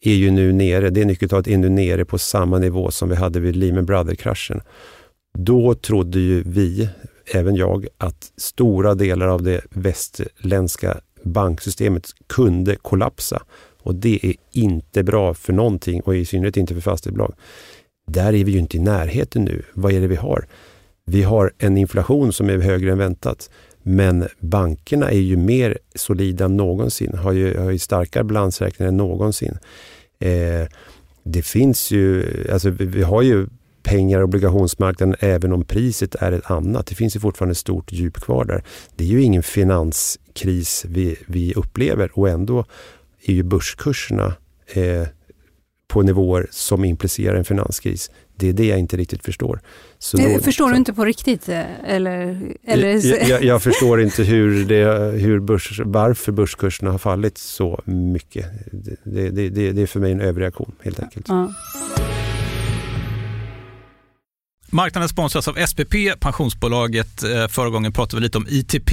är 0.00 0.14
ju 0.14 0.30
nu 0.30 0.52
nere, 0.52 0.90
det 0.90 1.04
nyckeltalet 1.04 1.48
är 1.48 1.58
nu 1.58 1.68
nere 1.68 2.04
på 2.04 2.18
samma 2.18 2.58
nivå 2.58 2.90
som 2.90 3.08
vi 3.08 3.14
hade 3.14 3.40
vid 3.40 3.56
Lehman 3.56 3.86
Brothers-kraschen. 3.86 4.60
Då 5.38 5.74
trodde 5.74 6.18
ju 6.18 6.42
vi, 6.46 6.88
även 7.34 7.56
jag, 7.56 7.86
att 7.98 8.32
stora 8.36 8.94
delar 8.94 9.26
av 9.26 9.42
det 9.42 9.60
västländska 9.70 11.00
banksystemet 11.22 12.06
kunde 12.26 12.76
kollapsa 12.76 13.42
och 13.82 13.94
det 13.94 14.18
är 14.22 14.34
inte 14.52 15.02
bra 15.02 15.34
för 15.34 15.52
någonting 15.52 16.00
och 16.00 16.16
i 16.16 16.24
synnerhet 16.24 16.56
inte 16.56 16.74
för 16.74 16.80
fastighetsbolag. 16.80 17.34
Där 18.06 18.34
är 18.34 18.44
vi 18.44 18.52
ju 18.52 18.58
inte 18.58 18.76
i 18.76 18.80
närheten 18.80 19.44
nu. 19.44 19.62
Vad 19.72 19.92
är 19.92 20.00
det 20.00 20.06
vi 20.06 20.16
har? 20.16 20.46
Vi 21.04 21.22
har 21.22 21.52
en 21.58 21.76
inflation 21.76 22.32
som 22.32 22.50
är 22.50 22.58
högre 22.58 22.92
än 22.92 22.98
väntat. 22.98 23.50
Men 23.82 24.28
bankerna 24.40 25.10
är 25.10 25.18
ju 25.18 25.36
mer 25.36 25.78
solida 25.94 26.44
än 26.44 26.56
någonsin, 26.56 27.14
har 27.14 27.32
ju, 27.32 27.58
har 27.58 27.70
ju 27.70 27.78
starkare 27.78 28.24
balansräkningar 28.24 28.88
än 28.88 28.96
någonsin. 28.96 29.58
Eh, 30.18 30.68
det 31.22 31.42
finns 31.42 31.90
ju, 31.90 32.26
alltså 32.52 32.70
vi, 32.70 32.84
vi 32.84 33.02
har 33.02 33.22
ju 33.22 33.46
pengar 33.82 34.18
och 34.18 34.24
obligationsmarknaden 34.24 35.16
även 35.20 35.52
om 35.52 35.64
priset 35.64 36.14
är 36.14 36.32
ett 36.32 36.50
annat. 36.50 36.86
Det 36.86 36.94
finns 36.94 37.16
ju 37.16 37.20
fortfarande 37.20 37.52
ett 37.52 37.58
stort 37.58 37.92
djup 37.92 38.20
kvar 38.20 38.44
där. 38.44 38.62
Det 38.96 39.04
är 39.04 39.08
ju 39.08 39.22
ingen 39.22 39.42
finanskris 39.42 40.84
vi, 40.88 41.16
vi 41.26 41.54
upplever 41.54 42.10
och 42.14 42.28
ändå 42.28 42.64
är 43.24 43.32
ju 43.32 43.42
börskurserna 43.42 44.34
eh, 44.66 45.06
på 45.88 46.02
nivåer 46.02 46.46
som 46.50 46.84
implicerar 46.84 47.36
en 47.36 47.44
finanskris. 47.44 48.10
Det 48.36 48.48
är 48.48 48.52
det 48.52 48.66
jag 48.66 48.78
inte 48.78 48.96
riktigt 48.96 49.24
förstår. 49.24 49.60
Så 49.98 50.16
då, 50.16 50.38
förstår 50.38 50.64
så, 50.64 50.70
du 50.70 50.76
inte 50.76 50.92
på 50.92 51.04
riktigt? 51.04 51.48
Eh, 51.48 51.62
eller, 51.84 52.40
eller... 52.64 53.06
Jag, 53.06 53.28
jag, 53.28 53.44
jag 53.44 53.62
förstår 53.62 54.02
inte 54.02 54.22
hur 54.22 54.64
det, 54.64 55.18
hur 55.18 55.40
börs, 55.40 55.80
varför 55.84 56.32
börskurserna 56.32 56.90
har 56.90 56.98
fallit 56.98 57.38
så 57.38 57.82
mycket. 57.84 58.46
Det, 58.72 59.30
det, 59.30 59.48
det, 59.48 59.72
det 59.72 59.82
är 59.82 59.86
för 59.86 60.00
mig 60.00 60.12
en 60.12 60.20
överreaktion 60.20 60.72
helt 60.82 61.00
enkelt. 61.00 61.26
Ja. 61.28 61.52
Marknaden 64.72 65.08
sponsras 65.08 65.48
av 65.48 65.66
SPP, 65.66 65.94
pensionsbolaget. 66.20 67.22
Eh, 67.22 67.48
förra 67.48 67.70
gången 67.70 67.92
pratade 67.92 68.20
vi 68.20 68.22
lite 68.22 68.38
om 68.38 68.46
ITP. 68.48 68.92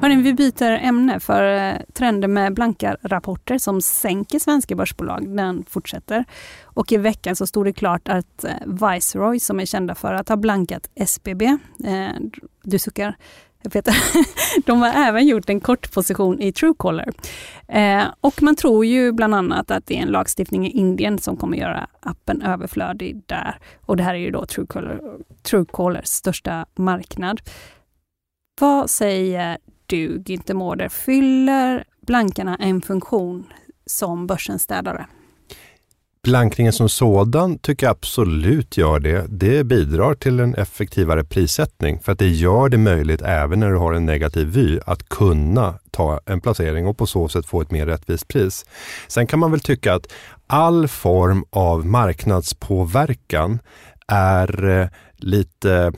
Hörrni, 0.00 0.22
vi 0.22 0.34
byter 0.34 0.70
ämne 0.70 1.20
för 1.20 1.72
eh, 1.72 1.80
trenden 1.92 2.32
med 2.32 2.54
blanka 2.54 2.96
rapporter 3.02 3.58
som 3.58 3.82
sänker 3.82 4.38
svenska 4.38 4.74
börsbolag, 4.74 5.36
den 5.36 5.64
fortsätter. 5.68 6.24
Och 6.62 6.92
i 6.92 6.96
veckan 6.96 7.36
så 7.36 7.46
stod 7.46 7.64
det 7.64 7.72
klart 7.72 8.08
att 8.08 8.44
eh, 8.44 8.50
Viceroy, 8.66 9.40
som 9.40 9.60
är 9.60 9.64
kända 9.64 9.94
för 9.94 10.14
att 10.14 10.28
ha 10.28 10.36
blankat 10.36 10.90
SBB, 10.94 11.42
eh, 11.84 12.08
du 12.62 12.78
suckar, 12.78 13.16
Peter. 13.72 13.94
De 14.66 14.82
har 14.82 15.08
även 15.08 15.26
gjort 15.26 15.48
en 15.48 15.60
kortposition 15.60 16.40
i 16.40 16.52
Truecaller. 16.52 17.12
Eh, 17.68 18.04
och 18.20 18.42
man 18.42 18.56
tror 18.56 18.86
ju 18.86 19.12
bland 19.12 19.34
annat 19.34 19.70
att 19.70 19.86
det 19.86 19.98
är 19.98 20.02
en 20.02 20.08
lagstiftning 20.08 20.66
i 20.66 20.70
Indien 20.70 21.18
som 21.18 21.36
kommer 21.36 21.58
göra 21.58 21.86
appen 22.00 22.42
överflödig 22.42 23.22
där. 23.26 23.58
Och 23.80 23.96
det 23.96 24.02
här 24.02 24.14
är 24.14 24.18
ju 24.18 24.30
då 24.30 24.46
Truecaller, 24.46 25.00
Truecallers 25.42 26.06
största 26.06 26.66
marknad. 26.74 27.40
Vad 28.60 28.90
säger 28.90 29.58
dug 29.88 30.30
inte, 30.30 30.54
Mårder, 30.54 30.88
fyller 30.88 31.84
blankarna 32.06 32.56
en 32.56 32.82
funktion 32.82 33.46
som 33.86 34.26
börsens 34.26 34.62
städare? 34.62 35.06
Blankningen 36.26 36.72
som 36.72 36.88
sådan 36.88 37.58
tycker 37.58 37.86
jag 37.86 37.90
absolut 37.90 38.76
gör 38.76 39.00
det. 39.00 39.26
Det 39.28 39.64
bidrar 39.64 40.14
till 40.14 40.40
en 40.40 40.54
effektivare 40.54 41.24
prissättning 41.24 42.00
för 42.00 42.12
att 42.12 42.18
det 42.18 42.28
gör 42.28 42.68
det 42.68 42.78
möjligt 42.78 43.22
även 43.22 43.60
när 43.60 43.70
du 43.70 43.76
har 43.76 43.92
en 43.92 44.06
negativ 44.06 44.46
vy 44.46 44.78
att 44.86 45.08
kunna 45.08 45.78
ta 45.90 46.20
en 46.26 46.40
placering 46.40 46.86
och 46.86 46.98
på 46.98 47.06
så 47.06 47.28
sätt 47.28 47.46
få 47.46 47.60
ett 47.60 47.70
mer 47.70 47.86
rättvist 47.86 48.28
pris. 48.28 48.66
Sen 49.08 49.26
kan 49.26 49.38
man 49.38 49.50
väl 49.50 49.60
tycka 49.60 49.94
att 49.94 50.12
all 50.46 50.88
form 50.88 51.44
av 51.50 51.86
marknadspåverkan 51.86 53.58
är 54.08 54.68
eh, 54.80 54.88
lite 55.16 55.92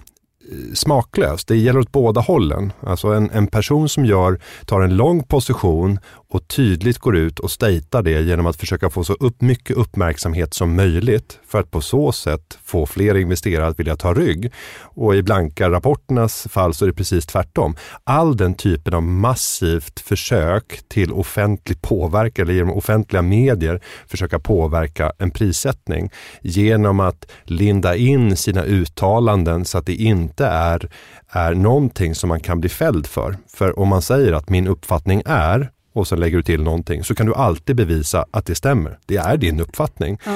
smaklöst. 0.74 1.48
Det 1.48 1.56
gäller 1.56 1.80
åt 1.80 1.92
båda 1.92 2.20
hållen. 2.20 2.72
Alltså 2.80 3.08
en, 3.08 3.30
en 3.30 3.46
person 3.46 3.88
som 3.88 4.04
gör, 4.04 4.40
tar 4.66 4.80
en 4.80 4.96
lång 4.96 5.22
position 5.22 5.98
och 6.30 6.48
tydligt 6.48 6.98
går 6.98 7.16
ut 7.16 7.38
och 7.38 7.50
statear 7.50 8.02
det 8.02 8.20
genom 8.20 8.46
att 8.46 8.56
försöka 8.56 8.90
få 8.90 9.04
så 9.04 9.12
upp, 9.12 9.40
mycket 9.40 9.76
uppmärksamhet 9.76 10.54
som 10.54 10.76
möjligt 10.76 11.38
för 11.46 11.60
att 11.60 11.70
på 11.70 11.80
så 11.80 12.12
sätt 12.12 12.58
få 12.64 12.86
fler 12.86 13.14
investerare 13.14 13.66
att 13.66 13.80
vilja 13.80 13.96
ta 13.96 14.14
rygg. 14.14 14.52
Och 14.80 15.14
i 15.16 15.22
blanka 15.22 15.70
rapporternas 15.70 16.46
fall 16.50 16.74
så 16.74 16.84
är 16.84 16.86
det 16.86 16.94
precis 16.94 17.26
tvärtom. 17.26 17.76
All 18.04 18.36
den 18.36 18.54
typen 18.54 18.94
av 18.94 19.02
massivt 19.02 20.00
försök 20.00 20.80
till 20.88 21.12
offentlig 21.12 21.82
påverkan 21.82 22.44
eller 22.44 22.54
genom 22.54 22.76
offentliga 22.76 23.22
medier 23.22 23.80
försöka 24.06 24.38
påverka 24.38 25.12
en 25.18 25.30
prissättning 25.30 26.10
genom 26.42 27.00
att 27.00 27.30
linda 27.44 27.96
in 27.96 28.36
sina 28.36 28.64
uttalanden 28.64 29.64
så 29.64 29.78
att 29.78 29.86
det 29.86 29.94
inte 29.94 30.46
är, 30.46 30.90
är 31.28 31.54
någonting 31.54 32.14
som 32.14 32.28
man 32.28 32.40
kan 32.40 32.60
bli 32.60 32.68
fälld 32.68 33.06
för. 33.06 33.36
För 33.48 33.78
om 33.78 33.88
man 33.88 34.02
säger 34.02 34.32
att 34.32 34.48
min 34.48 34.66
uppfattning 34.66 35.22
är 35.26 35.70
och 35.98 36.08
sen 36.08 36.20
lägger 36.20 36.36
du 36.36 36.42
till 36.42 36.62
någonting 36.62 37.04
så 37.04 37.14
kan 37.14 37.26
du 37.26 37.34
alltid 37.34 37.76
bevisa 37.76 38.24
att 38.30 38.46
det 38.46 38.54
stämmer. 38.54 38.98
Det 39.06 39.16
är 39.16 39.36
din 39.36 39.60
uppfattning. 39.60 40.18
Ja. 40.24 40.32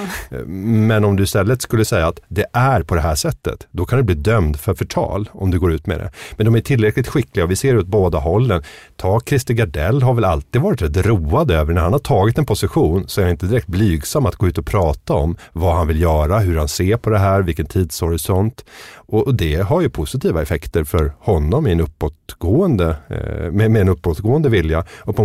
Men 0.46 1.04
om 1.04 1.16
du 1.16 1.22
istället 1.22 1.62
skulle 1.62 1.84
säga 1.84 2.06
att 2.06 2.20
det 2.28 2.46
är 2.52 2.82
på 2.82 2.94
det 2.94 3.00
här 3.00 3.14
sättet, 3.14 3.66
då 3.70 3.84
kan 3.84 3.98
du 3.98 4.04
bli 4.04 4.14
dömd 4.14 4.60
för 4.60 4.74
förtal 4.74 5.28
om 5.32 5.50
du 5.50 5.60
går 5.60 5.72
ut 5.72 5.86
med 5.86 5.98
det. 5.98 6.10
Men 6.36 6.46
de 6.46 6.54
är 6.54 6.60
tillräckligt 6.60 7.08
skickliga 7.08 7.44
och 7.44 7.50
vi 7.50 7.56
ser 7.56 7.78
åt 7.78 7.86
båda 7.86 8.18
hållen. 8.18 8.62
Ta 8.96 9.20
Christer 9.20 9.54
Gardell 9.54 10.02
har 10.02 10.14
väl 10.14 10.24
alltid 10.24 10.62
varit 10.62 10.82
rätt 10.82 11.06
road 11.06 11.50
över 11.50 11.74
när 11.74 11.82
han 11.82 11.92
har 11.92 11.98
tagit 11.98 12.38
en 12.38 12.46
position 12.46 13.04
så 13.08 13.20
är 13.20 13.24
han 13.24 13.32
inte 13.32 13.46
direkt 13.46 13.66
blygsam 13.66 14.26
att 14.26 14.36
gå 14.36 14.48
ut 14.48 14.58
och 14.58 14.66
prata 14.66 15.14
om 15.14 15.36
vad 15.52 15.76
han 15.76 15.88
vill 15.88 16.00
göra, 16.00 16.38
hur 16.38 16.58
han 16.58 16.68
ser 16.68 16.96
på 16.96 17.10
det 17.10 17.18
här, 17.18 17.42
vilken 17.42 17.66
tidshorisont. 17.66 18.64
Och 18.94 19.34
det 19.34 19.56
har 19.56 19.80
ju 19.80 19.90
positiva 19.90 20.42
effekter 20.42 20.84
för 20.84 21.12
honom 21.18 21.66
i 21.66 21.72
en 21.72 21.80
uppåtgående, 21.80 22.96
eh, 23.08 23.52
med, 23.52 23.70
med 23.70 23.82
en 23.82 23.88
uppåtgående 23.88 24.48
vilja. 24.48 24.84
Och 25.00 25.16
på 25.16 25.24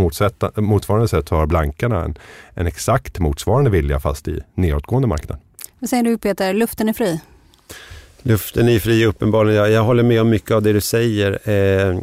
motsvarande 0.55 1.07
sätt 1.07 1.29
har 1.29 1.45
blankarna 1.45 2.03
en, 2.03 2.17
en 2.53 2.67
exakt 2.67 3.19
motsvarande 3.19 3.69
vilja 3.69 3.99
fast 3.99 4.27
i 4.27 4.41
nedåtgående 4.55 5.07
marknad. 5.07 5.37
Vad 5.79 5.89
säger 5.89 6.03
du 6.03 6.17
Peter, 6.17 6.53
luften 6.53 6.89
är 6.89 6.93
fri? 6.93 7.19
Luften 8.21 8.69
är 8.69 8.79
fri 8.79 9.05
uppenbarligen. 9.05 9.57
Jag, 9.57 9.71
jag 9.71 9.83
håller 9.83 10.03
med 10.03 10.21
om 10.21 10.29
mycket 10.29 10.51
av 10.51 10.61
det 10.61 10.73
du 10.73 10.81
säger. 10.81 11.39
Eh, 11.49 11.99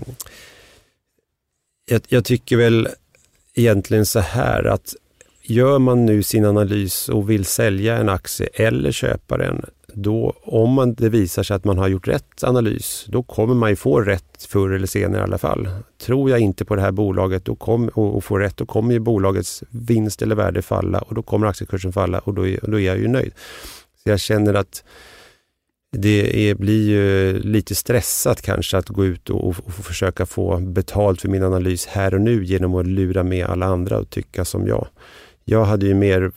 jag, 1.91 2.03
jag 2.09 2.25
tycker 2.25 2.57
väl 2.57 2.89
egentligen 3.55 4.07
så 4.07 4.21
här 4.21 4.65
att 4.65 4.95
gör 5.43 5.79
man 5.79 6.07
nu 6.07 6.23
sin 6.23 6.45
analys 6.45 7.09
och 7.09 7.31
vill 7.31 7.45
sälja 7.45 7.97
en 7.97 8.09
aktie 8.09 8.49
eller 8.55 8.93
köpa 8.93 9.37
den, 9.37 9.65
då 9.95 10.35
om 10.43 10.71
man, 10.71 10.95
det 10.95 11.09
visar 11.09 11.43
sig 11.43 11.57
att 11.57 11.65
man 11.65 11.79
har 11.79 11.89
gjort 11.89 12.09
rätt 12.09 12.45
analys, 12.45 13.07
då 13.09 13.23
kommer 13.23 13.55
man 13.55 13.71
ju 13.71 13.77
få 13.77 14.01
rätt 14.01 14.47
förr 14.49 14.71
eller 14.71 14.87
senare 14.87 15.21
i 15.21 15.25
alla 15.25 15.39
fall. 15.39 15.69
Tror 15.99 16.31
jag 16.31 16.41
inte 16.41 16.65
på 16.65 16.77
det 16.77 16.83
här 16.83 16.93
bolaget 16.93 17.45
då 17.45 17.57
kom, 17.57 17.89
och, 17.89 18.17
och 18.17 18.25
får 18.25 18.41
rätt, 18.41 18.57
då 18.57 18.67
kommer 18.67 18.93
ju 18.93 19.01
bolagets 19.01 19.63
vinst 19.71 20.23
eller 20.23 20.35
värde 20.35 20.63
falla 20.63 20.99
och 20.99 21.15
då 21.15 21.23
kommer 21.23 21.47
aktiekursen 21.47 21.93
falla 21.93 22.19
och 22.19 22.35
då, 22.35 22.43
då 22.63 22.81
är 22.81 22.87
jag 22.87 22.99
ju 22.99 23.09
nöjd. 23.09 23.33
Så 24.03 24.11
jag 24.11 24.21
känner 24.21 24.55
att 24.55 24.85
det 25.97 26.51
är, 26.51 26.55
blir 26.55 26.89
ju 26.89 27.39
lite 27.39 27.75
stressat 27.75 28.43
kanske 28.43 28.79
att 28.79 28.89
gå 28.89 29.05
ut 29.05 29.31
och, 29.31 29.49
och, 29.49 29.75
försöka 29.75 30.27
få 30.27 30.57
betalt 30.57 31.21
för 31.21 31.29
min 31.29 31.43
analys 31.43 31.87
här 31.87 32.15
och 32.15 32.21
nu 32.21 32.45
genom 32.45 32.75
att 32.75 32.87
lura 32.87 33.23
med 33.23 33.47
alla 33.47 33.67
andra 33.67 33.99
och 33.99 34.11
tycka 34.11 34.45
som 34.45 34.67
jag. 34.67 34.87
Jag 35.45 35.65
hade 35.65 35.87
ju 35.87 35.95
mer, 35.95 36.33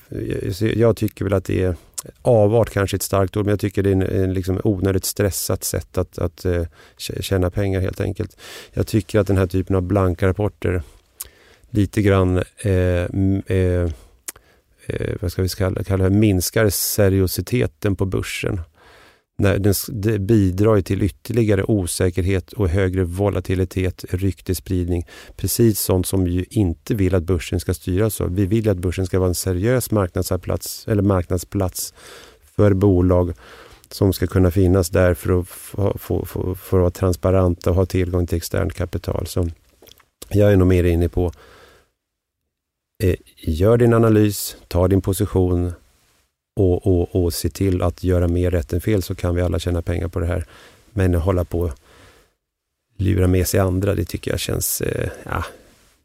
jag 0.78 0.97
tycker 0.97 1.26
väl 1.26 1.34
att 1.34 1.45
det 1.45 1.64
är 1.64 1.76
avart 2.22 2.70
kanske 2.70 2.97
ett 2.97 3.03
starkt 3.03 3.38
ord, 3.38 3.45
men 3.45 3.51
jag 3.51 3.60
tycker 3.60 3.84
det 3.84 3.89
är 3.89 3.93
en, 3.93 4.01
en 4.01 4.34
liksom 4.34 4.62
onödigt 4.64 5.05
stressat 5.05 5.64
sätt 5.64 5.97
att, 5.97 6.18
att 6.18 6.45
eh, 6.45 6.64
tjäna 6.97 7.49
pengar 7.49 7.82
helt 7.82 8.01
enkelt. 8.01 8.38
Jag 8.74 8.88
tycker 8.88 9.20
att 9.20 9.28
den 9.28 9.38
här 9.38 9.47
typen 9.47 9.76
av 9.76 9.82
blanka 9.82 10.28
rapporter 10.28 10.82
lite 11.70 12.01
grann 12.01 12.38
eh, 12.58 13.05
eh, 13.45 13.89
eh, 14.86 15.16
vad 15.22 15.32
ska 15.32 15.41
vi 15.41 15.49
kalla, 15.49 15.84
kalla 15.84 16.03
det, 16.03 16.10
minskar 16.10 16.70
seriositeten 16.70 17.95
på 17.95 18.05
börsen 18.05 18.62
när 19.38 19.59
den, 19.59 19.73
det 19.89 20.19
bidrar 20.19 20.81
till 20.81 21.03
ytterligare 21.03 21.63
osäkerhet 21.63 22.53
och 22.53 22.69
högre 22.69 23.03
volatilitet, 23.03 24.05
ryktespridning. 24.09 25.05
Precis 25.35 25.79
sånt 25.79 26.07
som 26.07 26.23
vi 26.23 26.45
inte 26.49 26.95
vill 26.95 27.15
att 27.15 27.23
börsen 27.23 27.59
ska 27.59 27.73
styras 27.73 28.21
av. 28.21 28.35
Vi 28.35 28.45
vill 28.45 28.69
att 28.69 28.77
börsen 28.77 29.05
ska 29.05 29.19
vara 29.19 29.29
en 29.29 29.35
seriös 29.35 29.91
marknadsplats, 29.91 30.88
eller 30.88 31.03
marknadsplats 31.03 31.93
för 32.55 32.73
bolag 32.73 33.33
som 33.89 34.13
ska 34.13 34.27
kunna 34.27 34.51
finnas 34.51 34.89
där 34.89 35.13
för 35.13 35.39
att, 35.39 35.47
få, 35.47 36.25
få, 36.25 36.25
för 36.25 36.77
att 36.77 36.81
vara 36.81 36.91
transparenta 36.91 37.69
och 37.69 37.75
ha 37.75 37.85
tillgång 37.85 38.27
till 38.27 38.38
externt 38.38 38.73
kapital. 38.73 39.27
Så 39.27 39.47
jag 40.29 40.51
är 40.51 40.57
nog 40.57 40.67
mer 40.67 40.83
inne 40.83 41.09
på 41.09 41.31
eh, 43.03 43.15
gör 43.38 43.77
din 43.77 43.93
analys, 43.93 44.57
ta 44.67 44.88
din 44.88 45.01
position, 45.01 45.71
och, 46.58 46.88
och, 46.88 47.16
och 47.16 47.34
se 47.34 47.49
till 47.49 47.82
att 47.82 48.03
göra 48.03 48.28
mer 48.28 48.51
rätt 48.51 48.74
än 48.74 48.82
fel 48.82 49.01
så 49.01 49.16
kan 49.16 49.36
vi 49.36 49.41
alla 49.41 49.60
tjäna 49.60 49.82
pengar 49.82 50.08
på 50.08 50.20
det 50.20 50.26
här. 50.26 50.45
Men 50.89 51.16
att 51.16 51.24
hålla 51.24 51.45
på 51.45 51.60
och 51.60 51.72
lura 52.97 53.28
med 53.28 53.47
sig 53.47 53.60
andra, 53.60 53.95
det 53.95 54.05
tycker 54.05 54.32
jag 54.32 54.39
känns 54.39 54.82
eh, 54.82 55.10
ja, 55.24 55.43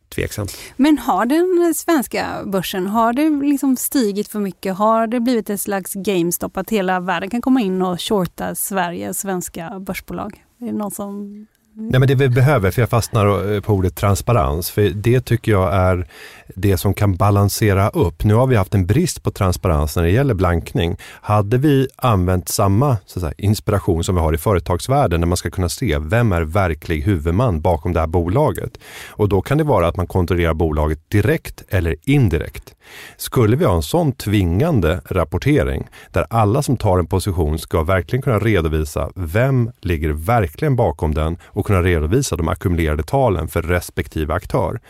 tveksamt. 0.08 0.56
Men 0.76 0.98
har 0.98 1.26
den 1.26 1.74
svenska 1.74 2.42
börsen, 2.44 2.86
har 2.86 3.12
det 3.12 3.30
liksom 3.30 3.76
stigit 3.76 4.28
för 4.28 4.40
mycket? 4.40 4.76
Har 4.76 5.06
det 5.06 5.20
blivit 5.20 5.50
ett 5.50 5.60
slags 5.60 5.92
GameStop 5.94 6.56
att 6.56 6.70
hela 6.70 7.00
världen 7.00 7.30
kan 7.30 7.42
komma 7.42 7.60
in 7.60 7.82
och 7.82 8.00
shorta 8.00 8.54
Sverige, 8.54 9.14
svenska 9.14 9.80
börsbolag? 9.80 10.44
Är 10.58 10.66
det 10.66 10.72
någon 10.72 10.90
som 10.90 11.46
Nej, 11.74 12.00
men 12.00 12.08
det 12.08 12.14
vi 12.14 12.28
behöver, 12.28 12.70
för 12.70 12.82
jag 12.82 12.88
fastnar 12.88 13.54
eh, 13.54 13.60
på 13.60 13.72
ordet 13.72 13.96
transparens, 13.96 14.70
för 14.70 14.82
det 14.82 15.20
tycker 15.20 15.52
jag 15.52 15.74
är 15.74 16.06
det 16.54 16.76
som 16.76 16.94
kan 16.94 17.16
balansera 17.16 17.88
upp. 17.88 18.24
Nu 18.24 18.34
har 18.34 18.46
vi 18.46 18.56
haft 18.56 18.74
en 18.74 18.86
brist 18.86 19.22
på 19.22 19.30
transparens 19.30 19.96
när 19.96 20.02
det 20.02 20.10
gäller 20.10 20.34
blankning. 20.34 20.96
Hade 21.02 21.58
vi 21.58 21.88
använt 21.96 22.48
samma 22.48 22.96
så 23.06 23.20
säga, 23.20 23.32
inspiration 23.38 24.04
som 24.04 24.14
vi 24.14 24.20
har 24.20 24.34
i 24.34 24.38
företagsvärlden 24.38 25.20
där 25.20 25.28
man 25.28 25.36
ska 25.36 25.50
kunna 25.50 25.68
se 25.68 25.98
vem 25.98 26.32
är 26.32 26.42
verklig 26.42 27.02
huvudman 27.02 27.60
bakom 27.60 27.92
det 27.92 28.00
här 28.00 28.06
bolaget. 28.06 28.78
Och 29.08 29.28
då 29.28 29.42
kan 29.42 29.58
det 29.58 29.64
vara 29.64 29.88
att 29.88 29.96
man 29.96 30.06
kontrollerar 30.06 30.54
bolaget 30.54 31.10
direkt 31.10 31.64
eller 31.68 31.96
indirekt. 32.02 32.74
Skulle 33.16 33.56
vi 33.56 33.64
ha 33.64 33.76
en 33.76 33.82
sån 33.82 34.12
tvingande 34.12 35.00
rapportering 35.04 35.88
där 36.10 36.26
alla 36.30 36.62
som 36.62 36.76
tar 36.76 36.98
en 36.98 37.06
position 37.06 37.58
ska 37.58 37.82
verkligen 37.82 38.22
kunna 38.22 38.38
redovisa 38.38 39.10
vem 39.14 39.70
ligger 39.80 40.10
verkligen 40.10 40.76
bakom 40.76 41.14
den 41.14 41.38
och 41.44 41.66
kunna 41.66 41.82
redovisa 41.82 42.36
de 42.36 42.48
ackumulerade 42.48 43.02
talen 43.02 43.48
för 43.48 43.62
respektive 43.62 44.34
aktör. 44.34 44.80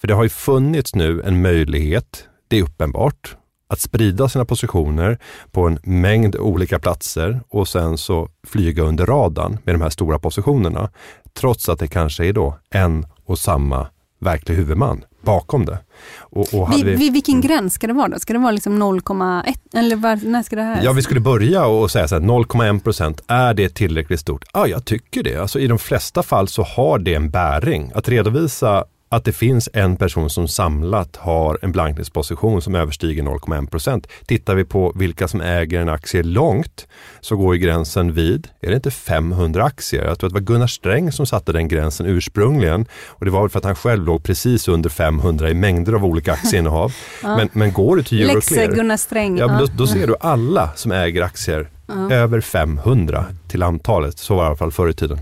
För 0.00 0.08
det 0.08 0.14
har 0.14 0.22
ju 0.22 0.28
funnits 0.28 0.94
nu 0.94 1.22
en 1.22 1.42
möjlighet, 1.42 2.24
det 2.48 2.58
är 2.58 2.62
uppenbart, 2.62 3.36
att 3.68 3.80
sprida 3.80 4.28
sina 4.28 4.44
positioner 4.44 5.18
på 5.50 5.66
en 5.66 5.78
mängd 5.82 6.36
olika 6.36 6.78
platser 6.78 7.40
och 7.48 7.68
sen 7.68 7.98
så 7.98 8.28
flyga 8.46 8.82
under 8.82 9.06
radarn 9.06 9.58
med 9.64 9.74
de 9.74 9.80
här 9.80 9.90
stora 9.90 10.18
positionerna. 10.18 10.90
Trots 11.34 11.68
att 11.68 11.78
det 11.78 11.88
kanske 11.88 12.26
är 12.26 12.32
då 12.32 12.58
en 12.70 13.06
och 13.24 13.38
samma 13.38 13.86
verklig 14.20 14.54
huvudman 14.54 15.04
bakom 15.20 15.64
det. 15.64 15.78
Och, 16.18 16.54
och 16.54 16.72
vi, 16.72 16.82
vid 16.82 17.12
vilken 17.12 17.34
mm. 17.34 17.46
gräns 17.46 17.74
ska 17.74 17.86
det 17.86 17.92
vara 17.92 18.08
då? 18.08 18.18
Ska 18.18 18.32
det 18.32 18.38
vara 18.38 18.52
liksom 18.52 18.82
0,1 18.82 19.54
eller 19.74 19.96
var, 19.96 20.16
när 20.16 20.42
ska 20.42 20.56
det 20.56 20.62
här? 20.62 20.84
Ja, 20.84 20.92
vi 20.92 21.02
skulle 21.02 21.20
börja 21.20 21.66
och 21.66 21.90
säga 21.90 22.08
så 22.08 22.14
här 22.14 22.22
0,1 22.22 22.80
procent, 22.80 23.20
är 23.26 23.54
det 23.54 23.68
tillräckligt 23.74 24.20
stort? 24.20 24.44
Ja, 24.52 24.66
jag 24.66 24.84
tycker 24.84 25.22
det. 25.22 25.36
Alltså, 25.36 25.58
I 25.58 25.66
de 25.66 25.78
flesta 25.78 26.22
fall 26.22 26.48
så 26.48 26.62
har 26.62 26.98
det 26.98 27.14
en 27.14 27.30
bäring. 27.30 27.92
Att 27.94 28.08
redovisa 28.08 28.84
att 29.12 29.24
det 29.24 29.32
finns 29.32 29.68
en 29.72 29.96
person 29.96 30.30
som 30.30 30.48
samlat 30.48 31.16
har 31.16 31.58
en 31.62 31.72
blankningsposition 31.72 32.62
som 32.62 32.74
överstiger 32.74 33.22
0,1 33.22 33.70
procent. 33.70 34.06
Tittar 34.26 34.54
vi 34.54 34.64
på 34.64 34.92
vilka 34.96 35.28
som 35.28 35.40
äger 35.40 35.80
en 35.80 35.88
aktie 35.88 36.22
långt 36.22 36.86
så 37.20 37.36
går 37.36 37.54
ju 37.54 37.60
gränsen 37.60 38.12
vid, 38.12 38.48
är 38.60 38.68
det 38.68 38.74
inte 38.74 38.90
500 38.90 39.64
aktier? 39.64 40.04
Jag 40.04 40.18
tror 40.18 40.28
att 40.28 40.34
det 40.34 40.40
var 40.40 40.46
Gunnar 40.46 40.66
Sträng 40.66 41.12
som 41.12 41.26
satte 41.26 41.52
den 41.52 41.68
gränsen 41.68 42.06
ursprungligen 42.06 42.86
och 43.06 43.24
det 43.24 43.30
var 43.30 43.40
väl 43.40 43.50
för 43.50 43.58
att 43.58 43.64
han 43.64 43.74
själv 43.74 44.04
låg 44.04 44.22
precis 44.22 44.68
under 44.68 44.90
500 44.90 45.50
i 45.50 45.54
mängder 45.54 45.92
av 45.92 46.04
olika 46.04 46.32
aktieinnehav. 46.32 46.92
ja. 47.22 47.36
men, 47.36 47.48
men 47.52 47.72
går 47.72 47.96
du 47.96 48.02
till 48.02 48.30
Euroclear, 48.30 48.72
Gunnar 48.72 48.96
Sträng. 48.96 49.38
Ja, 49.38 49.46
då, 49.46 49.66
då, 49.76 49.86
ser 49.86 50.06
du 50.06 50.16
alla 50.20 50.70
som 50.74 50.92
äger 50.92 51.22
aktier 51.22 51.70
över 52.10 52.40
500 52.40 53.24
till 53.48 53.62
antalet. 53.62 54.18
Så 54.18 54.34
var 54.34 54.42
det 54.42 54.46
i 54.46 54.48
alla 54.48 54.56
fall 54.56 54.72
förr 54.72 54.88
i 54.88 54.94
tiden. 54.94 55.18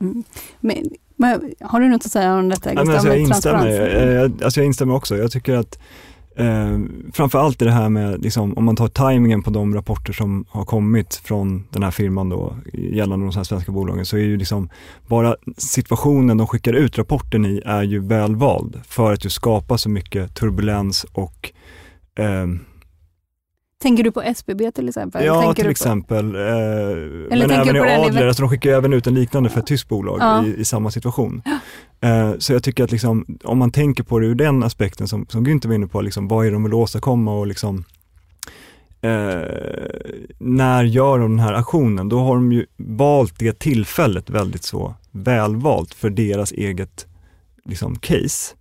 Mm. 0.00 0.24
Men 0.60 0.84
men, 1.22 1.54
har 1.60 1.80
du 1.80 1.88
något 1.88 2.06
att 2.06 2.12
säga 2.12 2.34
om 2.34 2.48
detta? 2.48 2.74
Gustav, 2.74 2.94
alltså 2.94 3.08
jag, 3.08 3.18
instämmer, 3.18 3.68
jag, 4.12 4.42
alltså 4.44 4.60
jag 4.60 4.66
instämmer 4.66 4.94
också. 4.94 5.16
Jag 5.16 5.32
tycker 5.32 5.54
att 5.54 5.78
eh, 6.36 6.78
framförallt 7.12 7.62
är 7.62 7.66
det 7.66 7.72
här 7.72 7.88
med, 7.88 8.22
liksom, 8.22 8.58
om 8.58 8.64
man 8.64 8.76
tar 8.76 8.88
tajmingen 8.88 9.42
på 9.42 9.50
de 9.50 9.74
rapporter 9.74 10.12
som 10.12 10.44
har 10.48 10.64
kommit 10.64 11.14
från 11.14 11.64
den 11.70 11.82
här 11.82 11.90
firman 11.90 12.28
då, 12.28 12.56
gällande 12.72 13.26
de 13.26 13.36
här 13.36 13.44
svenska 13.44 13.72
bolagen, 13.72 14.06
så 14.06 14.16
är 14.16 14.20
ju 14.20 14.36
liksom 14.36 14.68
bara 15.06 15.36
situationen 15.56 16.36
de 16.36 16.46
skickar 16.46 16.72
ut 16.72 16.98
rapporten 16.98 17.46
i 17.46 17.62
är 17.64 17.82
ju 17.82 17.98
välvald 17.98 18.80
för 18.86 19.12
att 19.12 19.24
ju 19.24 19.30
skapa 19.30 19.78
så 19.78 19.88
mycket 19.88 20.34
turbulens 20.34 21.06
och 21.12 21.52
eh, 22.18 22.46
Tänker 23.82 24.04
du 24.04 24.12
på 24.12 24.22
SBB 24.22 24.72
till 24.72 24.88
exempel? 24.88 25.24
Ja, 25.24 25.42
tänker 25.42 25.62
till 25.62 25.70
exempel. 25.70 26.34
Eh, 26.34 26.40
men 27.28 27.50
även 27.50 27.76
i 27.76 27.80
Adler, 27.80 28.26
alltså 28.26 28.42
de 28.42 28.50
skickar 28.50 28.70
även 28.70 28.92
ut 28.92 29.06
en 29.06 29.14
liknande 29.14 29.50
för 29.50 29.60
ett 29.60 29.66
tyskt 29.66 29.88
bolag 29.88 30.18
ja. 30.20 30.46
i, 30.46 30.60
i, 30.60 30.64
samma 30.64 30.90
situation. 30.90 31.42
Ja. 31.44 31.58
Eh, 32.08 32.38
så 32.38 32.52
jag 32.52 32.62
tycker 32.62 32.84
att 32.84 32.92
liksom, 32.92 33.38
om 33.44 33.58
man 33.58 33.70
tänker 33.70 34.02
på 34.02 34.18
det 34.18 34.26
ur 34.26 34.34
den 34.34 34.62
aspekten 34.62 35.08
som, 35.08 35.26
som 35.28 35.46
Günther 35.46 35.68
var 35.68 35.74
inne 35.74 35.86
på, 35.86 36.00
liksom, 36.00 36.28
vad 36.28 36.46
är 36.46 36.50
de 36.50 36.64
vill 36.64 36.74
åstadkomma 36.74 37.34
och 37.34 37.46
liksom, 37.46 37.84
eh, 39.00 39.10
när 40.38 40.84
gör 40.84 41.18
de 41.18 41.30
den 41.30 41.40
här 41.40 41.52
aktionen? 41.52 42.08
Då 42.08 42.18
har 42.18 42.34
de 42.34 42.52
ju 42.52 42.66
valt 42.76 43.38
det 43.38 43.58
tillfället 43.58 44.30
väldigt 44.30 44.64
så 44.64 44.94
välvalt 45.10 45.94
för 45.94 46.10
deras 46.10 46.52
eget 46.52 47.06
liksom, 47.64 47.98
case. 47.98 48.54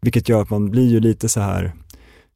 Vilket 0.00 0.28
gör 0.28 0.42
att 0.42 0.50
man 0.50 0.70
blir 0.70 0.88
ju 0.88 1.00
lite 1.00 1.28
så 1.28 1.40
här 1.40 1.72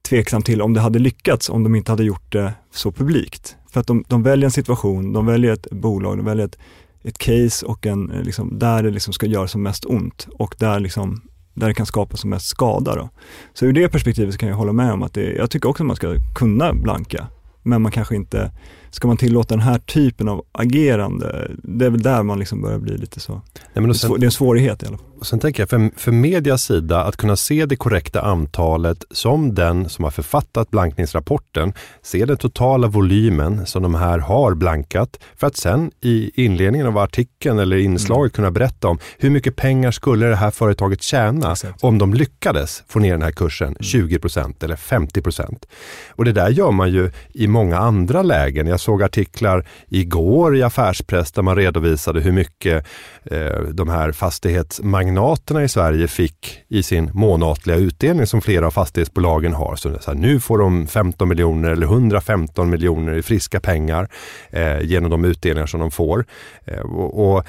tveksam 0.08 0.42
till 0.42 0.62
om 0.62 0.74
det 0.74 0.80
hade 0.80 0.98
lyckats 0.98 1.50
om 1.50 1.64
de 1.64 1.74
inte 1.74 1.92
hade 1.92 2.04
gjort 2.04 2.32
det 2.32 2.52
så 2.70 2.92
publikt. 2.92 3.56
För 3.70 3.80
att 3.80 3.86
de, 3.86 4.04
de 4.08 4.22
väljer 4.22 4.44
en 4.44 4.50
situation, 4.50 5.12
de 5.12 5.26
väljer 5.26 5.52
ett 5.52 5.70
bolag, 5.70 6.16
de 6.16 6.26
väljer 6.26 6.46
ett, 6.46 6.58
ett 7.02 7.18
case 7.18 7.66
och 7.66 7.86
en, 7.86 8.10
eh, 8.10 8.22
liksom, 8.22 8.58
där 8.58 8.82
det 8.82 8.90
liksom 8.90 9.12
ska 9.12 9.26
göra 9.26 9.48
som 9.48 9.62
mest 9.62 9.84
ont 9.84 10.28
och 10.38 10.54
där, 10.58 10.80
liksom, 10.80 11.22
där 11.54 11.68
det 11.68 11.74
kan 11.74 11.86
skapa 11.86 12.16
som 12.16 12.30
mest 12.30 12.46
skada. 12.46 12.94
Då. 12.94 13.08
Så 13.54 13.66
ur 13.66 13.72
det 13.72 13.88
perspektivet 13.88 14.38
kan 14.38 14.48
jag 14.48 14.56
hålla 14.56 14.72
med 14.72 14.92
om 14.92 15.02
att 15.02 15.14
det, 15.14 15.32
jag 15.32 15.50
tycker 15.50 15.68
också 15.68 15.82
att 15.82 15.86
man 15.86 15.96
ska 15.96 16.16
kunna 16.34 16.74
blanka, 16.74 17.26
men 17.62 17.82
man 17.82 17.92
kanske 17.92 18.16
inte, 18.16 18.50
ska 18.94 19.08
man 19.08 19.16
tillåta 19.16 19.54
den 19.54 19.64
här 19.64 19.78
typen 19.78 20.28
av 20.28 20.44
agerande, 20.52 21.50
det 21.62 21.86
är 21.86 21.90
väl 21.90 22.02
där 22.02 22.22
man 22.22 22.38
liksom 22.38 22.62
börjar 22.62 22.78
bli 22.78 22.96
lite 22.96 23.20
så, 23.20 23.40
Nej, 23.72 23.94
sen, 23.94 24.10
det 24.10 24.24
är 24.24 24.26
en 24.26 24.30
svårighet 24.30 24.82
i 24.82 24.86
alla 24.86 24.98
fall. 24.98 25.06
Och 25.24 25.28
sen 25.28 25.38
tänker 25.38 25.62
jag 25.62 25.70
för, 25.70 25.90
för 25.96 26.12
medias 26.12 26.62
sida 26.62 27.04
att 27.04 27.16
kunna 27.16 27.36
se 27.36 27.66
det 27.66 27.76
korrekta 27.76 28.20
antalet 28.20 29.04
som 29.10 29.54
den 29.54 29.88
som 29.88 30.04
har 30.04 30.10
författat 30.10 30.70
blankningsrapporten, 30.70 31.72
se 32.02 32.24
den 32.24 32.36
totala 32.36 32.86
volymen 32.86 33.66
som 33.66 33.82
de 33.82 33.94
här 33.94 34.18
har 34.18 34.54
blankat 34.54 35.18
för 35.36 35.46
att 35.46 35.56
sen 35.56 35.90
i 36.00 36.44
inledningen 36.44 36.86
av 36.86 36.98
artikeln 36.98 37.58
eller 37.58 37.76
inslaget 37.76 38.30
mm. 38.30 38.30
kunna 38.30 38.50
berätta 38.50 38.88
om 38.88 38.98
hur 39.18 39.30
mycket 39.30 39.56
pengar 39.56 39.90
skulle 39.90 40.26
det 40.26 40.36
här 40.36 40.50
företaget 40.50 41.02
tjäna 41.02 41.52
Exakt. 41.52 41.84
om 41.84 41.98
de 41.98 42.14
lyckades 42.14 42.82
få 42.88 42.98
ner 42.98 43.12
den 43.12 43.22
här 43.22 43.32
kursen 43.32 43.68
mm. 43.68 44.08
20% 44.08 44.64
eller 44.64 44.76
50% 44.76 45.64
Och 46.08 46.24
det 46.24 46.32
där 46.32 46.48
gör 46.48 46.70
man 46.70 46.92
ju 46.92 47.10
i 47.32 47.46
många 47.46 47.78
andra 47.78 48.22
lägen. 48.22 48.66
Jag 48.66 48.80
såg 48.84 49.02
artiklar 49.02 49.66
igår 49.88 50.56
i 50.56 50.62
affärspress 50.62 51.32
där 51.32 51.42
man 51.42 51.56
redovisade 51.56 52.20
hur 52.20 52.32
mycket 52.32 52.86
eh, 53.24 53.60
de 53.60 53.88
här 53.88 54.12
fastighetsmagnaterna 54.12 55.64
i 55.64 55.68
Sverige 55.68 56.08
fick 56.08 56.60
i 56.68 56.82
sin 56.82 57.10
månatliga 57.14 57.76
utdelning 57.76 58.26
som 58.26 58.40
flera 58.40 58.66
av 58.66 58.70
fastighetsbolagen 58.70 59.52
har. 59.52 59.76
Så, 59.76 59.98
så 59.98 60.10
här, 60.10 60.18
nu 60.18 60.40
får 60.40 60.58
de 60.58 60.86
15 60.86 61.28
miljoner 61.28 61.70
eller 61.70 61.86
115 61.86 62.70
miljoner 62.70 63.14
i 63.14 63.22
friska 63.22 63.60
pengar 63.60 64.08
eh, 64.50 64.80
genom 64.80 65.10
de 65.10 65.24
utdelningar 65.24 65.66
som 65.66 65.80
de 65.80 65.90
får. 65.90 66.24
Eh, 66.64 66.80
och, 66.80 67.36
och 67.36 67.44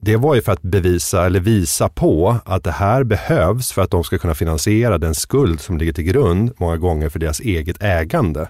det 0.00 0.16
var 0.16 0.34
ju 0.34 0.42
för 0.42 0.52
att 0.52 0.62
bevisa 0.62 1.26
eller 1.26 1.40
visa 1.40 1.88
på 1.88 2.36
att 2.44 2.64
det 2.64 2.70
här 2.70 3.04
behövs 3.04 3.72
för 3.72 3.82
att 3.82 3.90
de 3.90 4.04
ska 4.04 4.18
kunna 4.18 4.34
finansiera 4.34 4.98
den 4.98 5.14
skuld 5.14 5.60
som 5.60 5.78
ligger 5.78 5.92
till 5.92 6.04
grund 6.04 6.52
många 6.56 6.76
gånger 6.76 7.08
för 7.08 7.18
deras 7.18 7.40
eget 7.40 7.82
ägande. 7.82 8.48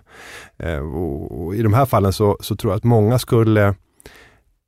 Eh, 0.58 0.78
och 0.78 1.54
I 1.54 1.62
de 1.62 1.74
här 1.74 1.86
fallen 1.86 2.12
så, 2.12 2.38
så 2.40 2.56
tror 2.56 2.72
jag 2.72 2.76
att 2.76 2.84
många 2.84 3.18
skulle 3.18 3.74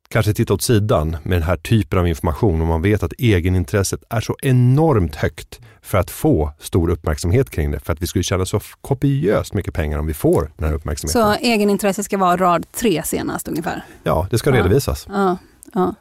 kanske 0.09 0.33
titta 0.33 0.53
åt 0.53 0.61
sidan 0.61 1.17
med 1.23 1.37
den 1.37 1.43
här 1.43 1.57
typen 1.57 1.99
av 1.99 2.07
information 2.07 2.61
om 2.61 2.67
man 2.67 2.81
vet 2.81 3.03
att 3.03 3.13
egenintresset 3.17 4.03
är 4.09 4.21
så 4.21 4.35
enormt 4.41 5.15
högt 5.15 5.59
för 5.81 5.97
att 5.97 6.09
få 6.09 6.51
stor 6.59 6.89
uppmärksamhet 6.89 7.49
kring 7.49 7.71
det. 7.71 7.79
För 7.79 7.93
att 7.93 8.01
vi 8.01 8.07
skulle 8.07 8.23
tjäna 8.23 8.45
så 8.45 8.59
kopiöst 8.81 9.53
mycket 9.53 9.73
pengar 9.73 9.97
om 9.99 10.07
vi 10.07 10.13
får 10.13 10.51
den 10.57 10.67
här 10.67 10.75
uppmärksamheten. 10.75 11.39
Så 11.39 11.45
egenintresset 11.45 12.05
ska 12.05 12.17
vara 12.17 12.37
rad 12.37 12.65
tre 12.71 13.01
senast 13.05 13.47
ungefär? 13.47 13.85
Ja, 14.03 14.27
det 14.31 14.37
ska 14.37 14.49
ja. 14.49 14.55
redovisas. 14.55 15.07
Ja. 15.09 15.37
Ja. 15.73 15.95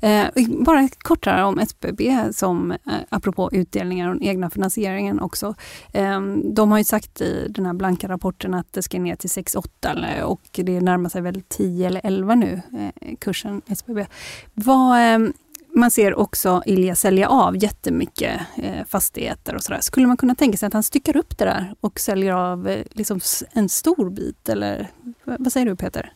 Eh, 0.00 0.26
bara 0.48 0.88
kortare 0.98 1.44
om 1.44 1.58
SBB, 1.58 2.32
som, 2.32 2.70
eh, 2.70 2.76
apropå 3.08 3.50
utdelningar 3.52 4.08
och 4.08 4.14
den 4.14 4.22
egna 4.22 4.50
finansieringen 4.50 5.20
också. 5.20 5.54
Eh, 5.92 6.20
de 6.44 6.70
har 6.70 6.78
ju 6.78 6.84
sagt 6.84 7.20
i 7.20 7.46
den 7.48 7.66
här 7.66 7.72
blanka 7.72 8.08
rapporten 8.08 8.54
att 8.54 8.72
det 8.72 8.82
ska 8.82 8.98
ner 8.98 9.16
till 9.16 9.30
6-8 9.30 10.22
och 10.24 10.40
det 10.52 10.80
närmar 10.80 11.10
sig 11.10 11.22
väl 11.22 11.42
10 11.48 11.86
eller 11.86 12.00
11 12.04 12.34
nu, 12.34 12.62
eh, 12.72 13.14
kursen 13.18 13.62
SBB. 13.66 14.06
Vad, 14.54 15.14
eh, 15.14 15.28
man 15.76 15.90
ser 15.90 16.14
också 16.14 16.62
Ilja 16.66 16.94
sälja 16.94 17.28
av 17.28 17.62
jättemycket 17.62 18.40
eh, 18.56 18.84
fastigheter 18.84 19.54
och 19.54 19.62
sådär. 19.62 19.80
Skulle 19.80 20.06
man 20.06 20.16
kunna 20.16 20.34
tänka 20.34 20.58
sig 20.58 20.66
att 20.66 20.72
han 20.72 20.82
styckar 20.82 21.16
upp 21.16 21.38
det 21.38 21.44
där 21.44 21.74
och 21.80 22.00
säljer 22.00 22.32
av 22.32 22.68
eh, 22.68 22.84
liksom 22.90 23.20
en 23.52 23.68
stor 23.68 24.10
bit? 24.10 24.48
Eller 24.48 24.90
vad 25.24 25.52
säger 25.52 25.66
du 25.66 25.76
Peter? 25.76 26.12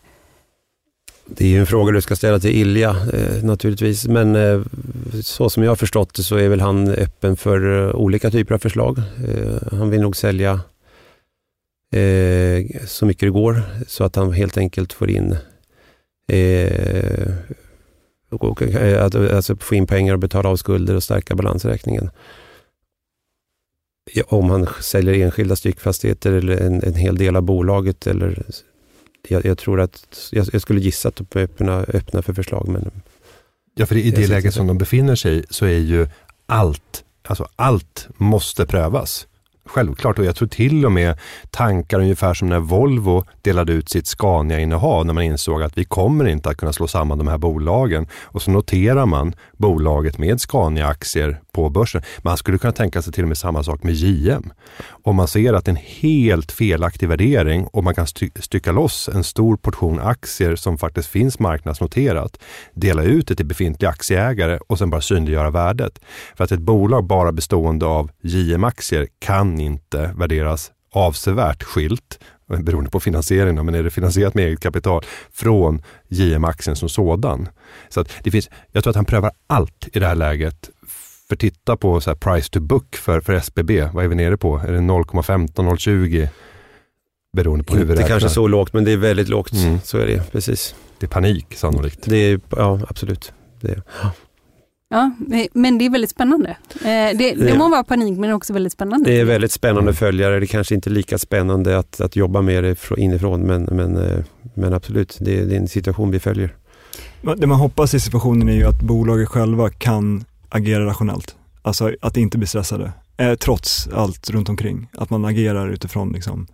Det 1.37 1.45
är 1.45 1.49
ju 1.49 1.59
en 1.59 1.67
fråga 1.67 1.93
du 1.93 2.01
ska 2.01 2.17
ställa 2.17 2.39
till 2.39 2.51
Ilja 2.51 2.97
eh, 3.13 3.45
naturligtvis, 3.45 4.09
men 4.09 4.37
eh, 4.37 4.61
så 5.23 5.51
som 5.51 5.63
jag 5.63 5.71
har 5.71 5.77
förstått 5.77 6.15
det 6.15 6.23
så 6.23 6.37
är 6.37 6.49
väl 6.49 6.61
han 6.61 6.89
öppen 6.89 7.37
för 7.37 7.89
eh, 7.89 7.95
olika 7.95 8.31
typer 8.31 8.55
av 8.55 8.59
förslag. 8.59 8.99
Eh, 8.99 9.79
han 9.79 9.91
vill 9.91 10.01
nog 10.01 10.17
sälja 10.17 10.61
eh, 11.93 12.67
så 12.87 13.07
mycket 13.07 13.21
det 13.21 13.31
går 13.31 13.63
så 13.87 14.05
att 14.05 14.17
han 14.17 14.33
helt 14.33 14.59
enkelt 14.59 14.93
får 14.93 15.11
in 15.11 15.37
eh, 16.29 17.33
och, 18.31 18.63
eh, 18.63 19.05
alltså 19.05 19.57
få 19.57 19.75
in 19.75 19.87
pengar 19.87 20.13
och 20.15 20.21
betala 20.21 20.49
av 20.49 20.57
skulder 20.57 20.95
och 20.95 21.03
stärka 21.03 21.35
balansräkningen. 21.35 22.11
Om 24.27 24.51
han 24.51 24.69
säljer 24.81 25.15
enskilda 25.15 25.57
styckfastigheter 25.57 26.33
eller 26.33 26.57
en, 26.57 26.83
en 26.83 26.95
hel 26.95 27.17
del 27.17 27.37
av 27.37 27.43
bolaget 27.43 28.07
eller 28.07 28.43
jag, 29.29 29.45
jag 29.45 29.59
tror 29.59 29.81
att, 29.81 30.29
jag, 30.33 30.47
jag, 30.53 30.63
skulle 30.63 30.81
gissa 30.81 31.09
att 31.09 31.17
de 31.17 31.39
är 31.39 31.45
öppna, 31.45 31.77
öppna 31.79 32.23
för 32.23 32.33
förslag. 32.33 32.69
Men 32.69 32.91
ja, 33.75 33.87
för 33.87 33.97
i 33.97 34.11
det 34.11 34.27
läget 34.27 34.55
som 34.55 34.67
de 34.67 34.79
befinner 34.79 35.15
sig 35.15 35.45
så 35.51 35.65
är 35.67 35.79
ju 35.79 36.09
allt, 36.47 37.05
alltså 37.29 37.49
allt 37.57 38.09
måste 38.17 38.67
prövas. 38.67 39.27
Självklart, 39.65 40.19
och 40.19 40.25
jag 40.25 40.37
tror 40.37 40.49
till 40.49 40.87
och 40.87 40.93
med 40.93 41.19
tankar 41.51 42.01
ungefär 42.01 42.35
som 42.35 42.49
när 42.49 42.59
Volvo 42.59 43.25
delade 43.43 43.73
ut 43.73 43.89
sitt 43.89 44.07
Scania-innehav 44.07 45.07
när 45.07 45.13
man 45.15 45.25
insåg 45.25 45.63
att 45.63 45.79
vi 45.79 45.85
kommer 45.85 46.29
inte 46.29 46.51
att 46.51 46.57
kunna 46.57 46.73
slå 46.73 46.87
samman 46.87 47.19
de 47.19 47.29
här 47.29 47.39
bolagen. 47.39 48.07
Och 48.23 48.43
så 48.43 48.51
noterar 48.51 49.07
man 49.07 49.35
bolaget 49.57 50.19
med 50.19 50.41
Scania-aktier 50.41 51.41
på 51.53 51.71
börsen. 51.71 52.03
Man 52.19 52.37
skulle 52.37 52.59
kunna 52.59 52.73
tänka 52.73 53.03
sig 53.03 53.13
till 53.13 53.25
och 53.25 53.29
med 53.29 53.39
samma 53.39 53.63
sak 53.63 53.83
med 53.83 53.95
JM. 53.95 54.53
Om 55.03 55.17
man 55.17 55.29
ser 55.29 55.53
att 55.53 55.65
det 55.65 55.69
är 55.69 55.77
en 55.77 55.83
helt 55.87 56.53
felaktig 56.53 57.09
värdering 57.09 57.67
och 57.67 57.85
man 57.85 57.95
kan 57.95 58.07
stycka 58.41 58.73
loss 58.73 59.09
en 59.09 59.25
stor 59.25 59.57
portion 59.57 60.01
aktier 60.01 60.57
som 60.57 60.79
faktiskt 60.79 61.09
finns 61.09 61.39
marknadsnoterat, 61.39 62.39
dela 62.75 63.03
ut 63.03 63.29
det 63.29 63.35
till 63.35 63.47
befintliga 63.47 63.91
aktieägare 63.91 64.59
och 64.67 64.79
sen 64.79 64.91
bara 64.91 65.01
synliggöra 65.01 65.51
värdet. 65.51 66.01
För 66.37 66.45
att 66.45 66.53
ett 66.53 66.61
bolag 66.61 67.05
bara 67.05 67.33
bestående 67.33 67.87
av 67.87 68.11
JM-aktier 68.23 69.09
kan 69.19 69.61
inte 69.61 70.15
värderas 70.17 70.71
avsevärt 70.93 71.63
skilt 71.63 72.19
beroende 72.59 72.91
på 72.91 73.01
finansieringen, 73.01 73.67
men 73.67 73.75
är 73.75 73.83
det 73.83 73.91
finansierat 73.91 74.35
med 74.35 74.45
eget 74.45 74.61
kapital 74.61 75.05
från 75.33 75.83
JM-aktien 76.09 76.77
som 76.77 76.89
sådan. 76.89 77.49
Så 77.89 78.01
att 78.01 78.13
det 78.23 78.31
finns, 78.31 78.51
jag 78.73 78.85
tror 78.85 78.91
att 78.91 78.97
han 78.97 79.05
prövar 79.05 79.31
allt 79.47 79.89
i 79.93 79.99
det 79.99 80.07
här 80.07 80.15
läget 80.15 80.71
för 81.31 81.37
titta 81.37 81.77
på 81.77 82.01
så 82.01 82.15
price 82.15 82.51
to 82.51 82.61
book 82.61 82.97
för, 82.97 83.21
för 83.21 83.33
SBB, 83.33 83.71
vad 83.93 84.05
är 84.05 84.09
vi 84.09 84.15
nere 84.15 84.37
på? 84.37 84.59
Är 84.59 84.73
det 84.73 84.79
0,15, 84.79 85.49
0,20? 85.55 86.29
Beroende 87.37 87.65
på 87.65 87.77
hur 87.77 87.85
vi 87.85 87.93
räknar. 87.93 88.09
kanske 88.09 88.29
så 88.29 88.49
lågt, 88.49 88.73
men 88.73 88.85
det 88.85 88.93
är 88.93 88.97
väldigt 88.97 89.29
lågt. 89.29 89.53
Mm. 89.53 89.81
Så 89.85 89.99
är 89.99 90.07
det, 90.07 90.33
precis. 90.33 90.75
Det 90.99 91.07
är 91.07 91.09
panik 91.09 91.47
sannolikt. 91.55 92.03
Det 92.05 92.17
är, 92.17 92.41
ja, 92.57 92.81
absolut. 92.89 93.33
Det 93.61 93.69
är. 93.69 93.83
Ja, 94.89 95.11
men 95.53 95.79
det 95.79 95.87
är 95.87 95.91
väldigt 95.91 96.11
spännande. 96.11 96.51
Eh, 96.75 97.19
det, 97.19 97.35
det 97.35 97.59
må 97.59 97.69
vara 97.69 97.85
panik 97.85 98.19
men 98.19 98.33
också 98.33 98.53
väldigt 98.53 98.73
spännande. 98.73 99.11
Det 99.11 99.21
är 99.21 99.25
väldigt 99.25 99.53
spännande 99.53 99.95
följare. 99.95 100.39
Det 100.39 100.45
är 100.45 100.47
kanske 100.47 100.75
inte 100.75 100.91
lika 100.91 101.19
spännande 101.19 101.79
att, 101.79 102.01
att 102.01 102.17
jobba 102.17 102.43
med 102.43 102.65
det 102.65 102.77
inifrån 102.97 103.41
men, 103.41 103.63
men, 103.63 103.97
eh, 103.97 104.25
men 104.55 104.73
absolut, 104.73 105.17
det, 105.21 105.45
det 105.45 105.55
är 105.55 105.61
en 105.61 105.69
situation 105.69 106.11
vi 106.11 106.21
följer. 106.21 106.55
Det 107.37 107.47
man 107.47 107.59
hoppas 107.59 107.95
i 107.95 108.01
situationen 108.01 108.49
är 108.49 108.53
ju 108.53 108.65
att 108.65 108.83
bolaget 108.83 109.29
själva 109.29 109.71
kan 109.71 110.25
agera 110.51 110.87
rationellt. 110.87 111.37
Alltså 111.63 111.93
att 112.01 112.17
inte 112.17 112.39
bli 112.39 112.47
stressade, 112.47 112.93
eh, 113.17 113.35
trots 113.35 113.89
allt 113.89 114.31
runt 114.31 114.49
omkring. 114.49 114.89
Att 114.93 115.11
man 115.11 115.25
agerar 115.25 115.69
utifrån 115.69 116.13
liksom 116.13 116.47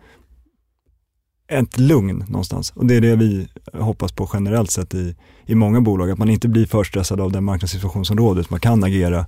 ett 1.49 1.79
lugn 1.79 2.25
någonstans. 2.29 2.71
Och 2.71 2.87
det 2.87 2.95
är 2.95 3.01
det 3.01 3.17
vi 3.17 3.49
hoppas 3.73 4.13
på 4.13 4.31
generellt 4.33 4.71
sett 4.71 4.95
i, 4.95 5.17
i 5.47 5.55
många 5.55 5.81
bolag, 5.81 6.11
att 6.11 6.19
man 6.19 6.31
inte 6.31 6.49
blir 6.49 6.67
för 6.67 6.85
stressad 6.85 7.21
av 7.21 7.33
den 7.33 7.45
marknadssituation 7.45 8.05
som 8.05 8.19
råder, 8.19 8.47
man 8.49 8.61
kan 8.61 8.85
agera 8.85 9.27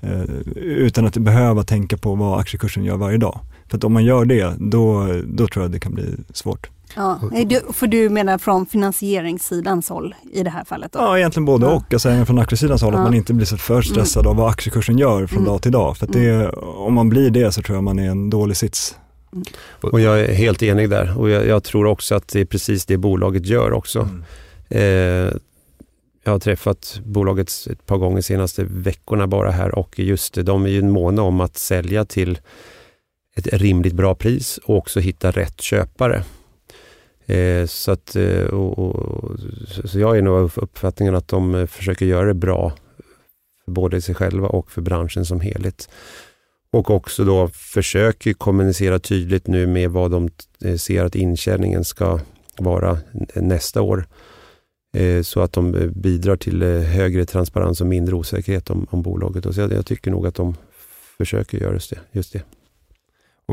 eh, 0.00 0.22
utan 0.56 1.06
att 1.06 1.16
behöva 1.16 1.62
tänka 1.62 1.96
på 1.96 2.14
vad 2.14 2.40
aktiekursen 2.40 2.84
gör 2.84 2.96
varje 2.96 3.18
dag. 3.18 3.40
För 3.68 3.76
att 3.76 3.84
om 3.84 3.92
man 3.92 4.04
gör 4.04 4.24
det, 4.24 4.54
då, 4.58 5.06
då 5.26 5.48
tror 5.48 5.64
jag 5.64 5.72
det 5.72 5.80
kan 5.80 5.94
bli 5.94 6.16
svårt. 6.32 6.70
Ja, 6.96 7.20
för 7.72 7.86
du 7.86 8.08
menar 8.08 8.38
från 8.38 8.66
finansieringssidans 8.66 9.88
håll 9.88 10.14
i 10.32 10.42
det 10.42 10.50
här 10.50 10.64
fallet? 10.64 10.92
Då? 10.92 10.98
Ja, 10.98 11.18
egentligen 11.18 11.44
både 11.44 11.66
ja. 11.66 11.72
och. 11.72 11.92
Alltså 11.92 12.08
även 12.08 12.26
från 12.26 12.38
aktiesidans 12.38 12.82
håll, 12.82 12.92
ja. 12.92 12.98
att 12.98 13.04
man 13.04 13.14
inte 13.14 13.34
blir 13.34 13.46
så 13.46 13.56
för 13.56 13.82
stressad 13.82 14.26
mm. 14.26 14.30
av 14.30 14.36
vad 14.36 14.50
aktiekursen 14.50 14.98
gör 14.98 15.26
från 15.26 15.38
mm. 15.38 15.50
dag 15.50 15.62
till 15.62 15.72
dag. 15.72 15.96
För 15.96 16.06
det, 16.06 16.30
mm. 16.30 16.50
om 16.58 16.94
man 16.94 17.08
blir 17.08 17.30
det 17.30 17.52
så 17.52 17.62
tror 17.62 17.76
jag 17.76 17.84
man 17.84 17.98
är 17.98 18.10
en 18.10 18.30
dålig 18.30 18.56
sits. 18.56 18.96
Mm. 19.32 19.44
Och 19.80 20.00
jag 20.00 20.20
är 20.20 20.34
helt 20.34 20.62
enig 20.62 20.90
där 20.90 21.18
och 21.18 21.30
jag, 21.30 21.46
jag, 21.46 21.64
tror 21.64 21.86
också 21.86 22.14
att 22.14 22.28
det 22.28 22.40
är 22.40 22.44
precis 22.44 22.86
det 22.86 22.96
bolaget 22.96 23.46
gör 23.46 23.72
också. 23.72 24.00
Mm. 24.00 24.24
Eh, 24.68 25.32
jag 26.24 26.32
har 26.32 26.38
träffat 26.38 27.00
bolaget 27.04 27.52
ett 27.70 27.86
par 27.86 27.96
gånger 27.96 28.16
de 28.16 28.22
senaste 28.22 28.64
veckorna 28.64 29.26
bara 29.26 29.50
här 29.50 29.78
och 29.78 29.98
just 29.98 30.34
det, 30.34 30.42
de 30.42 30.64
är 30.64 30.68
ju 30.68 30.82
måna 30.82 31.22
om 31.22 31.40
att 31.40 31.56
sälja 31.56 32.04
till 32.04 32.38
ett 33.36 33.46
rimligt 33.46 33.94
bra 33.94 34.14
pris 34.14 34.58
och 34.58 34.76
också 34.76 35.00
hitta 35.00 35.30
rätt 35.30 35.60
köpare. 35.60 36.24
Eh, 37.30 37.66
så, 37.66 37.92
att, 37.92 38.16
eh, 38.16 38.44
och, 38.44 38.78
och, 38.78 39.38
så 39.84 39.98
jag 40.00 40.18
är 40.18 40.22
nog 40.22 40.34
av 40.34 40.52
uppfattningen 40.56 41.14
att 41.14 41.28
de 41.28 41.54
eh, 41.54 41.66
försöker 41.66 42.06
göra 42.06 42.26
det 42.26 42.34
bra 42.34 42.72
både 43.66 44.00
sig 44.00 44.14
själva 44.14 44.48
och 44.48 44.70
för 44.70 44.82
branschen 44.82 45.24
som 45.24 45.40
helhet. 45.40 45.88
Och 46.72 46.90
också 46.90 47.24
då 47.24 47.48
försöker 47.48 48.32
kommunicera 48.32 48.98
tydligt 48.98 49.46
nu 49.46 49.66
med 49.66 49.90
vad 49.90 50.10
de 50.10 50.28
eh, 50.64 50.76
ser 50.76 51.04
att 51.04 51.14
intjäningen 51.14 51.84
ska 51.84 52.20
vara 52.58 52.90
eh, 53.34 53.42
nästa 53.42 53.82
år. 53.82 54.06
Så 55.22 55.40
att 55.40 55.52
de 55.52 55.92
bidrar 55.94 56.36
till 56.36 56.62
högre 56.62 57.24
transparens 57.24 57.80
och 57.80 57.86
mindre 57.86 58.14
osäkerhet 58.14 58.70
om, 58.70 58.86
om 58.90 59.02
bolaget. 59.02 59.46
Och 59.46 59.54
så 59.54 59.60
jag, 59.60 59.72
jag 59.72 59.86
tycker 59.86 60.10
nog 60.10 60.26
att 60.26 60.34
de 60.34 60.56
försöker 61.18 61.58
göra 61.58 61.72
just 61.72 61.90
det. 61.90 61.98
Just 62.12 62.32
det. 62.32 62.42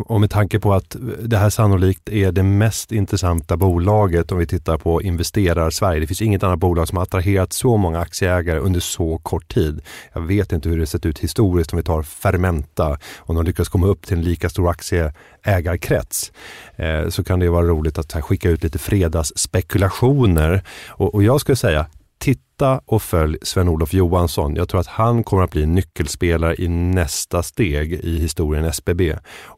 Och 0.05 0.21
med 0.21 0.31
tanke 0.31 0.59
på 0.59 0.73
att 0.73 0.95
det 1.19 1.37
här 1.37 1.49
sannolikt 1.49 2.09
är 2.09 2.31
det 2.31 2.43
mest 2.43 2.91
intressanta 2.91 3.57
bolaget 3.57 4.31
om 4.31 4.37
vi 4.37 4.47
tittar 4.47 4.77
på 4.77 5.01
investerar-Sverige. 5.01 5.99
Det 5.99 6.07
finns 6.07 6.21
inget 6.21 6.43
annat 6.43 6.59
bolag 6.59 6.87
som 6.87 6.97
har 6.97 7.03
attraherat 7.03 7.53
så 7.53 7.77
många 7.77 7.99
aktieägare 7.99 8.59
under 8.59 8.79
så 8.79 9.17
kort 9.17 9.53
tid. 9.53 9.81
Jag 10.13 10.21
vet 10.21 10.51
inte 10.51 10.69
hur 10.69 10.77
det 10.77 10.85
sett 10.85 11.05
ut 11.05 11.19
historiskt 11.19 11.73
om 11.73 11.77
vi 11.77 11.83
tar 11.83 12.03
Fermenta. 12.03 12.99
Om 13.17 13.35
de 13.35 13.45
lyckas 13.45 13.69
komma 13.69 13.87
upp 13.87 14.05
till 14.05 14.17
en 14.17 14.23
lika 14.23 14.49
stor 14.49 14.69
aktieägarkrets 14.69 16.31
eh, 16.75 17.09
så 17.09 17.23
kan 17.23 17.39
det 17.39 17.49
vara 17.49 17.67
roligt 17.67 17.97
att 17.97 18.23
skicka 18.23 18.49
ut 18.49 18.63
lite 18.63 18.79
fredagsspekulationer. 18.79 20.63
Och, 20.87 21.15
och 21.15 21.23
jag 21.23 21.41
skulle 21.41 21.55
säga, 21.55 21.85
titta 22.19 22.81
och 22.85 23.01
följ 23.01 23.37
Sven-Olof 23.41 23.93
Johansson. 23.93 24.55
Jag 24.55 24.69
tror 24.69 24.81
att 24.81 24.87
han 24.87 25.23
kommer 25.23 25.43
att 25.43 25.51
bli 25.51 25.65
nyckelspelare 25.65 26.55
i 26.57 26.67
nästa 26.67 27.43
steg 27.43 27.93
i 27.93 28.19
historien 28.19 28.65
SBB 28.65 29.13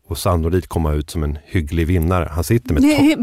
och 0.09 0.17
sannolikt 0.17 0.67
komma 0.67 0.93
ut 0.93 1.09
som 1.09 1.23
en 1.23 1.37
hygglig 1.45 1.87
vinnare. 1.87 2.29
Han 2.31 2.43
sitter 2.43 2.73
med, 2.73 2.83
Nej, 2.83 3.15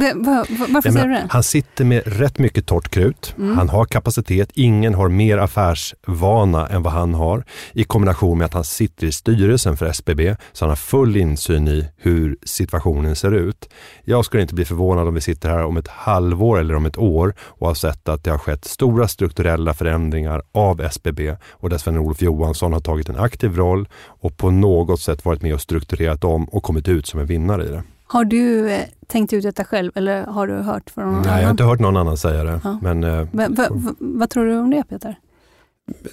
varför 0.69 0.91
säger 0.91 1.07
du 1.07 1.15
det? 1.15 1.27
Han 1.31 1.43
sitter 1.43 1.85
med 1.85 2.03
rätt 2.07 2.39
mycket 2.39 2.67
torrt 2.67 2.89
krut. 2.89 3.35
Mm. 3.39 3.59
Han 3.59 3.69
har 3.69 3.85
kapacitet. 3.85 4.51
Ingen 4.55 4.95
har 4.95 5.09
mer 5.09 5.39
affärsvana 5.39 6.67
än 6.67 6.83
vad 6.83 6.93
han 6.93 7.15
har. 7.15 7.45
I 7.73 7.85
kombination 7.85 8.39
med 8.39 8.45
att 8.45 8.55
han 8.55 8.65
sitter 8.65 9.07
i 9.07 9.13
styrelsen 9.13 9.77
för 9.77 9.87
SBB 9.87 10.37
så 10.53 10.65
han 10.65 10.69
har 10.69 10.77
full 10.77 11.17
insyn 11.17 11.69
i 11.69 11.89
hur 11.97 12.37
situationen 12.43 13.17
ser 13.17 13.33
ut. 13.33 13.69
Jag 14.05 14.25
skulle 14.25 14.43
inte 14.43 14.55
bli 14.55 14.65
förvånad 14.65 15.09
om 15.09 15.15
vi 15.15 15.21
sitter 15.21 15.49
här 15.49 15.65
om 15.65 15.77
ett 15.77 15.89
halvår 15.89 16.59
eller 16.59 16.75
om 16.75 16.87
ett 16.87 16.99
år 16.99 17.35
och 17.41 17.67
har 17.67 17.75
sett 17.75 18.09
att 18.09 18.25
det 18.25 18.31
har 18.31 18.39
skett 18.39 18.65
stora 18.65 19.09
strukturella 19.09 19.75
förändringar 19.75 20.43
av 20.53 20.81
SBB 20.81 21.37
och 21.51 21.71
där 21.71 21.79
Sven-Olof 21.79 22.23
Johansson 22.23 22.73
har 22.73 22.81
tagit 22.81 23.09
en 23.09 23.17
aktiv 23.17 23.57
roll 23.57 23.89
och 24.07 24.37
på 24.37 24.51
något 24.51 25.01
sätt 25.01 25.25
varit 25.25 25.43
med 25.43 25.55
och 25.55 25.61
strukturerat 25.61 26.25
om 26.25 26.45
och 26.45 26.63
kommit 26.77 26.89
ut 26.89 27.07
som 27.07 27.21
en 27.21 27.27
vinnare 27.27 27.65
i 27.65 27.69
det. 27.69 27.83
Har 28.07 28.25
du 28.25 28.71
eh, 28.71 28.81
tänkt 29.07 29.33
ut 29.33 29.43
detta 29.43 29.65
själv 29.65 29.93
eller 29.95 30.23
har 30.27 30.47
du 30.47 30.55
hört 30.55 30.91
från 30.91 31.05
någon 31.05 31.15
Nej, 31.23 31.29
annan? 31.29 31.39
jag 31.41 31.47
har 31.47 31.51
inte 31.51 31.65
hört 31.65 31.81
någon 31.81 31.97
annan 31.97 32.17
säga 32.17 32.45
det. 32.45 32.61
Ja. 32.65 32.79
Men, 32.83 33.05
eh, 33.05 33.17
va, 33.33 33.47
va, 33.51 33.67
va, 33.71 33.95
vad 33.99 34.31
tror 34.31 34.47
du 34.47 34.57
om 34.59 34.71
det 34.71 34.85
Peter? 34.89 35.17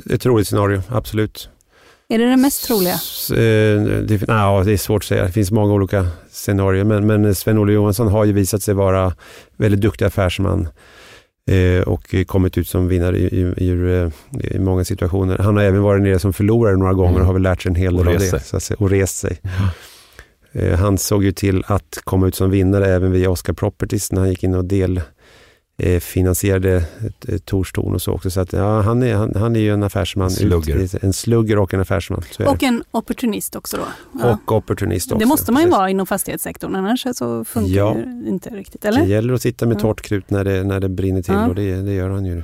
Ett 0.09 0.22
troligt 0.22 0.47
scenario, 0.47 0.82
absolut. 0.89 1.49
Är 2.09 2.18
det 2.20 2.30
det 2.30 2.38
mest 2.38 2.66
troliga? 2.68 2.93
S- 2.93 3.30
eh, 3.32 3.82
det, 3.82 4.22
ja, 4.28 4.64
det 4.66 4.72
är 4.74 4.78
svårt 4.78 5.01
att 5.03 5.07
säga. 5.07 5.24
Det 5.26 5.32
finns 5.32 5.51
många 5.51 5.74
olika 5.74 6.07
scenarier. 6.32 6.84
Men, 6.84 7.07
men 7.07 7.36
Sven-Olle 7.36 7.74
Johansson 7.74 8.07
har 8.07 8.26
ju 8.26 8.32
visat 8.34 8.61
sig 8.64 8.74
vara 8.74 9.14
väldigt 9.57 9.82
duktig 9.82 10.05
affärsman 10.05 10.68
eh, 11.51 11.82
och 11.88 12.16
kommit 12.28 12.57
ut 12.57 12.68
som 12.68 12.88
vinnare 12.88 13.18
i, 13.18 13.24
i, 13.26 13.41
i, 13.57 14.11
i 14.55 14.59
många 14.59 14.84
situationer. 14.86 15.38
Han 15.38 15.57
har 15.57 15.64
även 15.64 15.82
varit 15.82 16.03
nere 16.03 16.20
som 16.20 16.34
förlorare 16.34 16.78
några 16.78 16.93
gånger 16.93 17.09
Mm. 17.11 17.22
och 17.22 17.28
har 17.28 17.34
väl 17.34 17.41
lärt 17.41 17.61
sig 17.61 17.70
en 17.70 17.76
hel 17.76 17.95
del 17.97 18.07
av 18.07 18.14
det. 18.14 18.39
Så 18.45 18.55
att 18.57 18.64
säga, 18.64 18.78
och 18.80 18.89
rest 18.89 19.18
sig. 19.18 19.39
Eh, 19.43 19.70
Han 20.80 20.97
såg 20.97 21.24
ju 21.24 21.32
till 21.32 21.64
att 21.68 21.99
komma 22.04 22.28
ut 22.28 22.36
som 22.36 22.49
vinnare 22.49 22.88
även 22.88 23.12
via 23.12 23.30
Oscar 23.30 23.54
Properties 23.54 24.12
när 24.12 24.20
han 24.22 24.30
gick 24.30 24.43
in 24.43 24.56
och 24.56 24.66
del 24.66 25.01
eh, 25.78 25.95
ett, 27.06 27.26
ett 27.30 27.45
Torstorn 27.45 27.93
och 27.93 28.01
så 28.01 28.12
också. 28.12 28.32
Så 28.32 28.41
att, 28.41 28.54
ja, 28.54 28.82
han, 28.82 29.04
är, 29.04 29.16
han, 29.16 29.36
han 29.36 29.56
är 29.56 29.60
ju 29.60 29.74
en 29.74 29.84
affärsman. 29.84 30.32
Slugger. 30.32 30.76
Ut, 30.76 30.93
en 30.93 31.14
slugger 31.14 31.58
och 31.58 31.74
en 31.74 31.80
affärsman. 31.80 32.24
Och 32.45 32.58
det. 32.60 32.66
en 32.66 32.84
opportunist 32.91 33.56
också 33.56 33.78
då? 33.78 33.84
Ja. 34.22 34.39
och 34.45 34.51
opportunist 34.51 35.12
också. 35.12 35.20
det 35.20 35.26
måste 35.26 35.51
man 35.51 35.62
ju 35.62 35.66
precis. 35.68 35.78
vara 35.78 35.89
inom 35.89 36.06
fastighetssektorn, 36.08 36.76
annars 36.76 37.08
så 37.14 37.45
funkar 37.45 37.74
Ja. 37.74 37.93
det 37.93 38.30
inte 38.30 38.49
riktigt. 38.49 38.82
Det 38.82 38.88
Eller? 38.88 39.06
gäller 39.06 39.34
att 39.34 39.41
sitta 39.41 39.66
med 39.66 39.76
Ja. 39.76 39.80
torrt 39.82 40.01
krut 40.01 40.30
när 40.30 40.43
det, 40.43 40.64
när 40.64 40.80
det 40.80 40.89
brinner 40.89 41.22
till 41.22 41.34
Ja. 41.34 41.47
och 41.47 41.56
det, 41.56 41.76
det 41.82 41.93
gör 41.93 42.10
han 42.10 42.26
ju. 42.26 42.43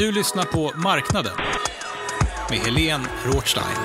Du 0.00 0.12
lyssnar 0.12 0.44
på 0.44 0.78
Marknaden 0.78 1.32
med 2.50 2.58
Helene 2.58 3.04
Rothstein. 3.24 3.76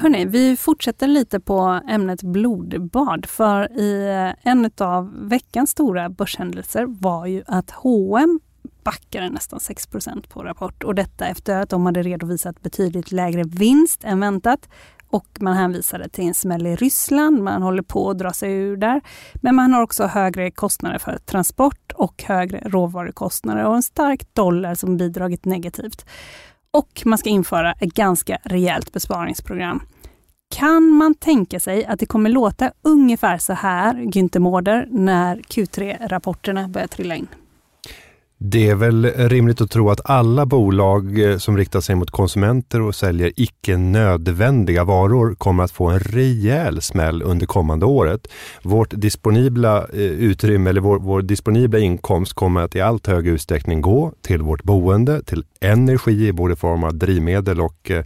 Hörrni, 0.00 0.24
vi 0.24 0.56
fortsätter 0.56 1.06
lite 1.06 1.40
på 1.40 1.80
ämnet 1.88 2.22
blodbad 2.22 3.26
för 3.26 3.80
i 3.80 4.34
en 4.42 4.70
av 4.80 5.28
veckans 5.28 5.70
stora 5.70 6.08
börshändelser 6.10 6.86
var 6.88 7.26
ju 7.26 7.42
att 7.46 7.70
H&M 7.70 8.40
backade 8.84 9.30
nästan 9.30 9.58
6% 9.58 10.28
på 10.28 10.42
rapport 10.42 10.84
och 10.84 10.94
detta 10.94 11.26
efter 11.26 11.56
att 11.56 11.68
de 11.68 11.86
hade 11.86 12.02
redovisat 12.02 12.62
betydligt 12.62 13.12
lägre 13.12 13.42
vinst 13.44 14.04
än 14.04 14.20
väntat 14.20 14.68
och 15.12 15.26
man 15.40 15.56
hänvisade 15.56 16.08
till 16.08 16.24
en 16.24 16.34
smäll 16.34 16.66
i 16.66 16.76
Ryssland, 16.76 17.42
man 17.42 17.62
håller 17.62 17.82
på 17.82 18.10
att 18.10 18.18
dra 18.18 18.32
sig 18.32 18.52
ur 18.52 18.76
där. 18.76 19.00
Men 19.34 19.54
man 19.54 19.72
har 19.72 19.82
också 19.82 20.06
högre 20.06 20.50
kostnader 20.50 20.98
för 20.98 21.18
transport 21.18 21.92
och 21.94 22.22
högre 22.22 22.58
råvarukostnader 22.64 23.64
och 23.64 23.76
en 23.76 23.82
stark 23.82 24.34
dollar 24.34 24.74
som 24.74 24.96
bidragit 24.96 25.44
negativt. 25.44 26.06
Och 26.70 27.02
man 27.04 27.18
ska 27.18 27.30
införa 27.30 27.72
ett 27.72 27.94
ganska 27.94 28.38
rejält 28.42 28.92
besparingsprogram. 28.92 29.82
Kan 30.54 30.88
man 30.90 31.14
tänka 31.14 31.60
sig 31.60 31.84
att 31.84 31.98
det 31.98 32.06
kommer 32.06 32.30
låta 32.30 32.72
ungefär 32.82 33.38
så 33.38 33.52
här, 33.52 33.94
Günther 33.94 34.38
Mårder, 34.38 34.88
när 34.90 35.36
Q3-rapporterna 35.36 36.68
börjar 36.68 36.86
trilla 36.86 37.16
in? 37.16 37.28
Det 38.44 38.68
är 38.68 38.74
väl 38.74 39.04
rimligt 39.04 39.60
att 39.60 39.70
tro 39.70 39.90
att 39.90 40.10
alla 40.10 40.46
bolag 40.46 41.18
eh, 41.18 41.38
som 41.38 41.56
riktar 41.56 41.80
sig 41.80 41.94
mot 41.94 42.10
konsumenter 42.10 42.82
och 42.82 42.94
säljer 42.94 43.32
icke 43.36 43.76
nödvändiga 43.76 44.84
varor 44.84 45.34
kommer 45.34 45.64
att 45.64 45.70
få 45.70 45.86
en 45.86 46.00
rejäl 46.00 46.82
smäll 46.82 47.22
under 47.22 47.46
kommande 47.46 47.86
året. 47.86 48.28
Vårt 48.62 48.90
disponibla 48.90 49.78
eh, 49.78 50.00
utrymme 50.00 50.70
eller 50.70 50.80
vår, 50.80 50.98
vår 50.98 51.22
disponibla 51.22 51.78
inkomst 51.78 52.32
kommer 52.32 52.60
att 52.60 52.76
i 52.76 52.80
allt 52.80 53.06
högre 53.06 53.30
utsträckning 53.30 53.80
gå 53.80 54.12
till 54.22 54.42
vårt 54.42 54.62
boende, 54.62 55.22
till 55.22 55.44
energi 55.60 56.26
i 56.26 56.32
både 56.32 56.56
form 56.56 56.84
av 56.84 56.94
drivmedel 56.94 57.60
och 57.60 57.90
eh, 57.90 58.04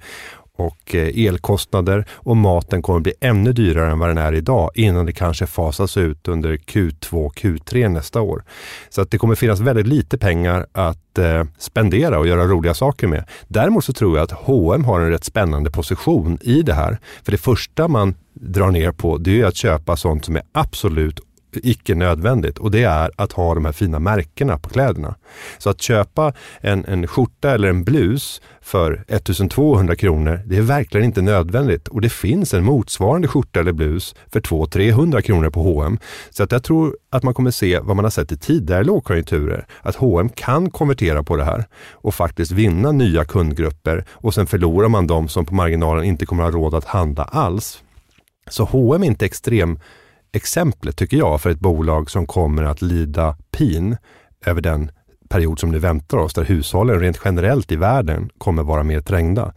och 0.57 0.95
eh, 0.95 1.27
elkostnader 1.27 2.07
och 2.11 2.37
maten 2.37 2.83
kommer 2.83 3.01
bli 3.01 3.13
ännu 3.21 3.53
dyrare 3.53 3.91
än 3.91 3.99
vad 3.99 4.09
den 4.09 4.19
är 4.19 4.33
idag 4.33 4.71
innan 4.75 5.07
det 5.07 5.13
kanske 5.13 5.47
fasas 5.47 5.97
ut 5.97 6.29
under 6.29 6.57
Q2, 6.57 7.31
Q3 7.31 7.89
nästa 7.89 8.21
år. 8.21 8.45
Så 8.89 9.01
att 9.01 9.11
det 9.11 9.19
kommer 9.19 9.35
finnas 9.35 9.61
väldigt 9.61 9.87
lite 9.87 10.19
pengar 10.19 10.67
att 10.73 11.19
eh, 11.19 11.45
spendera 11.59 12.19
och 12.19 12.27
göra 12.27 12.45
roliga 12.45 12.75
saker 12.75 13.07
med. 13.07 13.25
Däremot 13.49 13.85
så 13.85 13.93
tror 13.93 14.17
jag 14.17 14.25
att 14.25 14.33
H&M 14.33 14.85
har 14.85 15.01
en 15.01 15.11
rätt 15.11 15.25
spännande 15.25 15.71
position 15.71 16.39
i 16.43 16.63
det 16.63 16.75
här. 16.75 16.99
För 17.23 17.33
det 17.33 17.39
första 17.39 17.89
man 17.89 18.15
drar 18.41 18.71
ner 18.71 18.93
på 18.93 19.19
det 19.19 19.41
är 19.41 19.45
att 19.45 19.57
köpa 19.57 19.97
sånt 19.97 20.25
som 20.25 20.37
är 20.37 20.43
absolut 20.53 21.21
icke 21.63 21.95
nödvändigt 21.95 22.59
och 22.59 22.71
det 22.71 22.83
är 22.83 23.11
att 23.17 23.33
ha 23.33 23.55
de 23.55 23.65
här 23.65 23.73
fina 23.73 23.99
märkena 23.99 24.59
på 24.59 24.69
kläderna. 24.69 25.15
Så 25.59 25.71
att 25.71 25.83
köpa 25.83 26.33
en, 26.61 26.85
en 26.85 27.07
skjorta 27.07 27.51
eller 27.51 27.69
en 27.69 27.85
blus 27.85 28.41
för 28.61 29.05
1200 29.09 29.97
kronor, 29.97 30.41
det 30.47 30.57
är 30.57 30.63
verkligen 30.63 31.07
inte 31.07 31.23
nödvändigt 31.23 31.89
och 31.89 32.01
det 32.01 32.09
finns 32.09 32.55
en 32.55 32.65
motsvarande 32.65 33.29
skjorta 33.29 33.61
eller 33.61 33.73
blus 33.73 34.15
för 34.33 34.41
200-300 34.41 35.21
kronor 35.21 35.51
på 35.51 35.63
H&M. 35.63 35.99
Så 36.31 36.43
att 36.43 36.53
jag 36.53 36.63
tror 36.63 36.97
att 37.11 37.23
man 37.23 37.35
kommer 37.35 37.51
se 37.51 37.79
vad 37.79 37.97
man 37.97 38.05
har 38.05 38.11
sett 38.11 38.33
i 38.33 38.37
tidigare 38.37 38.85
lågkonjunkturer, 38.85 39.67
att 39.83 39.97
H&M 39.97 40.29
kan 40.29 40.71
konvertera 40.71 41.23
på 41.23 41.37
det 41.37 41.45
här 41.45 41.65
och 41.93 42.15
faktiskt 42.15 42.53
vinna 42.53 42.93
nya 42.93 43.25
kundgrupper 43.25 44.05
och 44.11 44.35
sen 44.35 44.47
förlorar 44.47 44.89
man 44.89 45.07
de 45.07 45.29
som 45.29 45.47
på 45.47 45.55
marginalen 45.55 46.05
inte 46.05 46.27
kommer 46.27 46.43
ha 46.43 46.51
råd 46.51 46.75
att 46.75 46.85
handla 46.85 47.25
alls. 47.25 47.83
Så 48.51 48.65
H&M 48.65 49.03
är 49.03 49.07
inte 49.07 49.27
extrem 49.27 49.79
exemplet 50.37 50.97
tycker 50.97 51.17
jag 51.17 51.41
för 51.41 51.51
ett 51.51 51.61
bolag 51.61 52.11
som 52.11 52.27
kommer 52.27 52.63
att 52.63 52.83
lida 52.83 53.37
pin 53.51 53.97
över 54.47 54.61
den 54.61 54.91
period 55.29 55.61
som 55.61 55.71
nu 55.71 55.79
väntar 55.79 56.19
oss, 56.19 56.35
där 56.35 56.45
hushållen 56.45 57.01
rent 57.01 57.21
generellt 57.25 57.73
i 57.73 57.77
världen 57.77 58.31
kommer 58.39 58.63
vara 58.63 58.83
mer 58.83 59.01
trängda. 59.01 59.53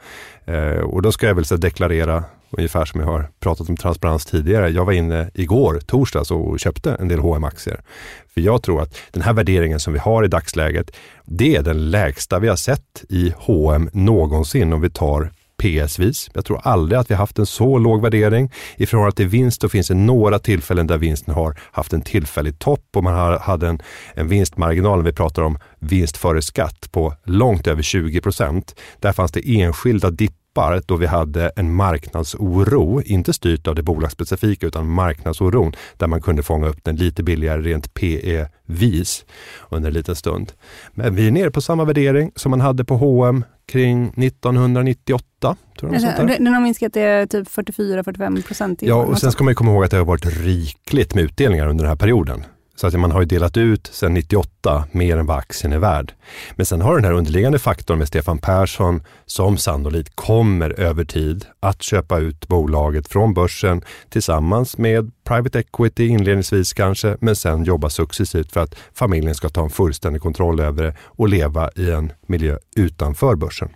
Eh, 0.45 0.79
och 0.79 1.01
då 1.01 1.11
ska 1.11 1.27
jag 1.27 1.35
väl 1.35 1.45
så 1.45 1.57
deklarera, 1.57 2.23
ungefär 2.49 2.85
som 2.85 2.99
jag 2.99 3.07
har 3.07 3.29
pratat 3.39 3.69
om 3.69 3.77
transparens 3.77 4.25
tidigare. 4.25 4.69
Jag 4.69 4.85
var 4.85 4.93
inne 4.93 5.29
igår, 5.33 5.79
torsdags, 5.85 6.31
och 6.31 6.59
köpte 6.59 6.91
en 6.99 7.07
del 7.07 7.19
hm 7.19 7.43
aktier 7.43 7.81
För 8.33 8.41
jag 8.41 8.63
tror 8.63 8.81
att 8.81 8.95
den 9.11 9.23
här 9.23 9.33
värderingen 9.33 9.79
som 9.79 9.93
vi 9.93 9.99
har 9.99 10.23
i 10.23 10.27
dagsläget, 10.27 10.91
det 11.25 11.55
är 11.55 11.63
den 11.63 11.91
lägsta 11.91 12.39
vi 12.39 12.47
har 12.47 12.55
sett 12.55 13.03
i 13.09 13.33
H&M 13.37 13.89
någonsin 13.93 14.73
om 14.73 14.81
vi 14.81 14.89
tar 14.89 15.31
PS-vis. 15.59 16.29
Jag 16.33 16.45
tror 16.45 16.61
aldrig 16.63 16.99
att 16.99 17.11
vi 17.11 17.15
haft 17.15 17.39
en 17.39 17.45
så 17.45 17.77
låg 17.77 18.01
värdering. 18.01 18.51
I 18.75 18.85
förhållande 18.85 19.15
till 19.15 19.27
vinst 19.27 19.61
då 19.61 19.69
finns 19.69 19.87
det 19.87 19.93
några 19.93 20.39
tillfällen 20.39 20.87
där 20.87 20.97
vinsten 20.97 21.33
har 21.33 21.59
haft 21.71 21.93
en 21.93 22.01
tillfällig 22.01 22.59
topp 22.59 22.85
och 22.95 23.03
man 23.03 23.39
hade 23.41 23.67
en, 23.67 23.81
en 24.13 24.27
vinstmarginal, 24.27 25.03
vi 25.03 25.13
pratar 25.13 25.41
om 25.41 25.57
vinst 25.79 26.17
före 26.17 26.41
skatt, 26.41 26.91
på 26.91 27.13
långt 27.23 27.67
över 27.67 27.81
20 27.81 28.21
procent. 28.21 28.75
Där 28.99 29.11
fanns 29.11 29.31
det 29.31 29.61
enskilda 29.61 30.09
dippar 30.49 30.81
då 30.85 30.95
vi 30.95 31.05
hade 31.05 31.51
en 31.55 31.75
marknadsoro, 31.75 33.01
inte 33.01 33.33
styrt 33.33 33.67
av 33.67 33.75
det 33.75 33.83
bolagsspecifika 33.83 34.67
utan 34.67 34.89
marknadsoron, 34.89 35.73
där 35.97 36.07
man 36.07 36.21
kunde 36.21 36.43
fånga 36.43 36.67
upp 36.67 36.83
den 36.83 36.95
lite 36.95 37.23
billigare 37.23 37.61
rent 37.61 37.93
PE-vis 37.93 39.25
under 39.69 39.89
en 39.89 39.93
liten 39.93 40.15
stund. 40.15 40.51
Men 40.93 41.15
vi 41.15 41.27
är 41.27 41.31
nere 41.31 41.51
på 41.51 41.61
samma 41.61 41.85
värdering 41.85 42.31
som 42.35 42.49
man 42.51 42.61
hade 42.61 42.85
på 42.85 42.95
H&M 42.95 43.43
kring 43.67 44.07
1998. 44.07 45.55
Tror 45.79 45.93
jag, 45.93 46.01
den, 46.01 46.27
den 46.27 46.53
har 46.53 46.61
minskat 46.61 46.93
till 46.93 47.27
typ 47.29 47.47
44-45 47.47 48.43
procent. 48.43 48.81
Ja, 48.81 48.95
och 48.95 49.19
sen 49.19 49.31
ska 49.31 49.43
man 49.43 49.55
komma 49.55 49.71
ihåg 49.71 49.83
att 49.83 49.91
det 49.91 49.97
har 49.97 50.05
varit 50.05 50.25
rikligt 50.25 51.15
med 51.15 51.23
utdelningar 51.23 51.67
under 51.67 51.83
den 51.83 51.89
här 51.89 51.95
perioden. 51.95 52.43
Så 52.79 52.87
att 52.87 52.93
man 52.93 53.11
har 53.11 53.19
ju 53.19 53.25
delat 53.25 53.57
ut 53.57 53.89
sedan 53.93 54.13
98 54.13 54.83
mer 54.91 55.17
än 55.17 55.25
vad 55.25 55.37
aktien 55.37 55.73
är 55.73 55.77
värd. 55.77 56.13
Men 56.55 56.65
sen 56.65 56.81
har 56.81 56.95
den 56.95 57.05
här 57.05 57.11
underliggande 57.11 57.59
faktorn 57.59 57.97
med 57.97 58.07
Stefan 58.07 58.37
Persson 58.37 59.03
som 59.25 59.57
sannolikt 59.57 60.15
kommer 60.15 60.79
över 60.79 61.05
tid 61.05 61.45
att 61.59 61.81
köpa 61.81 62.19
ut 62.19 62.47
bolaget 62.47 63.07
från 63.07 63.33
börsen 63.33 63.81
tillsammans 64.09 64.77
med 64.77 65.11
private 65.23 65.59
equity 65.59 66.07
inledningsvis 66.07 66.73
kanske, 66.73 67.17
men 67.21 67.35
sen 67.35 67.63
jobba 67.63 67.89
successivt 67.89 68.51
för 68.51 68.59
att 68.59 68.75
familjen 68.93 69.35
ska 69.35 69.49
ta 69.49 69.63
en 69.63 69.69
fullständig 69.69 70.21
kontroll 70.21 70.59
över 70.59 70.83
det 70.83 70.95
och 71.01 71.29
leva 71.29 71.69
i 71.75 71.91
en 71.91 72.11
miljö 72.27 72.57
utanför 72.75 73.35
börsen. 73.35 73.69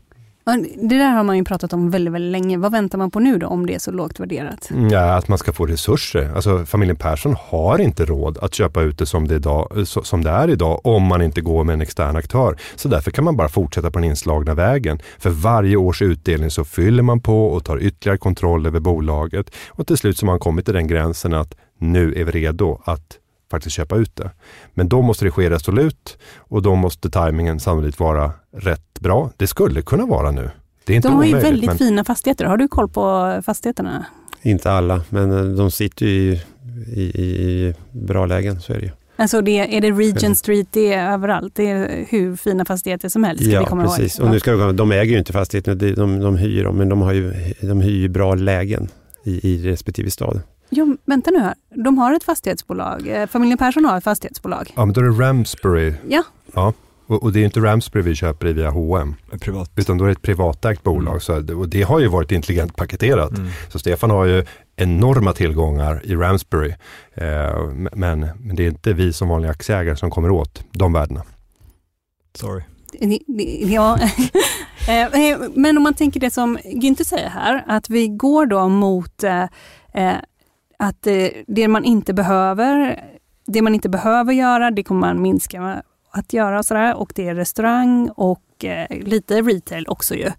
Det 0.45 0.97
där 0.97 1.09
har 1.09 1.23
man 1.23 1.37
ju 1.37 1.43
pratat 1.43 1.73
om 1.73 1.89
väldigt, 1.89 2.13
väldigt 2.13 2.31
länge. 2.31 2.57
Vad 2.57 2.71
väntar 2.71 2.97
man 2.97 3.11
på 3.11 3.19
nu 3.19 3.37
då 3.37 3.47
om 3.47 3.65
det 3.65 3.75
är 3.75 3.79
så 3.79 3.91
lågt 3.91 4.19
värderat? 4.19 4.69
Mm, 4.71 4.89
ja, 4.89 5.13
att 5.13 5.27
man 5.27 5.37
ska 5.37 5.53
få 5.53 5.65
resurser. 5.65 6.31
Alltså 6.35 6.65
familjen 6.65 6.95
Persson 6.95 7.35
har 7.39 7.79
inte 7.79 8.05
råd 8.05 8.37
att 8.37 8.53
köpa 8.53 8.81
ut 8.81 8.97
det 8.97 9.05
som 9.05 9.27
det, 9.27 9.35
idag, 9.35 9.87
som 9.87 10.23
det 10.23 10.29
är 10.29 10.49
idag 10.49 10.81
om 10.83 11.03
man 11.03 11.21
inte 11.21 11.41
går 11.41 11.63
med 11.63 11.73
en 11.73 11.81
extern 11.81 12.15
aktör. 12.15 12.57
Så 12.75 12.87
därför 12.87 13.11
kan 13.11 13.23
man 13.23 13.37
bara 13.37 13.49
fortsätta 13.49 13.91
på 13.91 13.99
den 13.99 14.09
inslagna 14.09 14.53
vägen. 14.53 14.99
För 15.19 15.29
varje 15.29 15.75
års 15.75 16.01
utdelning 16.01 16.49
så 16.49 16.63
fyller 16.63 17.03
man 17.03 17.19
på 17.19 17.47
och 17.47 17.65
tar 17.65 17.77
ytterligare 17.81 18.17
kontroll 18.17 18.65
över 18.65 18.79
bolaget 18.79 19.51
och 19.69 19.87
till 19.87 19.97
slut 19.97 20.17
så 20.17 20.25
har 20.25 20.31
man 20.31 20.39
kommit 20.39 20.65
till 20.65 20.73
den 20.73 20.87
gränsen 20.87 21.33
att 21.33 21.55
nu 21.77 22.13
är 22.13 22.23
vi 22.23 22.31
redo 22.31 22.81
att 22.85 23.17
faktiskt 23.51 23.75
köpa 23.75 23.95
ut 23.95 24.15
det. 24.15 24.31
Men 24.73 24.89
då 24.89 25.01
måste 25.01 25.25
det 25.25 25.31
ske 25.31 25.49
resolut 25.49 26.17
och 26.37 26.61
då 26.61 26.75
måste 26.75 27.09
tajmingen 27.09 27.59
sannolikt 27.59 27.99
vara 27.99 28.31
rätt 28.57 28.92
bra. 29.03 29.31
Det 29.37 29.47
skulle 29.47 29.81
kunna 29.81 30.05
vara 30.05 30.31
nu. 30.31 30.49
Det 30.85 30.93
är 30.93 30.95
inte 30.95 31.07
de 31.07 31.11
har 31.11 31.17
omöjligt, 31.17 31.43
ju 31.43 31.49
väldigt 31.49 31.67
men... 31.67 31.77
fina 31.77 32.03
fastigheter. 32.03 32.45
Har 32.45 32.57
du 32.57 32.67
koll 32.67 32.89
på 32.89 33.41
fastigheterna? 33.45 34.05
Inte 34.41 34.71
alla, 34.71 35.01
men 35.09 35.31
eh, 35.31 35.43
de 35.43 35.71
sitter 35.71 36.05
ju 36.05 36.39
i, 36.87 37.01
i, 37.01 37.23
i 37.23 37.73
bra 37.91 38.25
lägen, 38.25 38.61
så 38.61 38.73
är 38.73 38.77
det 38.77 38.85
ju. 38.85 38.91
Alltså 39.15 39.41
det, 39.41 39.77
är 39.77 39.81
det 39.81 39.91
Regent 39.91 40.37
Street, 40.37 40.67
det 40.71 40.93
är 40.93 41.11
överallt. 41.11 41.55
Det 41.55 41.69
är 41.69 42.05
hur 42.09 42.35
fina 42.35 42.65
fastigheter 42.65 43.09
som 43.09 43.23
helst. 43.23 43.43
Ja, 43.43 43.65
precis. 43.65 44.19
Ihåg. 44.19 44.27
Och 44.27 44.33
nu 44.33 44.39
ska 44.39 44.55
vi, 44.55 44.73
de 44.73 44.91
äger 44.91 45.11
ju 45.11 45.17
inte 45.17 45.33
fastigheterna, 45.33 45.75
de, 45.75 45.91
de, 45.93 46.19
de 46.19 46.37
hyr 46.37 46.63
dem, 46.63 46.77
men 46.77 46.89
de, 46.89 47.01
har 47.01 47.13
ju, 47.13 47.33
de 47.61 47.81
hyr 47.81 48.01
ju 48.01 48.09
bra 48.09 48.35
lägen 48.35 48.89
i, 49.23 49.49
i 49.53 49.71
respektive 49.71 50.11
stad. 50.11 50.41
Jo, 50.69 50.97
vänta 51.05 51.31
nu 51.31 51.39
här. 51.39 51.53
De 51.83 51.97
har 51.97 52.13
ett 52.13 52.23
fastighetsbolag. 52.23 53.07
Eh, 53.07 53.27
familjen 53.27 53.57
Persson 53.57 53.85
har 53.85 53.97
ett 53.97 54.03
fastighetsbolag. 54.03 54.73
Ja, 54.75 54.85
men 54.85 54.93
då 54.93 55.01
är 55.01 55.05
det 55.05 55.23
Ramsbury. 55.23 55.93
Ja. 56.09 56.23
ja. 56.53 56.73
Och, 57.07 57.23
och 57.23 57.33
det 57.33 57.39
är 57.39 57.45
inte 57.45 57.59
Ramsbury 57.59 58.03
vi 58.03 58.15
köper 58.15 58.47
i 58.47 58.53
via 58.53 58.69
H&M. 58.69 59.15
Privat. 59.41 59.71
Utan 59.75 59.97
då 59.97 60.03
är 60.03 60.07
det 60.07 60.11
ett 60.11 60.21
privatägt 60.21 60.83
bolag. 60.83 61.29
Mm. 61.29 61.47
Så, 61.47 61.57
och 61.59 61.69
det 61.69 61.81
har 61.83 61.99
ju 61.99 62.07
varit 62.07 62.31
intelligent 62.31 62.75
paketerat. 62.75 63.37
Mm. 63.37 63.49
Så 63.69 63.79
Stefan 63.79 64.09
har 64.09 64.25
ju 64.25 64.45
enorma 64.75 65.33
tillgångar 65.33 66.01
i 66.03 66.15
Ramsbury. 66.15 66.73
Eh, 67.13 67.67
men, 67.93 68.19
men 68.39 68.55
det 68.55 68.63
är 68.63 68.67
inte 68.67 68.93
vi 68.93 69.13
som 69.13 69.29
vanliga 69.29 69.51
aktieägare 69.51 69.95
som 69.95 70.11
kommer 70.11 70.31
åt 70.31 70.63
de 70.71 70.93
värdena. 70.93 71.23
Sorry. 72.35 72.63
Ja, 73.65 73.97
eh, 74.87 75.39
men 75.55 75.77
om 75.77 75.83
man 75.83 75.93
tänker 75.93 76.19
det 76.19 76.31
som 76.31 76.57
Günther 76.57 77.03
säger 77.03 77.29
här, 77.29 77.63
att 77.67 77.89
vi 77.89 78.07
går 78.07 78.45
då 78.45 78.67
mot 78.67 79.23
eh, 79.23 79.43
eh 79.93 80.15
att 80.79 81.07
eh, 81.07 81.27
det 81.47 81.67
man 81.67 81.85
inte 81.85 82.13
behöver, 82.13 83.03
det 83.45 83.61
man 83.61 83.75
inte 83.75 83.89
behöver 83.89 84.33
göra, 84.33 84.71
det 84.71 84.83
kommer 84.83 84.99
man 84.99 85.21
minska 85.21 85.83
att 86.13 86.33
göra 86.33 86.59
och 86.59 86.65
sådär. 86.65 86.95
Och 86.95 87.11
det 87.15 87.27
är 87.27 87.35
restaurang 87.35 88.09
och 88.09 88.65
eh, 88.65 89.03
lite 89.05 89.41
retail 89.41 89.85
också 89.87 90.15
ju. 90.15 90.31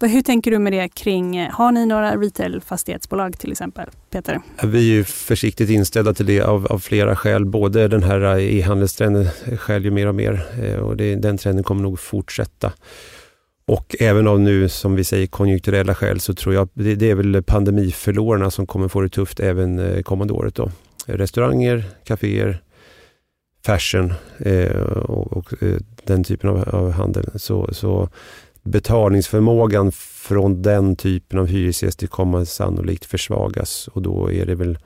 Hur 0.00 0.22
tänker 0.22 0.50
du 0.50 0.58
med 0.58 0.72
det 0.72 0.88
kring, 0.88 1.36
eh, 1.36 1.50
har 1.50 1.72
ni 1.72 1.86
några 1.86 2.16
retail-fastighetsbolag 2.16 3.38
till 3.38 3.52
exempel, 3.52 3.88
Peter? 4.10 4.40
Vi 4.62 4.78
är 4.78 4.94
ju 4.94 5.04
försiktigt 5.04 5.70
inställda 5.70 6.14
till 6.14 6.26
det 6.26 6.40
av, 6.40 6.66
av 6.66 6.78
flera 6.78 7.16
skäl. 7.16 7.44
Både 7.44 7.88
den 7.88 8.02
här 8.02 8.20
eh, 8.20 8.58
e-handelstrenden 8.58 9.26
skäljer 9.58 9.90
mer 9.90 10.06
och 10.06 10.14
mer 10.14 10.46
eh, 10.62 10.76
och 10.76 10.96
det, 10.96 11.14
den 11.14 11.38
trenden 11.38 11.64
kommer 11.64 11.82
nog 11.82 12.00
fortsätta. 12.00 12.72
Och 13.66 13.96
även 14.00 14.28
av 14.28 14.40
nu, 14.40 14.68
som 14.68 14.94
vi 14.94 15.04
säger, 15.04 15.26
konjunkturella 15.26 15.94
skäl 15.94 16.20
så 16.20 16.34
tror 16.34 16.54
jag 16.54 16.68
det, 16.74 16.94
det 16.94 17.10
är 17.10 17.14
väl 17.14 17.42
pandemiförlorarna 17.42 18.50
som 18.50 18.66
kommer 18.66 18.88
få 18.88 19.00
det 19.00 19.08
tufft 19.08 19.40
även 19.40 20.02
kommande 20.02 20.32
året. 20.32 20.54
Då. 20.54 20.70
Restauranger, 21.06 21.84
kaféer, 22.04 22.58
fashion 23.64 24.14
eh, 24.38 24.80
och, 24.86 25.32
och 25.32 25.62
eh, 25.62 25.76
den 26.04 26.24
typen 26.24 26.50
av, 26.50 26.68
av 26.68 26.90
handel. 26.90 27.30
Så, 27.34 27.68
så, 27.72 28.08
betalningsförmågan 28.62 29.92
från 29.92 30.62
den 30.62 30.96
typen 30.96 31.38
av 31.38 31.46
hyresgäster 31.46 32.06
kommer 32.06 32.44
sannolikt 32.44 33.04
försvagas 33.04 33.88
och 33.88 34.02
då 34.02 34.32
är 34.32 34.46
det 34.46 34.54
väl, 34.54 34.78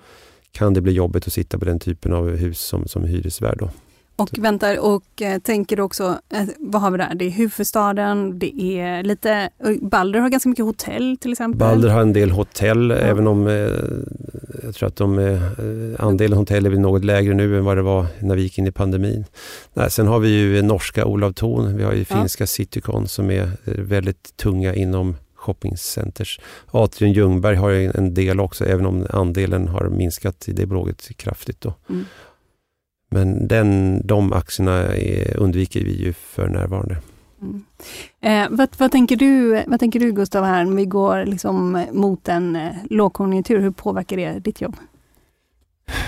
kan 0.53 0.75
det 0.75 0.81
bli 0.81 0.93
jobbigt 0.93 1.27
att 1.27 1.33
sitta 1.33 1.59
på 1.59 1.65
den 1.65 1.79
typen 1.79 2.13
av 2.13 2.37
hus 2.37 2.61
som, 2.61 2.89
som 2.89 3.05
hyresvärd. 3.05 3.59
Då. 3.59 3.71
Och 4.17 4.39
väntar 4.39 4.79
och 4.79 5.23
eh, 5.23 5.39
tänker 5.39 5.81
också, 5.81 6.19
eh, 6.29 6.45
vad 6.59 6.83
har 6.83 6.91
vi 6.91 6.99
där? 6.99 7.15
Det 7.15 7.25
är 7.25 7.31
huvudstaden, 7.31 8.39
det 8.39 8.61
är 8.61 9.03
lite, 9.03 9.51
Balder 9.83 10.21
har 10.21 10.29
ganska 10.29 10.49
mycket 10.49 10.65
hotell 10.65 11.17
till 11.21 11.33
exempel. 11.33 11.59
Balder 11.59 11.89
har 11.89 12.01
en 12.01 12.13
del 12.13 12.31
hotell, 12.31 12.91
ja. 12.91 12.97
även 12.97 13.27
om 13.27 13.47
eh, 13.47 13.71
jag 14.63 14.75
tror 14.75 14.87
att 14.89 14.97
de, 14.97 15.19
eh, 15.19 15.43
andelen 15.99 16.39
hotell 16.39 16.67
är 16.67 16.71
något 16.71 17.05
lägre 17.05 17.35
nu 17.35 17.59
än 17.59 17.65
vad 17.65 17.77
det 17.77 17.83
var 17.83 18.07
när 18.21 18.37
vi 18.37 18.43
gick 18.43 18.59
in 18.59 18.67
i 18.67 18.73
pandemin. 18.73 19.25
Nej, 19.75 19.91
sen 19.91 20.07
har 20.07 20.19
vi 20.19 20.29
ju 20.29 20.63
norska 20.63 21.05
Olav 21.05 21.33
Thon, 21.33 21.77
vi 21.77 21.85
har 21.85 21.93
ju 21.93 22.05
finska 22.05 22.43
ja. 22.43 22.47
Citycon 22.47 23.09
som 23.09 23.31
är 23.31 23.43
eh, 23.43 23.75
väldigt 23.75 24.37
tunga 24.37 24.75
inom 24.75 25.17
shoppingcenters. 25.35 26.41
Atrium 26.71 27.13
Ljungberg 27.13 27.57
har 27.57 27.71
en 27.71 28.15
del 28.15 28.41
också, 28.41 28.65
även 28.65 28.87
om 28.87 29.07
andelen 29.11 29.69
har 29.69 29.89
minskat 29.89 30.49
i 30.49 30.53
det 30.53 30.67
bolaget 30.67 31.17
kraftigt. 31.17 31.61
Då. 31.61 31.75
Mm. 31.89 32.05
Men 33.11 33.49
den, 33.49 34.01
de 34.07 34.33
aktierna 34.33 34.73
är, 34.97 35.37
undviker 35.37 35.81
vi 35.85 36.03
ju 36.03 36.13
för 36.13 36.49
närvarande. 36.49 36.97
Mm. 37.43 37.65
Eh, 38.21 38.57
vad, 38.59 38.69
vad, 38.79 38.93
tänker 38.93 39.17
du, 39.17 39.63
vad 39.67 39.81
tänker 39.81 40.01
du 40.01 40.13
Gustav, 40.13 40.45
här 40.45 40.65
när 40.65 40.77
vi 40.77 40.85
går 40.85 41.25
liksom 41.25 41.87
mot 41.93 42.29
en 42.29 42.57
eh, 42.57 42.73
lågkonjunktur? 42.91 43.61
Hur 43.61 43.71
påverkar 43.71 44.17
det 44.17 44.39
ditt 44.39 44.61
jobb? 44.61 44.77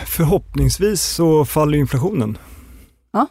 Förhoppningsvis 0.06 1.02
så 1.02 1.44
faller 1.44 1.78
inflationen 1.78 2.38
ja. 3.12 3.26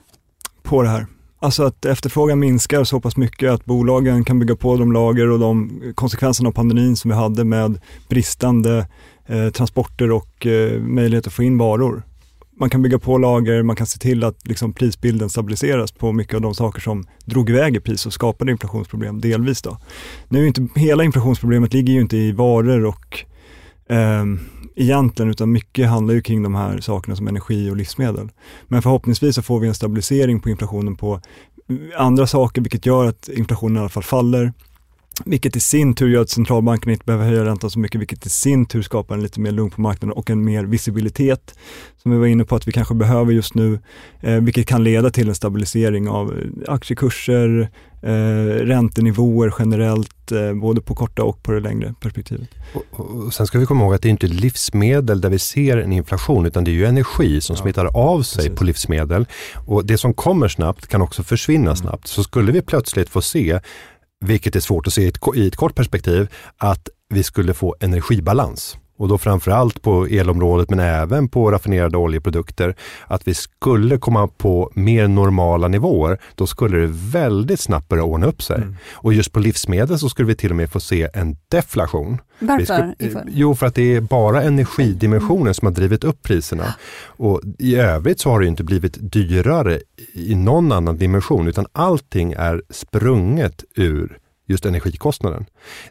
på 0.63 0.82
det 0.82 0.89
här. 0.89 1.07
Alltså 1.39 1.63
att 1.63 1.86
efterfrågan 1.86 2.39
minskar 2.39 2.84
så 2.84 2.99
pass 2.99 3.18
mycket 3.18 3.51
att 3.51 3.65
bolagen 3.65 4.26
kan 4.26 4.39
bygga 4.39 4.55
på 4.55 4.78
de 4.78 4.91
lager 4.91 5.30
och 5.30 5.39
de 5.39 5.82
konsekvenserna 5.95 6.49
av 6.49 6.53
pandemin 6.53 6.95
som 6.95 7.11
vi 7.11 7.18
hade 7.18 7.43
med 7.43 7.80
bristande 8.09 8.88
eh, 9.26 9.49
transporter 9.49 10.11
och 10.11 10.45
eh, 10.45 10.82
möjlighet 10.82 11.28
att 11.28 11.34
få 11.34 11.43
in 11.43 11.57
varor 11.57 12.03
man 12.59 12.69
kan 12.69 12.81
bygga 12.81 12.99
på 12.99 13.17
lager, 13.17 13.63
man 13.63 13.75
kan 13.75 13.87
se 13.87 13.99
till 13.99 14.23
att 14.23 14.47
liksom 14.47 14.73
prisbilden 14.73 15.29
stabiliseras 15.29 15.91
på 15.91 16.11
mycket 16.11 16.35
av 16.35 16.41
de 16.41 16.55
saker 16.55 16.81
som 16.81 17.05
drog 17.25 17.49
iväg 17.49 17.75
i 17.75 17.79
pris 17.79 18.05
och 18.05 18.13
skapade 18.13 18.51
inflationsproblem, 18.51 19.21
delvis. 19.21 19.61
Då. 19.61 19.77
Nu 20.27 20.43
är 20.43 20.47
inte, 20.47 20.67
hela 20.75 21.03
inflationsproblemet 21.03 21.73
ligger 21.73 21.93
ju 21.93 22.01
inte 22.01 22.17
i 22.17 22.31
varor 22.31 22.85
och 22.85 23.25
eh, 23.89 24.25
egentligen, 24.75 25.31
utan 25.31 25.51
mycket 25.51 25.89
handlar 25.89 26.13
ju 26.13 26.21
kring 26.21 26.43
de 26.43 26.55
här 26.55 26.79
sakerna 26.79 27.15
som 27.15 27.27
energi 27.27 27.69
och 27.69 27.77
livsmedel. 27.77 28.29
Men 28.67 28.81
förhoppningsvis 28.81 29.35
så 29.35 29.41
får 29.41 29.59
vi 29.59 29.67
en 29.67 29.75
stabilisering 29.75 30.39
på 30.39 30.49
inflationen 30.49 30.95
på 30.95 31.21
andra 31.97 32.27
saker, 32.27 32.61
vilket 32.61 32.85
gör 32.85 33.05
att 33.05 33.29
inflationen 33.29 33.77
i 33.77 33.79
alla 33.79 33.89
fall 33.89 34.03
faller. 34.03 34.53
Vilket 35.26 35.55
i 35.55 35.59
sin 35.59 35.93
tur 35.93 36.09
gör 36.09 36.22
att 36.22 36.30
centralbanken 36.30 36.91
inte 36.91 37.05
behöver 37.05 37.26
höja 37.26 37.45
räntan 37.45 37.70
så 37.70 37.80
mycket, 37.80 38.01
vilket 38.01 38.26
i 38.26 38.30
sin 38.30 38.65
tur 38.65 38.82
skapar 38.82 39.15
en 39.15 39.24
lite 39.24 39.39
mer 39.39 39.51
lugn 39.51 39.70
på 39.70 39.82
marknaden 39.82 40.18
och 40.18 40.30
en 40.30 40.45
mer 40.45 40.63
visibilitet, 40.63 41.55
som 42.03 42.11
vi 42.11 42.18
var 42.18 42.28
inne 42.28 42.45
på 42.45 42.55
att 42.55 42.68
vi 42.68 42.72
kanske 42.72 42.93
behöver 42.93 43.34
just 43.34 43.53
nu, 43.53 43.80
eh, 44.22 44.36
vilket 44.36 44.68
kan 44.68 44.84
leda 44.84 45.09
till 45.09 45.30
en 45.30 45.36
stabilisering 45.36 46.09
av 46.09 46.34
eh, 46.39 46.74
aktiekurser, 46.74 47.70
eh, 48.01 48.65
räntenivåer 48.65 49.53
generellt, 49.59 50.32
eh, 50.32 50.53
både 50.53 50.82
på 50.82 50.95
korta 50.95 51.24
och 51.24 51.43
på 51.43 51.51
det 51.51 51.59
längre 51.59 51.93
perspektivet. 51.99 52.49
Och, 52.74 52.99
och, 52.99 53.34
sen 53.34 53.47
ska 53.47 53.59
vi 53.59 53.65
komma 53.65 53.84
ihåg 53.84 53.93
att 53.93 54.01
det 54.01 54.07
är 54.07 54.11
inte 54.11 54.28
livsmedel 54.28 55.22
där 55.22 55.30
vi 55.30 55.39
ser 55.39 55.78
en 55.78 55.93
inflation, 55.93 56.45
utan 56.45 56.63
det 56.63 56.72
är 56.72 56.74
ju 56.74 56.86
energi 56.86 57.41
som 57.41 57.55
ja, 57.55 57.61
smittar 57.61 57.86
av 57.86 58.22
sig 58.22 58.43
precis. 58.43 58.57
på 58.57 58.63
livsmedel. 58.63 59.26
Och 59.65 59.86
det 59.86 59.97
som 59.97 60.13
kommer 60.13 60.47
snabbt 60.47 60.88
kan 60.88 61.01
också 61.01 61.24
försvinna 61.24 61.61
mm. 61.61 61.76
snabbt. 61.76 62.07
Så 62.07 62.24
skulle 62.24 62.51
vi 62.51 62.61
plötsligt 62.61 63.09
få 63.09 63.22
se 63.22 63.59
vilket 64.26 64.55
är 64.55 64.59
svårt 64.59 64.88
att 64.88 64.93
se 64.93 65.11
i 65.36 65.47
ett 65.47 65.55
kort 65.55 65.76
perspektiv, 65.76 66.28
att 66.57 66.89
vi 67.09 67.24
skulle 67.24 67.53
få 67.53 67.76
energibalans. 67.80 68.78
Och 68.97 69.07
då 69.07 69.17
framförallt 69.17 69.81
på 69.81 70.05
elområdet 70.05 70.69
men 70.69 70.79
även 70.79 71.29
på 71.29 71.51
raffinerade 71.51 71.97
oljeprodukter. 71.97 72.75
Att 73.07 73.27
vi 73.27 73.33
skulle 73.33 73.97
komma 73.97 74.27
på 74.27 74.71
mer 74.73 75.07
normala 75.07 75.67
nivåer, 75.67 76.17
då 76.35 76.47
skulle 76.47 76.77
det 76.77 76.89
väldigt 76.91 77.59
snabbt 77.59 77.87
börja 77.87 78.03
ordna 78.03 78.27
upp 78.27 78.41
sig. 78.41 78.57
Mm. 78.57 78.75
Och 78.93 79.13
just 79.13 79.31
på 79.31 79.39
livsmedel 79.39 79.99
så 79.99 80.09
skulle 80.09 80.27
vi 80.27 80.35
till 80.35 80.49
och 80.49 80.55
med 80.55 80.71
få 80.71 80.79
se 80.79 81.09
en 81.13 81.37
deflation. 81.51 82.17
Varför? 82.39 82.63
Skulle, 82.63 83.23
jo, 83.27 83.55
för 83.55 83.65
att 83.65 83.75
det 83.75 83.95
är 83.95 84.01
bara 84.01 84.43
energidimensionen 84.43 85.53
som 85.53 85.65
har 85.65 85.73
drivit 85.73 86.03
upp 86.03 86.23
priserna. 86.23 86.75
Och 87.05 87.41
i 87.59 87.75
övrigt 87.75 88.19
så 88.19 88.29
har 88.29 88.39
det 88.39 88.47
inte 88.47 88.63
blivit 88.63 88.97
dyrare 89.11 89.79
i 90.13 90.35
någon 90.35 90.71
annan 90.71 90.97
dimension, 90.97 91.47
utan 91.47 91.65
allting 91.71 92.33
är 92.33 92.61
sprunget 92.69 93.63
ur 93.75 94.17
just 94.47 94.65
energikostnaden. 94.65 95.45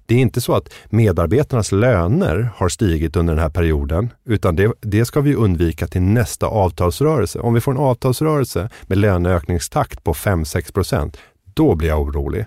Det 0.06 0.14
är 0.14 0.18
inte 0.18 0.40
så 0.40 0.54
att 0.54 0.68
medarbetarnas 0.86 1.72
löner 1.72 2.50
har 2.56 2.68
stigit 2.68 3.16
under 3.16 3.34
den 3.34 3.42
här 3.42 3.50
perioden, 3.50 4.12
utan 4.24 4.56
det, 4.56 4.72
det 4.80 5.04
ska 5.04 5.20
vi 5.20 5.34
undvika 5.34 5.86
till 5.86 6.02
nästa 6.02 6.46
avtalsrörelse. 6.46 7.40
Om 7.40 7.54
vi 7.54 7.60
får 7.60 7.72
en 7.72 7.78
avtalsrörelse 7.78 8.70
med 8.82 8.98
löneökningstakt 8.98 10.04
på 10.04 10.14
5-6 10.14 10.72
procent, 10.72 11.16
då 11.54 11.74
blir 11.74 11.88
jag 11.88 12.00
orolig. 12.00 12.46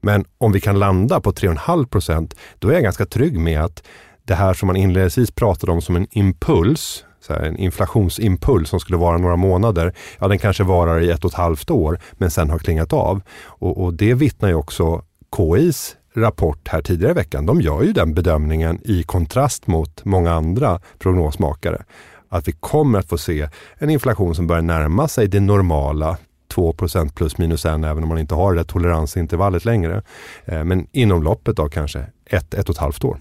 Men 0.00 0.24
om 0.38 0.52
vi 0.52 0.60
kan 0.60 0.78
landa 0.78 1.20
på 1.20 1.32
3,5 1.32 1.86
procent, 1.86 2.34
då 2.58 2.68
är 2.68 2.72
jag 2.72 2.82
ganska 2.82 3.06
trygg 3.06 3.38
med 3.38 3.64
att 3.64 3.82
det 4.24 4.34
här 4.34 4.54
som 4.54 4.66
man 4.66 4.76
inledningsvis 4.76 5.30
pratade 5.30 5.72
om 5.72 5.82
som 5.82 5.96
en 5.96 6.06
impuls, 6.10 7.04
en 7.28 7.56
inflationsimpuls 7.56 8.68
som 8.68 8.80
skulle 8.80 8.98
vara 8.98 9.18
några 9.18 9.36
månader, 9.36 9.94
ja 10.18 10.28
den 10.28 10.38
kanske 10.38 10.64
varar 10.64 11.00
i 11.00 11.10
ett 11.10 11.24
och 11.24 11.30
ett 11.30 11.36
halvt 11.36 11.70
år 11.70 11.98
men 12.12 12.30
sen 12.30 12.50
har 12.50 12.58
klingat 12.58 12.92
av. 12.92 13.20
Och, 13.44 13.84
och 13.84 13.94
det 13.94 14.14
vittnar 14.14 14.48
ju 14.48 14.54
också 14.54 15.02
KIs 15.36 15.96
rapport 16.14 16.68
här 16.68 16.82
tidigare 16.82 17.10
i 17.10 17.14
veckan, 17.14 17.46
de 17.46 17.60
gör 17.60 17.82
ju 17.82 17.92
den 17.92 18.14
bedömningen 18.14 18.80
i 18.84 19.02
kontrast 19.02 19.66
mot 19.66 20.04
många 20.04 20.32
andra 20.32 20.80
prognosmakare. 20.98 21.84
Att 22.28 22.48
vi 22.48 22.52
kommer 22.52 22.98
att 22.98 23.08
få 23.08 23.18
se 23.18 23.48
en 23.78 23.90
inflation 23.90 24.34
som 24.34 24.46
börjar 24.46 24.62
närma 24.62 25.08
sig 25.08 25.28
det 25.28 25.40
normala 25.40 26.16
2% 26.54 27.14
plus 27.14 27.38
minus 27.38 27.66
en, 27.66 27.84
även 27.84 28.02
om 28.02 28.08
man 28.08 28.18
inte 28.18 28.34
har 28.34 28.54
det 28.54 28.64
toleransintervallet 28.64 29.64
längre. 29.64 30.02
Eh, 30.44 30.64
men 30.64 30.86
inom 30.92 31.22
loppet 31.22 31.58
av 31.58 31.68
kanske 31.68 32.06
ett, 32.26 32.54
ett 32.54 32.68
och 32.68 32.74
ett 32.74 32.80
halvt 32.80 33.04
år. 33.04 33.18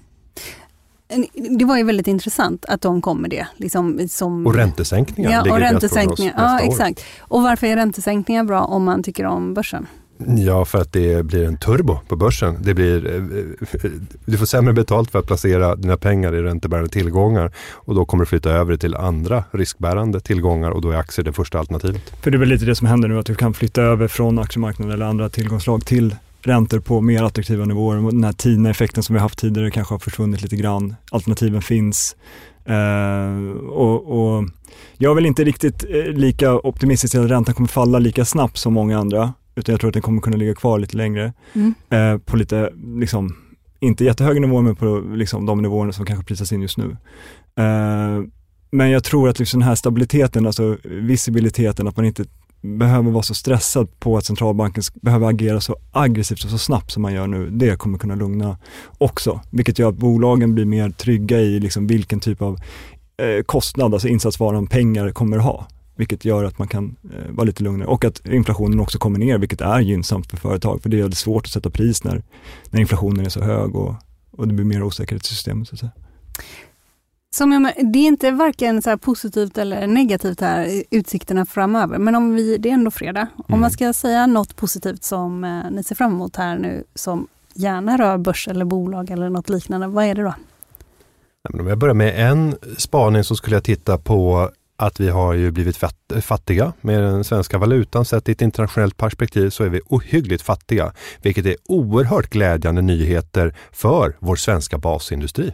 Det 1.58 1.66
var 1.66 1.78
ju 1.78 1.84
väldigt 1.84 2.08
intressant 2.08 2.66
att 2.66 2.82
de 2.82 3.02
kom 3.02 3.22
med 3.22 3.30
det. 3.30 3.48
Liksom, 3.58 4.08
som, 4.10 4.48
och 4.48 4.56
räntesänkningar. 4.56 5.32
Ja, 5.32 5.54
och 5.54 5.60
räntesänkningar. 5.60 6.34
Ja, 6.38 6.60
exakt. 6.60 7.04
Och 7.20 7.42
varför 7.42 7.68
är 7.68 7.76
räntesänkningar 7.76 8.44
bra 8.44 8.62
om 8.62 8.84
man 8.84 9.04
tycker 9.04 9.26
om 9.26 9.54
börsen? 9.54 9.88
Ja, 10.18 10.66
för 10.66 10.82
att 10.82 10.94
det 10.94 11.26
blir 11.26 11.48
en 11.48 11.58
turbo 11.58 12.00
på 12.08 12.16
börsen. 12.16 12.58
Det 12.62 12.74
blir, 12.74 13.08
eh, 13.08 13.16
eh, 13.16 13.92
du 14.26 14.38
får 14.38 14.46
sämre 14.46 14.74
betalt 14.74 15.12
för 15.12 15.20
att 15.20 15.28
placera 15.28 15.76
dina 15.76 15.98
pengar 15.98 16.36
i 16.36 16.42
räntebärande 16.42 16.90
tillgångar 16.90 17.52
och 17.72 17.96
då 17.96 18.06
kommer 18.06 18.24
du 18.24 18.26
flytta 18.26 18.52
över 18.52 18.78
till 18.78 18.96
andra 18.96 19.44
riskbärande 19.52 20.20
tillgångar 20.20 20.72
och 20.72 20.82
då 20.82 20.92
är 20.92 20.98
aktier 20.98 21.26
det 21.26 21.34
första 21.34 21.60
alternativet. 21.60 22.14
För 22.22 22.32
det 22.32 22.38
är 22.38 22.40
väl 22.40 22.50
lite 22.50 22.66
det 22.66 22.76
som 22.76 22.88
händer 22.88 23.08
nu, 23.08 23.20
att 23.20 23.26
du 23.26 23.36
kan 23.36 23.54
flytta 23.54 23.82
över 23.82 24.08
från 24.08 24.40
aktiemarknaden 24.40 24.94
eller 24.94 25.06
andra 25.06 25.30
tillgångslag 25.30 25.86
till 25.86 26.16
räntor 26.42 26.80
på 26.80 27.02
mer 27.02 27.24
attraktiva 27.24 27.66
nivåer. 27.66 27.96
Den 27.96 28.24
här 28.24 28.34
TINA-effekten 28.34 29.04
som 29.04 29.14
vi 29.14 29.20
haft 29.20 29.40
tidigare 29.40 29.72
kanske 29.72 29.94
har 29.94 30.00
försvunnit 30.00 30.42
lite 30.42 30.56
grann. 30.56 30.96
Alternativen 31.12 31.62
finns. 31.62 32.16
Uh, 32.70 33.58
och, 33.58 34.36
och, 34.38 34.44
jag 34.98 35.12
är 35.12 35.16
väl 35.16 35.26
inte 35.26 35.44
riktigt 35.44 35.86
lika 36.08 36.56
optimistisk 36.56 37.12
till 37.12 37.24
att 37.24 37.32
räntan 37.32 37.56
kommer 37.56 37.68
falla 37.68 38.00
lika 38.00 38.26
snabbt 38.26 38.58
som 38.58 38.74
många 38.74 39.00
andra 39.00 39.34
utan 39.56 39.74
jag 39.74 39.80
tror 39.80 39.88
att 39.90 39.94
den 39.94 40.02
kommer 40.02 40.22
kunna 40.22 40.38
ligga 40.38 40.56
kvar 40.56 40.80
lite 40.80 40.98
längre 40.98 41.34
mm. 41.54 41.74
eh, 41.90 42.18
på 42.18 42.38
lite, 42.38 42.74
liksom, 42.96 43.36
inte 43.80 44.04
jättehöga 44.04 44.40
nivåer 44.40 44.62
men 44.62 44.76
på 44.76 45.04
liksom, 45.16 45.46
de 45.46 45.62
nivåerna 45.62 45.92
som 45.92 46.06
kanske 46.06 46.26
prisas 46.26 46.52
in 46.52 46.62
just 46.62 46.78
nu. 46.78 46.98
Eh, 47.56 48.24
men 48.72 48.90
jag 48.90 49.04
tror 49.04 49.30
att 49.30 49.40
liksom 49.40 49.60
den 49.60 49.70
här 49.70 49.76
stabiliteten, 49.76 50.46
alltså 50.46 50.78
visibiliteten, 50.84 51.88
att 51.88 51.98
man 51.98 52.06
inte 52.06 52.26
behöver 52.62 53.12
vara 53.12 53.24
så 53.24 53.34
stressad 53.34 54.00
på 54.00 54.18
att 54.18 54.26
centralbanken 54.26 54.84
behöver 55.02 55.28
agera 55.28 55.62
så 55.62 55.76
aggressivt 55.92 56.44
och 56.44 56.50
så 56.50 56.58
snabbt 56.58 56.92
som 56.92 57.02
man 57.02 57.14
gör 57.14 57.28
nu, 57.28 57.50
det 57.50 57.78
kommer 57.80 57.98
kunna 57.98 58.16
lugna 58.16 58.58
också. 58.98 59.42
Vilket 59.50 59.80
gör 59.80 59.90
att 59.90 59.96
bolagen 59.96 60.56
blir 60.56 60.66
mer 60.66 60.90
trygga 60.90 61.40
i 61.40 61.60
liksom 61.60 61.88
vilken 61.88 62.20
typ 62.20 62.42
av 62.42 62.60
eh, 63.18 63.44
kostnad, 63.44 63.94
alltså 63.94 64.08
insatsvaran, 64.08 64.68
pengar 64.68 65.12
kommer 65.12 65.38
ha 65.38 65.68
vilket 65.96 66.26
gör 66.26 66.44
att 66.44 66.58
man 66.58 66.68
kan 66.68 66.96
eh, 67.14 67.32
vara 67.32 67.46
lite 67.46 67.64
lugnare 67.64 67.88
och 67.88 68.06
att 68.06 68.28
inflationen 68.28 68.80
också 68.80 68.98
kommer 68.98 69.20
ner, 69.20 69.38
vilket 69.38 69.62
är 69.62 69.80
gynnsamt 69.80 70.30
för 70.30 70.38
företag, 70.38 70.82
för 70.82 70.90
det 70.90 71.08
det 71.08 71.16
svårt 71.16 71.46
att 71.46 71.52
sätta 71.52 71.70
pris 71.70 72.04
när, 72.04 72.24
när 72.70 72.82
inflationen 72.82 73.26
är 73.26 73.30
så 73.30 73.44
hög 73.44 73.76
och, 73.76 73.96
och 74.32 74.48
det 74.48 74.54
blir 74.54 74.66
mer 74.66 74.84
osäkerhet 74.84 75.26
i 75.26 75.28
systemet. 75.28 75.68
Så 75.68 75.76
att 75.76 75.80
säga. 75.80 75.92
Som 77.36 77.52
jag, 77.52 77.62
det 77.94 78.00
är 78.00 78.08
inte 78.08 78.32
varken 78.32 78.82
så 78.82 78.98
positivt 78.98 79.58
eller 79.58 79.88
negativt 79.88 80.42
här, 80.42 80.84
utsikterna 80.92 81.46
framöver, 81.46 81.98
men 81.98 82.16
om 82.16 82.36
vi, 82.36 82.58
det 82.58 82.70
är 82.70 82.74
ändå 82.74 82.92
fredag. 82.92 83.20
Mm. 83.20 83.44
Om 83.48 83.60
man 83.60 83.72
ska 83.72 83.94
säga 83.94 84.28
något 84.28 84.56
positivt 84.56 85.04
som 85.04 85.44
eh, 85.44 85.72
ni 85.72 85.84
ser 85.84 85.96
fram 85.96 86.14
emot 86.14 86.36
här 86.36 86.58
nu, 86.58 86.84
som 86.96 87.28
gärna 87.54 87.98
rör 87.98 88.18
börs 88.18 88.48
eller 88.48 88.66
bolag 88.66 89.12
eller 89.12 89.30
något 89.30 89.50
liknande, 89.50 89.88
vad 89.88 90.06
är 90.06 90.16
det 90.16 90.24
då? 90.24 90.34
Om 91.60 91.68
jag 91.68 91.78
börjar 91.78 91.94
med 91.94 92.30
en 92.30 92.56
spaning 92.78 93.24
så 93.24 93.36
skulle 93.36 93.56
jag 93.56 93.64
titta 93.64 93.98
på 93.98 94.50
att 94.78 95.00
vi 95.00 95.10
har 95.10 95.34
ju 95.34 95.52
blivit 95.52 95.78
fattiga 96.22 96.74
med 96.82 97.04
den 97.04 97.24
svenska 97.24 97.58
valutan. 97.58 98.06
Sett 98.06 98.30
i 98.30 98.32
ett 98.32 98.42
internationellt 98.42 98.98
perspektiv 98.98 99.50
så 99.50 99.64
är 99.64 99.70
vi 99.70 99.82
ohyggligt 99.86 100.44
fattiga, 100.44 100.94
vilket 101.22 101.46
är 101.46 101.56
oerhört 101.66 102.30
glädjande 102.30 102.82
nyheter 102.82 103.56
för 103.72 104.16
vår 104.20 104.36
svenska 104.36 104.78
basindustri. 104.78 105.54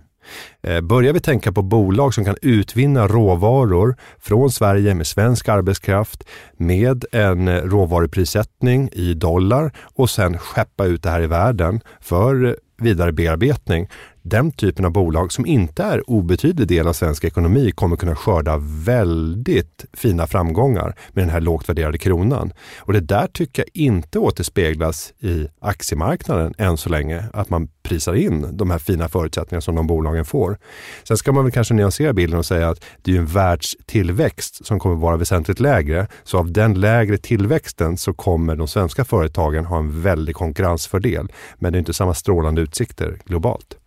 Eh, 0.62 0.82
börjar 0.82 1.14
vi 1.14 1.20
tänka 1.20 1.52
på 1.52 1.62
bolag 1.62 2.14
som 2.14 2.26
kan 2.26 2.36
utvinna 2.42 3.08
råvaror 3.08 3.96
från 4.20 4.52
Sverige 4.52 4.94
med 4.94 5.08
svensk 5.08 5.50
arbetskraft 5.50 6.24
med 6.58 7.06
en 7.12 7.48
eh, 7.48 7.62
råvaruprissättning 7.62 8.90
i 8.92 9.14
dollar 9.14 9.72
och 9.96 10.10
sen 10.10 10.38
skeppa 10.38 10.86
ut 10.86 11.04
det 11.04 11.10
här 11.10 11.22
i 11.22 11.28
världen 11.28 11.82
för 12.00 12.46
eh, 12.46 12.54
vidare 12.78 13.12
bearbetning 13.12 13.90
den 14.22 14.52
typen 14.52 14.86
av 14.86 14.92
bolag 14.92 15.32
som 15.32 15.46
inte 15.46 15.84
är 15.84 16.10
obetydlig 16.10 16.68
del 16.68 16.88
av 16.88 16.94
svensk 16.94 17.24
ekonomi 17.24 17.72
kommer 17.72 17.96
kunna 17.96 18.16
skörda 18.16 18.58
väldigt 18.62 19.86
fina 19.94 20.28
framgångar 20.28 20.96
med 21.10 21.24
den 21.24 21.30
här 21.30 21.42
lågt 21.42 21.70
värderade 21.70 21.98
kronan. 21.98 22.54
Och 22.80 22.94
det 22.94 23.00
där 23.00 23.28
tycker 23.28 23.62
jag 23.62 23.84
inte 23.84 24.20
återspeglas 24.20 25.14
i 25.20 25.48
aktiemarknaden 25.60 26.54
än 26.58 26.78
så 26.78 26.90
länge, 26.90 27.24
att 27.34 27.50
man 27.50 27.68
prisar 27.84 28.14
in 28.14 28.58
de 28.58 28.72
här 28.72 28.80
fina 28.80 29.10
förutsättningarna 29.10 29.62
som 29.62 29.76
de 29.76 29.88
bolagen 29.88 30.26
får. 30.26 30.58
Sen 31.04 31.18
ska 31.18 31.32
man 31.32 31.44
väl 31.44 31.52
kanske 31.52 31.74
nyansera 31.74 32.14
bilden 32.14 32.40
och 32.40 32.46
säga 32.46 32.70
att 32.70 32.84
det 33.02 33.16
är 33.16 33.20
en 33.20 33.26
världstillväxt 33.26 34.66
som 34.66 34.80
kommer 34.80 34.96
vara 34.96 35.18
väsentligt 35.18 35.60
lägre. 35.60 36.08
Så 36.24 36.38
av 36.38 36.52
den 36.52 36.74
lägre 36.74 37.18
tillväxten 37.18 37.98
så 37.98 38.14
kommer 38.14 38.56
de 38.56 38.68
svenska 38.68 39.06
företagen 39.06 39.66
ha 39.66 39.78
en 39.78 40.02
väldig 40.02 40.36
konkurrensfördel. 40.36 41.32
Men 41.56 41.72
det 41.72 41.78
är 41.78 41.80
inte 41.80 41.94
samma 41.94 42.14
strålande 42.14 42.62
utsikter 42.62 43.18
globalt. 43.26 43.78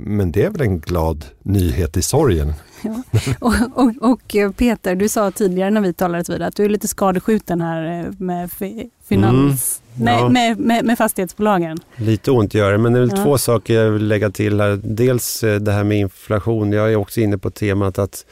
Men 0.00 0.32
det 0.32 0.42
är 0.42 0.50
väl 0.50 0.60
en 0.60 0.78
glad 0.78 1.24
nyhet 1.42 1.96
i 1.96 2.02
sorgen. 2.02 2.52
Ja. 2.82 3.02
Och, 3.40 3.54
och, 3.74 4.10
och, 4.10 4.56
Peter, 4.56 4.94
du 4.94 5.08
sa 5.08 5.30
tidigare 5.30 5.70
när 5.70 5.80
vi 5.80 5.92
talade 5.92 6.32
vid 6.32 6.42
att 6.42 6.56
du 6.56 6.64
är 6.64 6.68
lite 6.68 6.88
skadeskjuten 6.88 7.60
här 7.60 8.04
eh, 8.04 8.12
med 8.18 8.50
finans, 9.08 9.82
mm, 9.96 10.14
ja. 10.14 10.28
med, 10.28 10.58
med, 10.58 10.84
med, 10.84 10.98
fastighetsbolagen. 10.98 11.78
Lite 11.96 12.30
ont 12.30 12.54
gör 12.54 12.72
det, 12.72 12.78
men 12.78 12.92
det 12.92 13.00
är 13.00 13.08
ja. 13.10 13.24
två 13.24 13.38
saker 13.38 13.74
jag 13.74 13.90
vill 13.90 14.08
lägga 14.08 14.30
till 14.30 14.60
här. 14.60 14.80
Dels 14.82 15.44
eh, 15.44 15.60
det 15.60 15.72
här 15.72 15.84
med 15.84 15.98
inflation. 15.98 16.72
Jag 16.72 16.92
är 16.92 16.96
också 16.96 17.20
inne 17.20 17.38
på 17.38 17.50
temat 17.50 17.98
att 17.98 18.26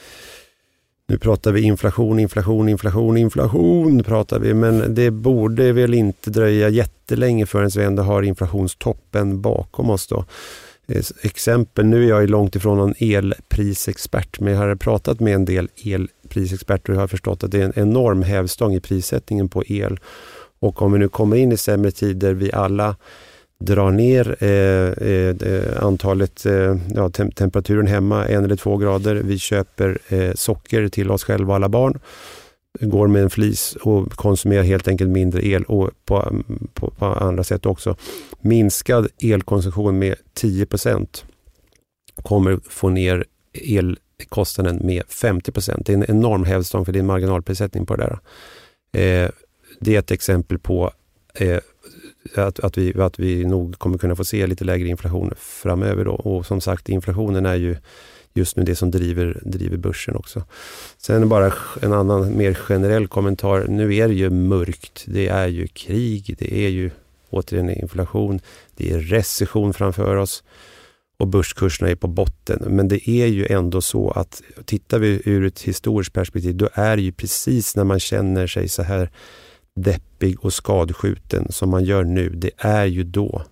Nu 1.08 1.18
pratar 1.18 1.52
vi 1.52 1.62
inflation, 1.62 2.18
inflation, 2.18 2.68
inflation, 2.68 3.16
inflation 3.16 4.02
pratar 4.04 4.38
vi, 4.38 4.54
men 4.54 4.94
det 4.94 5.10
borde 5.10 5.72
väl 5.72 5.94
inte 5.94 6.30
dröja 6.30 6.68
jättelänge 6.68 7.46
förrän 7.46 7.70
vi 7.76 7.84
ändå 7.84 8.02
har 8.02 8.22
inflationstoppen 8.22 9.40
bakom 9.40 9.90
oss 9.90 10.06
då. 10.06 10.24
Eh, 10.88 11.02
exempel, 11.22 11.86
nu 11.86 12.04
är 12.04 12.08
jag 12.08 12.30
långt 12.30 12.56
ifrån 12.56 12.78
någon 12.78 12.94
elprisexpert, 12.98 14.40
men 14.40 14.52
jag 14.52 14.60
har 14.60 14.74
pratat 14.74 15.20
med 15.20 15.34
en 15.34 15.44
del 15.44 15.68
elprisexperter 15.84 16.92
och 16.92 17.00
har 17.00 17.06
förstått 17.06 17.44
att 17.44 17.50
det 17.50 17.60
är 17.60 17.64
en 17.64 17.78
enorm 17.78 18.22
hävstång 18.22 18.74
i 18.74 18.80
prissättningen 18.80 19.48
på 19.48 19.64
el. 19.66 20.00
Och 20.58 20.82
om 20.82 20.92
vi 20.92 20.98
nu 20.98 21.08
kommer 21.08 21.36
in 21.36 21.52
i 21.52 21.56
sämre 21.56 21.90
tider, 21.90 22.34
vi 22.34 22.52
alla 22.52 22.96
drar 23.58 23.90
ner 23.90 24.36
eh, 24.40 25.08
eh, 25.08 25.36
eh 25.52 25.82
antalet, 25.82 26.46
eh, 26.46 26.76
ja, 26.94 27.10
tem 27.10 27.30
temperaturen 27.30 27.86
hemma 27.86 28.26
en 28.26 28.44
eller 28.44 28.56
två 28.56 28.76
grader. 28.76 29.14
Vi 29.14 29.38
köper 29.38 29.98
eh, 30.08 30.32
socker 30.34 30.88
till 30.88 31.10
oss 31.10 31.24
själva 31.24 31.52
och 31.52 31.56
alla 31.56 31.68
barn. 31.68 31.98
Går 32.80 33.06
med 33.06 33.22
en 33.22 33.30
flis 33.30 33.76
och 33.76 34.12
konsumerar 34.12 34.62
helt 34.62 34.88
enkelt 34.88 35.10
mindre 35.10 35.46
el 35.46 35.64
och 35.64 35.90
på, 36.04 36.42
på, 36.74 36.90
på 36.90 37.06
andra 37.06 37.44
sätt 37.44 37.66
också. 37.66 37.96
Minskad 38.40 39.08
elkonsumtion 39.22 39.98
med 39.98 40.14
10% 40.40 41.24
kommer 42.22 42.60
få 42.68 42.88
ner 42.88 43.24
elkostnaden 43.52 44.80
med 44.86 45.02
50% 45.02 45.82
Det 45.84 45.92
är 45.92 45.96
en 45.96 46.10
enorm 46.10 46.44
hävstång 46.44 46.84
för 46.84 46.92
din 46.92 47.06
marginalprissättning 47.06 47.86
på 47.86 47.96
det 47.96 48.02
där. 48.02 48.18
Eh, 49.02 49.30
det 49.80 49.94
är 49.94 49.98
ett 49.98 50.10
exempel 50.10 50.58
på 50.58 50.92
eh, 51.34 51.60
att, 52.34 52.60
att, 52.60 52.78
vi, 52.78 53.00
att 53.00 53.18
vi 53.18 53.44
nog 53.44 53.78
kommer 53.78 53.98
kunna 53.98 54.16
få 54.16 54.24
se 54.24 54.46
lite 54.46 54.64
lägre 54.64 54.88
inflation 54.88 55.32
framöver. 55.36 56.04
Då. 56.04 56.12
Och 56.12 56.46
som 56.46 56.60
sagt, 56.60 56.88
inflationen 56.88 57.46
är 57.46 57.54
ju 57.54 57.76
just 58.36 58.56
nu 58.56 58.62
det 58.62 58.76
som 58.76 58.90
driver, 58.90 59.42
driver 59.44 59.76
börsen 59.76 60.16
också. 60.16 60.44
Sen 60.98 61.28
bara 61.28 61.52
en 61.82 61.92
annan 61.92 62.36
mer 62.36 62.54
generell 62.54 63.08
kommentar. 63.08 63.66
Nu 63.68 63.94
är 63.94 64.08
det 64.08 64.14
ju 64.14 64.30
mörkt. 64.30 65.04
Det 65.06 65.28
är 65.28 65.46
ju 65.48 65.66
krig, 65.66 66.34
det 66.38 66.54
är 66.54 66.68
ju 66.68 66.90
återigen 67.30 67.70
inflation, 67.70 68.40
det 68.76 68.92
är 68.92 68.98
recession 68.98 69.72
framför 69.72 70.16
oss 70.16 70.44
och 71.18 71.28
börskurserna 71.28 71.90
är 71.90 71.94
på 71.94 72.08
botten. 72.08 72.62
Men 72.66 72.88
det 72.88 73.10
är 73.10 73.26
ju 73.26 73.46
ändå 73.46 73.80
så 73.80 74.10
att 74.10 74.42
tittar 74.64 74.98
vi 74.98 75.22
ur 75.24 75.44
ett 75.44 75.60
historiskt 75.60 76.12
perspektiv, 76.12 76.56
då 76.56 76.68
är 76.72 76.96
det 76.96 77.02
ju 77.02 77.12
precis 77.12 77.76
när 77.76 77.84
man 77.84 78.00
känner 78.00 78.46
sig 78.46 78.68
så 78.68 78.82
här 78.82 79.10
deppig 79.76 80.44
och 80.44 80.52
skadskjuten 80.52 81.52
som 81.52 81.70
man 81.70 81.84
gör 81.84 82.04
nu, 82.04 82.28
det 82.28 82.50
är 82.58 82.84
ju 82.84 83.04
då 83.04 83.42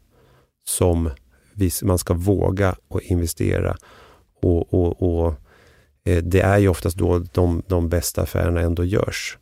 som 0.69 1.11
man 1.83 1.99
ska 1.99 2.15
våga 2.15 2.75
och 2.89 3.03
investera. 3.03 3.77
Och, 4.45 4.75
och, 4.75 5.03
och 5.03 5.35
eh, 6.05 6.23
Det 6.23 6.41
är 6.41 6.59
ju 6.59 6.69
oftast 6.69 6.97
då 6.97 7.19
de, 7.19 7.63
de 7.67 7.89
bästa 7.89 8.23
affärerna 8.23 8.61
ändå 8.61 8.85
görs. 8.85 9.39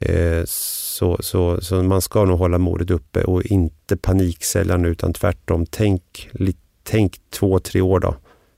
Eh, 0.00 0.42
så, 0.46 1.16
så, 1.20 1.60
så 1.60 1.82
man 1.82 2.02
ska 2.02 2.24
nog 2.24 2.38
hålla 2.38 2.58
modet 2.58 2.90
uppe 2.90 3.24
och 3.24 3.42
inte 3.42 3.96
paniksälja 3.96 4.76
nu 4.76 4.88
utan 4.88 5.12
tvärtom. 5.12 5.66
Tänk, 5.66 6.30
tänk 6.82 7.20
två, 7.30 7.58
tre 7.58 7.80
år 7.80 8.00
då. 8.00 8.16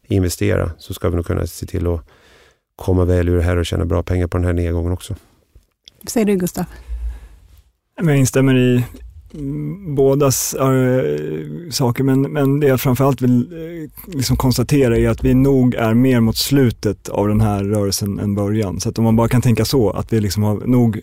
Investera 0.09 0.71
så 0.79 0.95
ska 0.95 1.09
vi 1.09 1.17
nog 1.17 1.27
kunna 1.27 1.47
se 1.47 1.67
till 1.67 1.87
att 1.87 2.01
komma 2.77 3.05
väl 3.05 3.29
ur 3.29 3.37
det 3.37 3.43
här 3.43 3.57
och 3.57 3.67
tjäna 3.67 3.85
bra 3.85 4.03
pengar 4.03 4.27
på 4.27 4.37
den 4.39 4.47
här 4.47 4.53
nedgången 4.53 4.93
också. 4.93 5.15
Vad 6.03 6.09
säger 6.09 6.27
du 6.27 6.37
Gustav? 6.37 6.65
Jag 7.97 8.17
instämmer 8.17 8.57
i 8.57 8.85
Mm, 9.35 9.95
bådas 9.95 10.55
äh, 10.55 10.69
eh, 10.69 11.71
saker, 11.71 12.05
men, 12.05 12.23
men 12.23 12.61
det 12.61 12.67
jag 12.67 12.81
framförallt 12.81 13.23
vill 13.23 13.53
äh, 13.53 14.15
liksom 14.15 14.37
konstatera 14.37 14.99
är 14.99 15.09
att 15.09 15.25
vi 15.25 15.35
nog 15.35 15.75
är 15.75 15.95
mer 15.95 16.21
mot 16.21 16.37
slutet 16.37 17.09
av 17.09 17.29
den 17.29 17.41
här 17.41 17.65
rörelsen 17.65 18.19
än 18.19 18.35
början. 18.35 18.81
Så 18.81 18.89
att 18.89 18.99
om 18.99 19.05
man 19.05 19.17
bara 19.17 19.29
kan 19.29 19.43
tänka 19.43 19.65
så, 19.65 19.91
att 19.91 20.13
vi 20.13 20.21
liksom 20.21 20.43
har 20.43 20.67
nog 20.67 21.01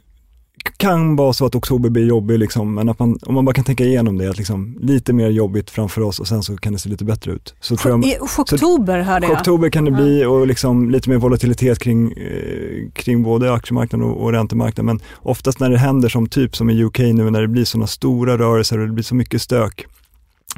kan 0.78 1.16
vara 1.16 1.34
så 1.34 1.46
att 1.46 1.56
oktober 1.56 1.90
blir 1.90 2.08
jobbig, 2.08 2.40
liksom, 2.40 2.74
men 2.74 2.90
att 2.90 3.00
man, 3.00 3.20
om 3.26 3.34
man 3.34 3.46
bara 3.46 3.54
kan 3.54 3.64
tänka 3.64 3.84
igenom 3.84 4.18
det, 4.18 4.30
att 4.30 4.38
liksom, 4.38 4.78
lite 4.82 5.14
mer 5.14 5.30
jobbigt 5.30 5.70
framför 5.70 6.02
oss 6.02 6.20
och 6.20 6.28
sen 6.28 6.44
så 6.44 6.58
kan 6.58 6.74
det 6.74 6.80
se 6.80 6.90
lite 6.90 7.06
bättre 7.06 7.32
ut. 7.32 7.56
Så 7.60 7.78
tror 7.78 7.92
jag, 7.92 8.06
I 8.06 8.18
oktober 8.22 9.00
hörde 9.00 9.28
jag. 9.28 9.38
Oktober 9.38 9.70
kan 9.70 9.86
det 9.86 9.92
bli 9.92 10.26
och 10.26 10.48
liksom 10.48 10.90
lite 10.90 11.10
mer 11.10 11.18
volatilitet 11.18 11.80
kring, 11.80 12.12
eh, 12.12 12.92
kring 12.94 13.24
både 13.24 13.54
aktiemarknaden 13.54 14.10
och, 14.10 14.24
och 14.24 14.32
räntemarknaden. 14.32 14.86
Men 14.86 15.00
oftast 15.22 15.60
när 15.60 15.70
det 15.70 15.78
händer 15.78 16.10
som 16.10 16.28
typ 16.28 16.56
som 16.56 16.70
i 16.70 16.84
UK 16.84 17.00
nu, 17.00 17.30
när 17.30 17.42
det 17.42 17.48
blir 17.48 17.66
sådana 17.66 17.88
stora 17.88 18.38
rörelser 18.38 18.80
och 18.80 18.88
det 18.88 18.94
blir 18.94 19.04
så 19.04 19.16
mycket 19.16 19.42
stök, 19.42 19.86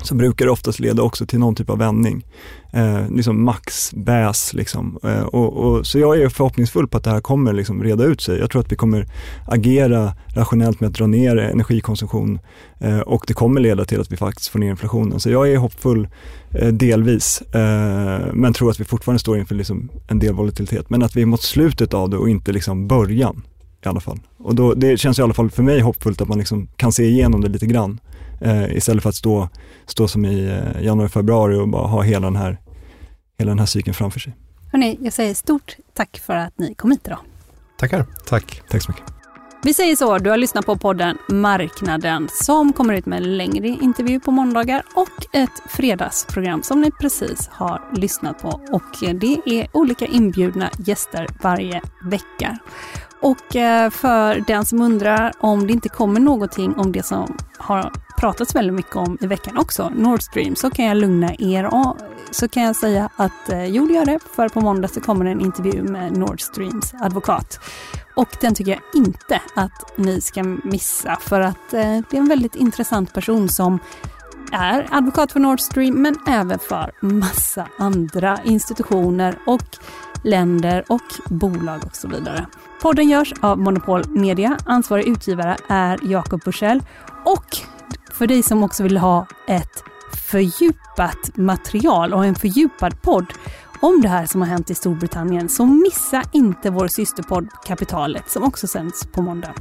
så 0.03 0.15
brukar 0.15 0.45
det 0.45 0.51
oftast 0.51 0.79
leda 0.79 1.01
också 1.03 1.25
till 1.25 1.39
någon 1.39 1.55
typ 1.55 1.69
av 1.69 1.77
vändning. 1.77 2.25
Eh, 2.73 3.09
liksom 3.09 3.43
max 3.43 3.93
bäs 3.93 4.53
liksom. 4.53 4.99
Eh, 5.03 5.21
och, 5.21 5.57
och, 5.57 5.87
så 5.87 5.99
jag 5.99 6.21
är 6.21 6.29
förhoppningsfull 6.29 6.87
på 6.87 6.97
att 6.97 7.03
det 7.03 7.09
här 7.09 7.21
kommer 7.21 7.53
liksom 7.53 7.83
reda 7.83 8.03
ut 8.03 8.21
sig. 8.21 8.39
Jag 8.39 8.51
tror 8.51 8.61
att 8.61 8.71
vi 8.71 8.75
kommer 8.75 9.07
agera 9.47 10.13
rationellt 10.35 10.79
med 10.79 10.87
att 10.87 10.93
dra 10.93 11.07
ner 11.07 11.37
energikonsumtion 11.37 12.39
eh, 12.79 12.99
och 12.99 13.23
det 13.27 13.33
kommer 13.33 13.61
leda 13.61 13.85
till 13.85 14.01
att 14.01 14.11
vi 14.11 14.17
faktiskt 14.17 14.49
får 14.49 14.59
ner 14.59 14.69
inflationen. 14.69 15.19
Så 15.19 15.29
jag 15.29 15.51
är 15.51 15.57
hoppfull 15.57 16.07
eh, 16.51 16.67
delvis, 16.67 17.41
eh, 17.41 18.33
men 18.33 18.53
tror 18.53 18.69
att 18.69 18.79
vi 18.79 18.85
fortfarande 18.85 19.19
står 19.19 19.39
inför 19.39 19.55
liksom 19.55 19.89
en 20.07 20.19
del 20.19 20.33
volatilitet. 20.33 20.89
Men 20.89 21.03
att 21.03 21.15
vi 21.15 21.21
är 21.21 21.25
mot 21.25 21.41
slutet 21.41 21.93
av 21.93 22.09
det 22.09 22.17
och 22.17 22.29
inte 22.29 22.51
liksom 22.51 22.87
början 22.87 23.41
i 23.85 23.87
alla 23.87 23.99
fall. 23.99 24.19
Och 24.37 24.55
då, 24.55 24.73
det 24.73 24.97
känns 24.97 25.19
i 25.19 25.21
alla 25.21 25.33
fall 25.33 25.49
för 25.49 25.63
mig 25.63 25.79
hoppfullt 25.79 26.21
att 26.21 26.27
man 26.27 26.37
liksom 26.37 26.67
kan 26.75 26.91
se 26.91 27.03
igenom 27.03 27.41
det 27.41 27.49
lite 27.49 27.65
grann 27.65 27.99
eh, 28.41 28.75
istället 28.77 29.03
för 29.03 29.09
att 29.09 29.15
stå, 29.15 29.49
stå 29.85 30.07
som 30.07 30.25
i 30.25 30.45
eh, 30.45 30.83
januari, 30.83 31.09
februari 31.09 31.55
och 31.55 31.69
bara 31.69 31.87
ha 31.87 32.01
hela 32.01 32.27
den 32.27 32.35
här, 32.35 32.57
hela 33.37 33.51
den 33.51 33.59
här 33.59 33.65
cykeln 33.65 33.93
framför 33.93 34.19
sig. 34.19 34.33
Hörrni, 34.71 34.97
jag 35.01 35.13
säger 35.13 35.33
stort 35.33 35.77
tack 35.93 36.21
för 36.25 36.35
att 36.35 36.59
ni 36.59 36.73
kom 36.75 36.91
hit 36.91 37.01
idag. 37.05 37.19
Tackar. 37.77 38.05
Tack. 38.27 38.61
Tack 38.69 38.81
så 38.83 38.91
mycket. 38.91 39.13
Vi 39.63 39.73
säger 39.73 39.95
så, 39.95 40.17
du 40.17 40.29
har 40.29 40.37
lyssnat 40.37 40.65
på 40.65 40.77
podden 40.77 41.17
Marknaden 41.29 42.29
som 42.31 42.73
kommer 42.73 42.93
ut 42.93 43.05
med 43.05 43.17
en 43.17 43.37
längre 43.37 43.67
intervju 43.67 44.19
på 44.19 44.31
måndagar 44.31 44.83
och 44.95 45.35
ett 45.35 45.61
fredagsprogram 45.69 46.63
som 46.63 46.81
ni 46.81 46.91
precis 46.91 47.49
har 47.51 47.81
lyssnat 47.95 48.41
på. 48.41 48.47
Och 48.71 49.15
det 49.19 49.37
är 49.45 49.67
olika 49.73 50.05
inbjudna 50.05 50.69
gäster 50.77 51.27
varje 51.43 51.81
vecka. 52.03 52.57
Och 53.21 53.55
eh, 53.55 53.89
för 53.89 54.43
den 54.47 54.65
som 54.65 54.81
undrar 54.81 55.33
om 55.39 55.67
det 55.67 55.73
inte 55.73 55.89
kommer 55.89 56.19
någonting 56.19 56.75
om 56.75 56.91
det 56.91 57.05
som 57.05 57.37
har 57.57 57.91
pratats 58.19 58.55
väldigt 58.55 58.73
mycket 58.73 58.95
om 58.95 59.17
i 59.21 59.27
veckan 59.27 59.57
också, 59.57 59.91
Nord 59.95 60.21
Stream, 60.21 60.55
så 60.55 60.69
kan 60.69 60.85
jag 60.85 60.97
lugna 60.97 61.33
er. 61.39 61.69
Så 62.31 62.47
kan 62.47 62.63
jag 62.63 62.75
säga 62.75 63.09
att 63.15 63.49
eh, 63.49 63.65
jo, 63.65 63.87
det 63.87 63.93
gör 63.93 64.05
det. 64.05 64.19
För 64.35 64.49
på 64.49 64.61
måndag 64.61 64.87
så 64.87 65.01
kommer 65.01 65.25
en 65.25 65.41
intervju 65.41 65.83
med 65.83 66.17
Nord 66.17 66.41
Streams 66.41 66.93
advokat. 67.01 67.59
Och 68.15 68.37
den 68.41 68.55
tycker 68.55 68.71
jag 68.71 68.81
inte 68.93 69.41
att 69.55 69.97
ni 69.97 70.21
ska 70.21 70.43
missa 70.43 71.17
för 71.21 71.41
att 71.41 71.73
eh, 71.73 71.81
det 72.09 72.13
är 72.13 72.17
en 72.17 72.27
väldigt 72.27 72.55
intressant 72.55 73.13
person 73.13 73.49
som 73.49 73.79
är 74.51 74.87
advokat 74.91 75.31
för 75.31 75.39
Nord 75.39 75.59
Stream 75.59 76.01
men 76.01 76.15
även 76.27 76.59
för 76.59 76.91
massa 76.99 77.67
andra 77.77 78.39
institutioner 78.43 79.39
och 79.45 79.77
länder 80.23 80.83
och 80.87 81.01
bolag 81.29 81.85
och 81.85 81.95
så 81.95 82.07
vidare. 82.07 82.45
Podden 82.81 83.09
görs 83.09 83.33
av 83.41 83.59
Monopol 83.59 84.09
Media. 84.09 84.57
Ansvarig 84.65 85.07
utgivare 85.07 85.57
är 85.67 85.99
Jakob 86.03 86.41
Bursell. 86.43 86.83
Och 87.25 87.57
för 88.19 88.27
dig 88.27 88.43
som 88.43 88.63
också 88.63 88.83
vill 88.83 88.97
ha 88.97 89.27
ett 89.47 89.83
fördjupat 90.31 91.37
material 91.37 92.13
och 92.13 92.25
en 92.25 92.35
fördjupad 92.35 93.01
podd 93.01 93.25
om 93.79 94.01
det 94.01 94.07
här 94.07 94.25
som 94.25 94.41
har 94.41 94.47
hänt 94.47 94.69
i 94.69 94.75
Storbritannien 94.75 95.49
så 95.49 95.65
missa 95.65 96.23
inte 96.31 96.69
vår 96.69 96.87
systerpodd 96.87 97.47
Kapitalet 97.65 98.29
som 98.29 98.43
också 98.43 98.67
sänds 98.67 99.07
på 99.07 99.21
måndag. 99.21 99.53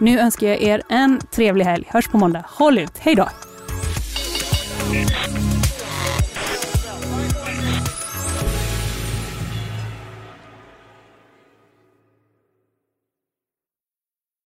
Nu 0.00 0.18
önskar 0.18 0.46
jag 0.46 0.62
er 0.62 0.82
en 0.88 1.20
trevlig 1.30 1.64
helg. 1.64 1.84
Hörs 1.88 2.08
på 2.08 2.18
måndag. 2.18 2.44
Håll 2.48 2.78
ut. 2.78 2.98
Hej 2.98 3.14
då! 3.14 3.28